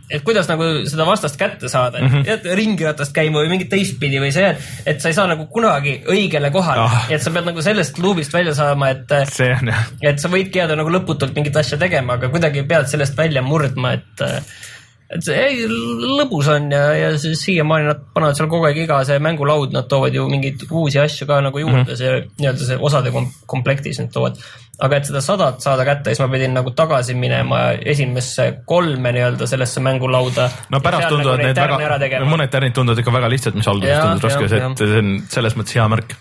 [0.10, 2.22] et kuidas nagu seda vastast kätte saada mm, Mhm.
[2.22, 2.30] -hmm.
[2.34, 4.56] et ringiratast käima või mingit teistpidi või see,
[4.86, 8.34] et sa ei saa nagu kunagi õigele kohale ah., et sa pead nagu sellest luubist
[8.34, 12.14] välja saama, et see on jah, et sa võidki jääda nagu lõputult mingit asja tegema,
[12.14, 14.26] aga kuidagi pead sellest välja murdma, et
[15.08, 15.66] et see ei,
[16.18, 19.88] lõbus on ja, ja siis siiamaani nad panevad seal kogu aeg iga see mängulaud, nad
[19.88, 23.30] toovad ju mingeid uusi asju ka nagu juurde mm -hmm., see nii-öelda see osade kom
[23.46, 24.36] komplektis nad toovad.
[24.80, 27.62] aga et seda sadat saada kätte, siis ma pidin nagu tagasi minema
[27.94, 30.50] esimesse kolme nii-öelda sellesse mängulauda.
[30.70, 34.50] no pärast tunduvad need väga, mõned tärnid tunduvad ikka väga lihtsad, mis alguses tundus raske,
[34.50, 36.18] see on selles mõttes hea märk.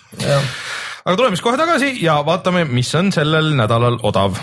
[1.05, 4.39] aga tuleme siis kohe tagasi ja vaatame, mis on sellel nädalal odav.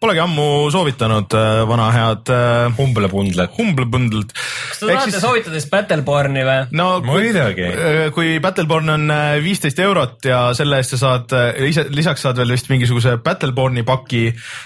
[0.00, 3.50] Polegi ammu soovitanud äh, vana head äh, humblebundlet.
[3.58, 4.30] Humble Bundle't.
[4.32, 5.20] kas te tahate siis...
[5.20, 6.62] soovitada siis Battleborne'i või?
[6.78, 7.66] no kui, muidugi,
[8.16, 12.40] kui Battleborn on äh, viisteist eurot ja selle eest sa saad äh, ise, lisaks saad
[12.40, 14.22] veel vist mingisuguse Battleborni paki,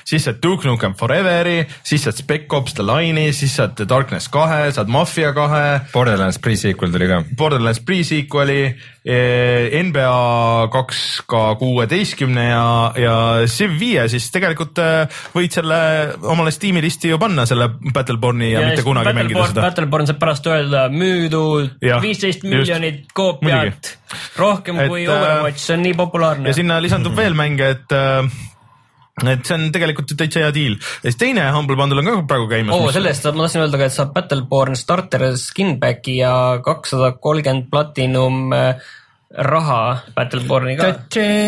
[0.07, 4.69] siis saad Duke Nukem Foreveri, siis saad Spec Ops The Line'i, siis saad Darkness kahe,
[4.77, 7.25] saad Mafia kahe, Borderlands pre-sequel tuli ka.
[7.35, 8.69] Borderlands pre-sequel'i,
[9.05, 13.17] NBA kaks ka kuueteistkümne ja, ja
[13.53, 15.77] Civ viie, siis tegelikult äh, võid selle
[16.25, 19.67] omale Steam'i listi ju panna, selle Battleborni ja, ja mitte kunagi mängida seda.
[19.67, 23.93] Battleborn saab pärast öelda müüdud viisteist miljonit koopiat,
[24.41, 26.57] rohkem Et, kui äh, Overwatch, see on nii populaarne ja.
[26.57, 28.25] sinna lisandub veel mänge, et äh,
[29.23, 30.75] et see on tegelikult täitsa hea diil.
[30.75, 32.75] ja siis teine Humble Bundle on ka praegu käimas.
[32.75, 36.35] oo, selle eest ma tahtsin öelda ka, et saab Battleborn starter skinback'i ja
[36.65, 38.75] kakssada kolmkümmend platinum äh,
[39.31, 40.91] raha Battleborni ka.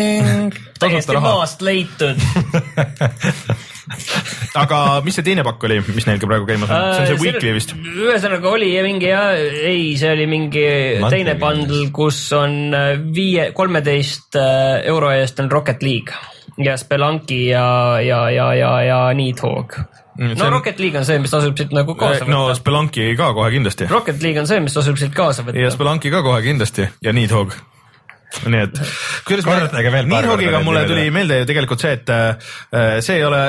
[0.79, 1.33] täiesti raha.
[1.41, 2.23] maast leitud.
[4.61, 7.19] aga mis see teine pakk oli, mis neil ka praegu käimas on, see on see
[7.25, 7.75] Weekly vist.
[7.75, 10.65] ühesõnaga oli mingi ja ei, see oli mingi
[11.03, 16.15] Monthly teine bundle, kus on äh, viie, kolmeteist äh, euro eest on Rocket League
[16.57, 19.77] ja Spelunky ja, ja, ja, ja, ja Needhog.
[20.17, 22.55] Mm, no on- Rocket League on see, mis tasub siit nagu kaasa no võtta.
[22.57, 25.73] Spelunki ka kohe kindlasti Rocket League on see, mis tasub siit kaasa ja võtta.
[25.75, 27.53] Spelunki ka kohe kindlasti ja Needhog.
[28.51, 28.79] nii et,
[29.27, 30.27] Korrutage veel need
[30.65, 31.13] mulle tuli üle.
[31.15, 33.41] meelde ju tegelikult see, et äh, see ei ole,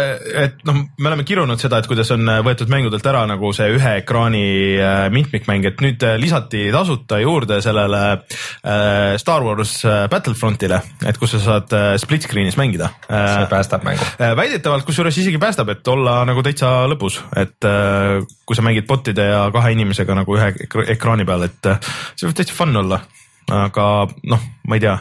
[0.44, 3.94] et noh, me oleme kirunud seda, et kuidas on võetud mängudelt ära nagu see ühe
[4.02, 4.44] ekraani
[4.78, 11.20] äh, mitmikmäng, et nüüd äh, lisati tasuta juurde sellele äh, Star Wars äh, Battlefrontile, et
[11.20, 13.48] kus sa saad äh, split screen'is mängida see äh,.
[13.50, 14.04] päästab mängu.
[14.18, 18.18] väidetavalt kusjuures isegi päästab, et olla nagu täitsa lõbus, et äh,
[18.48, 21.80] kui sa mängid bot'ide ja kahe inimesega nagu ühe ekra- ekraani peal, et äh,
[22.14, 23.02] see võib täitsa fun olla,
[23.48, 23.84] aga
[24.28, 24.96] noh, ma ei tea,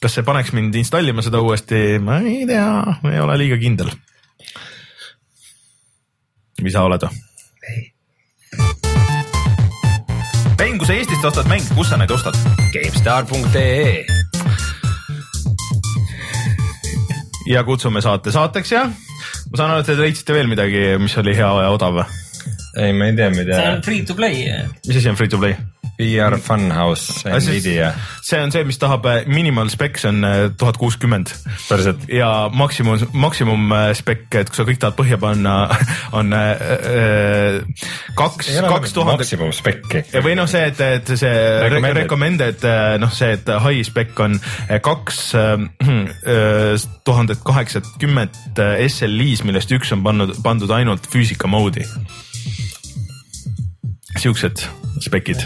[0.00, 2.66] kas see paneks mind installima seda uuesti, ma ei tea,
[3.10, 3.92] ei ole liiga kindel.
[6.62, 7.22] mis sa oled või?
[10.58, 12.38] Rein, kui sa Eestist ostad mänge, kus sa neid ostad?
[12.72, 14.04] GameStar.ee
[17.50, 21.36] ja kutsume saate saateks ja ma saan aru, et te leidsite veel midagi, mis oli
[21.36, 22.04] hea ja odav.
[22.80, 23.82] ei, ma ei tea, see mida on.
[23.84, 24.46] free to play.
[24.86, 25.58] mis asi on free to play?
[25.98, 27.92] VR Funhouse, Nvidia,
[28.22, 31.30] see on see, mis tahab, minimal spec on äh, tuhat kuuskümmend
[31.68, 32.08] päriselt.
[32.10, 35.54] ja maksimum, maksimum äh, spec, et kui sa kõik tahad põhja panna,
[36.18, 37.86] on äh, äh,
[38.18, 40.02] kaks, kaks tuhat maksimum spekki.
[40.10, 42.00] ja või noh, see, et, et see Recommended.
[42.02, 44.34] recommended äh, noh, see, et high spec on
[44.66, 51.86] äh, kaks äh, tuhandet kaheksakümmet äh, SLI-s, millest üks on pannud, pandud ainult füüsika mode'i.
[54.18, 54.66] siuksed
[55.02, 55.40] spekid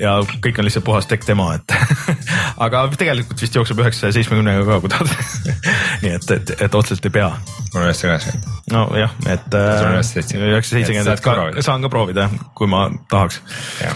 [0.00, 1.74] ja kõik on lihtsalt puhas tech demo, et
[2.64, 5.12] aga tegelikult vist jookseb üheksasaja seitsmekümnega ka, kui tahad.
[6.02, 7.30] nii et, et, et otseselt ei pea.
[7.72, 8.62] mul on üheksasada kaheksakümmend.
[8.74, 11.12] nojah, et on üheksasada seitsekümmend.
[11.12, 12.28] Et ka saan ka proovida,
[12.58, 13.42] kui ma tahaks.
[13.82, 13.92] Äh,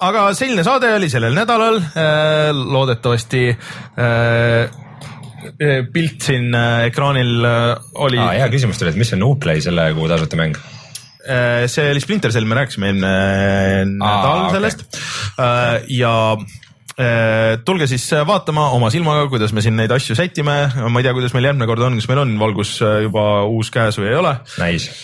[0.00, 1.82] aga selline saade oli sellel nädalal,
[2.52, 4.80] loodetavasti äh,
[5.92, 9.90] pilt siin äh, ekraanil äh, oli ah,, hea küsimus tuli, et mis on Uplay selle
[9.96, 10.56] kuu tasuta mäng?
[11.22, 13.12] See oli Splinter Cell, me rääkisime eelmine
[13.92, 14.84] nädal sellest
[15.92, 16.14] ja
[16.98, 21.14] äh, tulge siis vaatama oma silmaga, kuidas me siin neid asju sätime, ma ei tea,
[21.16, 24.18] kuidas meil järgmine kord on, kas meil on valgus äh, juba uus käes või ei
[24.18, 24.34] ole.
[24.62, 24.96] Nice.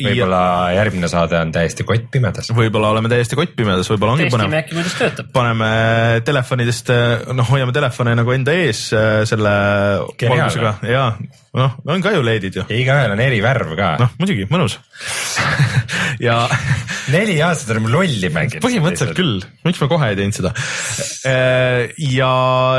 [0.00, 0.42] võib-olla
[0.76, 2.50] järgmine saade on täiesti kott pimedas.
[2.56, 4.64] võib-olla oleme täiesti kottpimedas, võib-olla ongi põnev testime.
[4.64, 5.30] äkki, kuidas töötab.
[5.36, 5.70] paneme
[6.26, 6.92] telefonidest,
[7.30, 9.54] noh, hoiame telefone nagu enda ees äh, selle
[10.18, 10.50] Geniaalne.
[10.50, 11.08] valgusega ja
[11.54, 14.08] noh, on ka ju LED-id ju, igaühel on eri värv ka no..
[14.08, 14.78] noh muidugi mõnus
[16.26, 16.42] ja
[17.12, 18.62] neli aastat oleme lolli mänginud.
[18.64, 19.14] põhimõtteliselt.
[19.18, 20.52] küll, miks me kohe ei teinud seda.
[22.00, 22.30] ja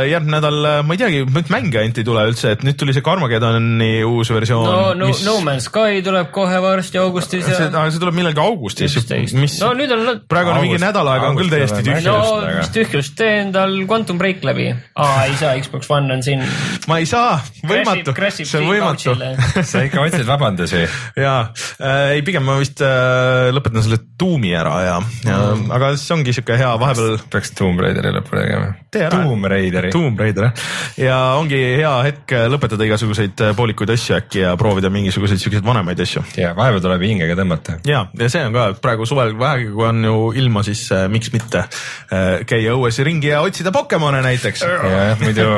[0.10, 1.24] järgmine nädal, ma ei teagi,
[1.54, 4.66] mänge ainult ei tule üldse, et nüüd tuli see Carmagedoni uus versioon.
[4.68, 5.24] no, no mis...
[5.26, 7.70] No Man's Sky tuleb kohe varsti augustis see, ja.
[7.70, 8.98] aga see tuleb millalgi augustis,
[9.38, 12.60] mis no nüüd on, praegu on mingi August- nädal aega on küll täiesti tühja no
[12.60, 14.72] mis tühjust, tee endal Quantum Break läbi.
[14.96, 16.44] aa, ei saa, Xbox One on siin.
[16.90, 19.16] ma ei saa, võimatu, see on võimatu.
[19.72, 20.86] sa ikka otsid vabandusi.
[21.26, 21.36] ja
[21.80, 25.68] äh, ei, pigem ma vist äh, lõpetan selle tuumi ära ja, ja mm.
[25.76, 28.74] aga see ongi siuke hea vahepeal peaks Tomb Raideri lõppu tegema.
[28.96, 29.92] Tomb Raideri.
[29.96, 30.66] Tomb Raider jah,
[31.00, 36.00] ja ongi hea hetk lõpetada igasuguseid äh, poolikuid asju äkki ja proovida mingisuguseid siukseid vanemaid
[36.06, 36.24] asju.
[36.40, 37.80] ja vahepeal tuleb hingega tõmmata.
[37.88, 41.32] ja, ja see on ka praegu suvel vähegi, kui on ju ilma, siis äh, miks
[41.36, 44.66] mitte äh, käia õues ringi ja otsida Pokemone näiteks.
[44.66, 45.50] jah, muidu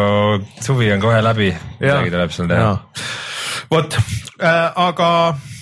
[0.64, 1.52] suvi on kohe läbi,
[1.82, 2.74] midagi tuleb sul teha.
[3.72, 5.12] Vot äh,, aga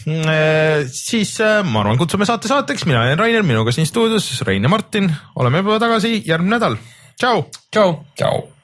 [0.07, 4.63] äh, siis äh, ma arvan, kutsume saate saateks, mina olen Rainer, minuga siin stuudios Rein
[4.63, 6.77] ja Martin, oleme juba tagasi järgmine nädal,
[7.19, 7.47] tšau.
[7.71, 7.97] tšau.
[8.15, 8.54] tšau.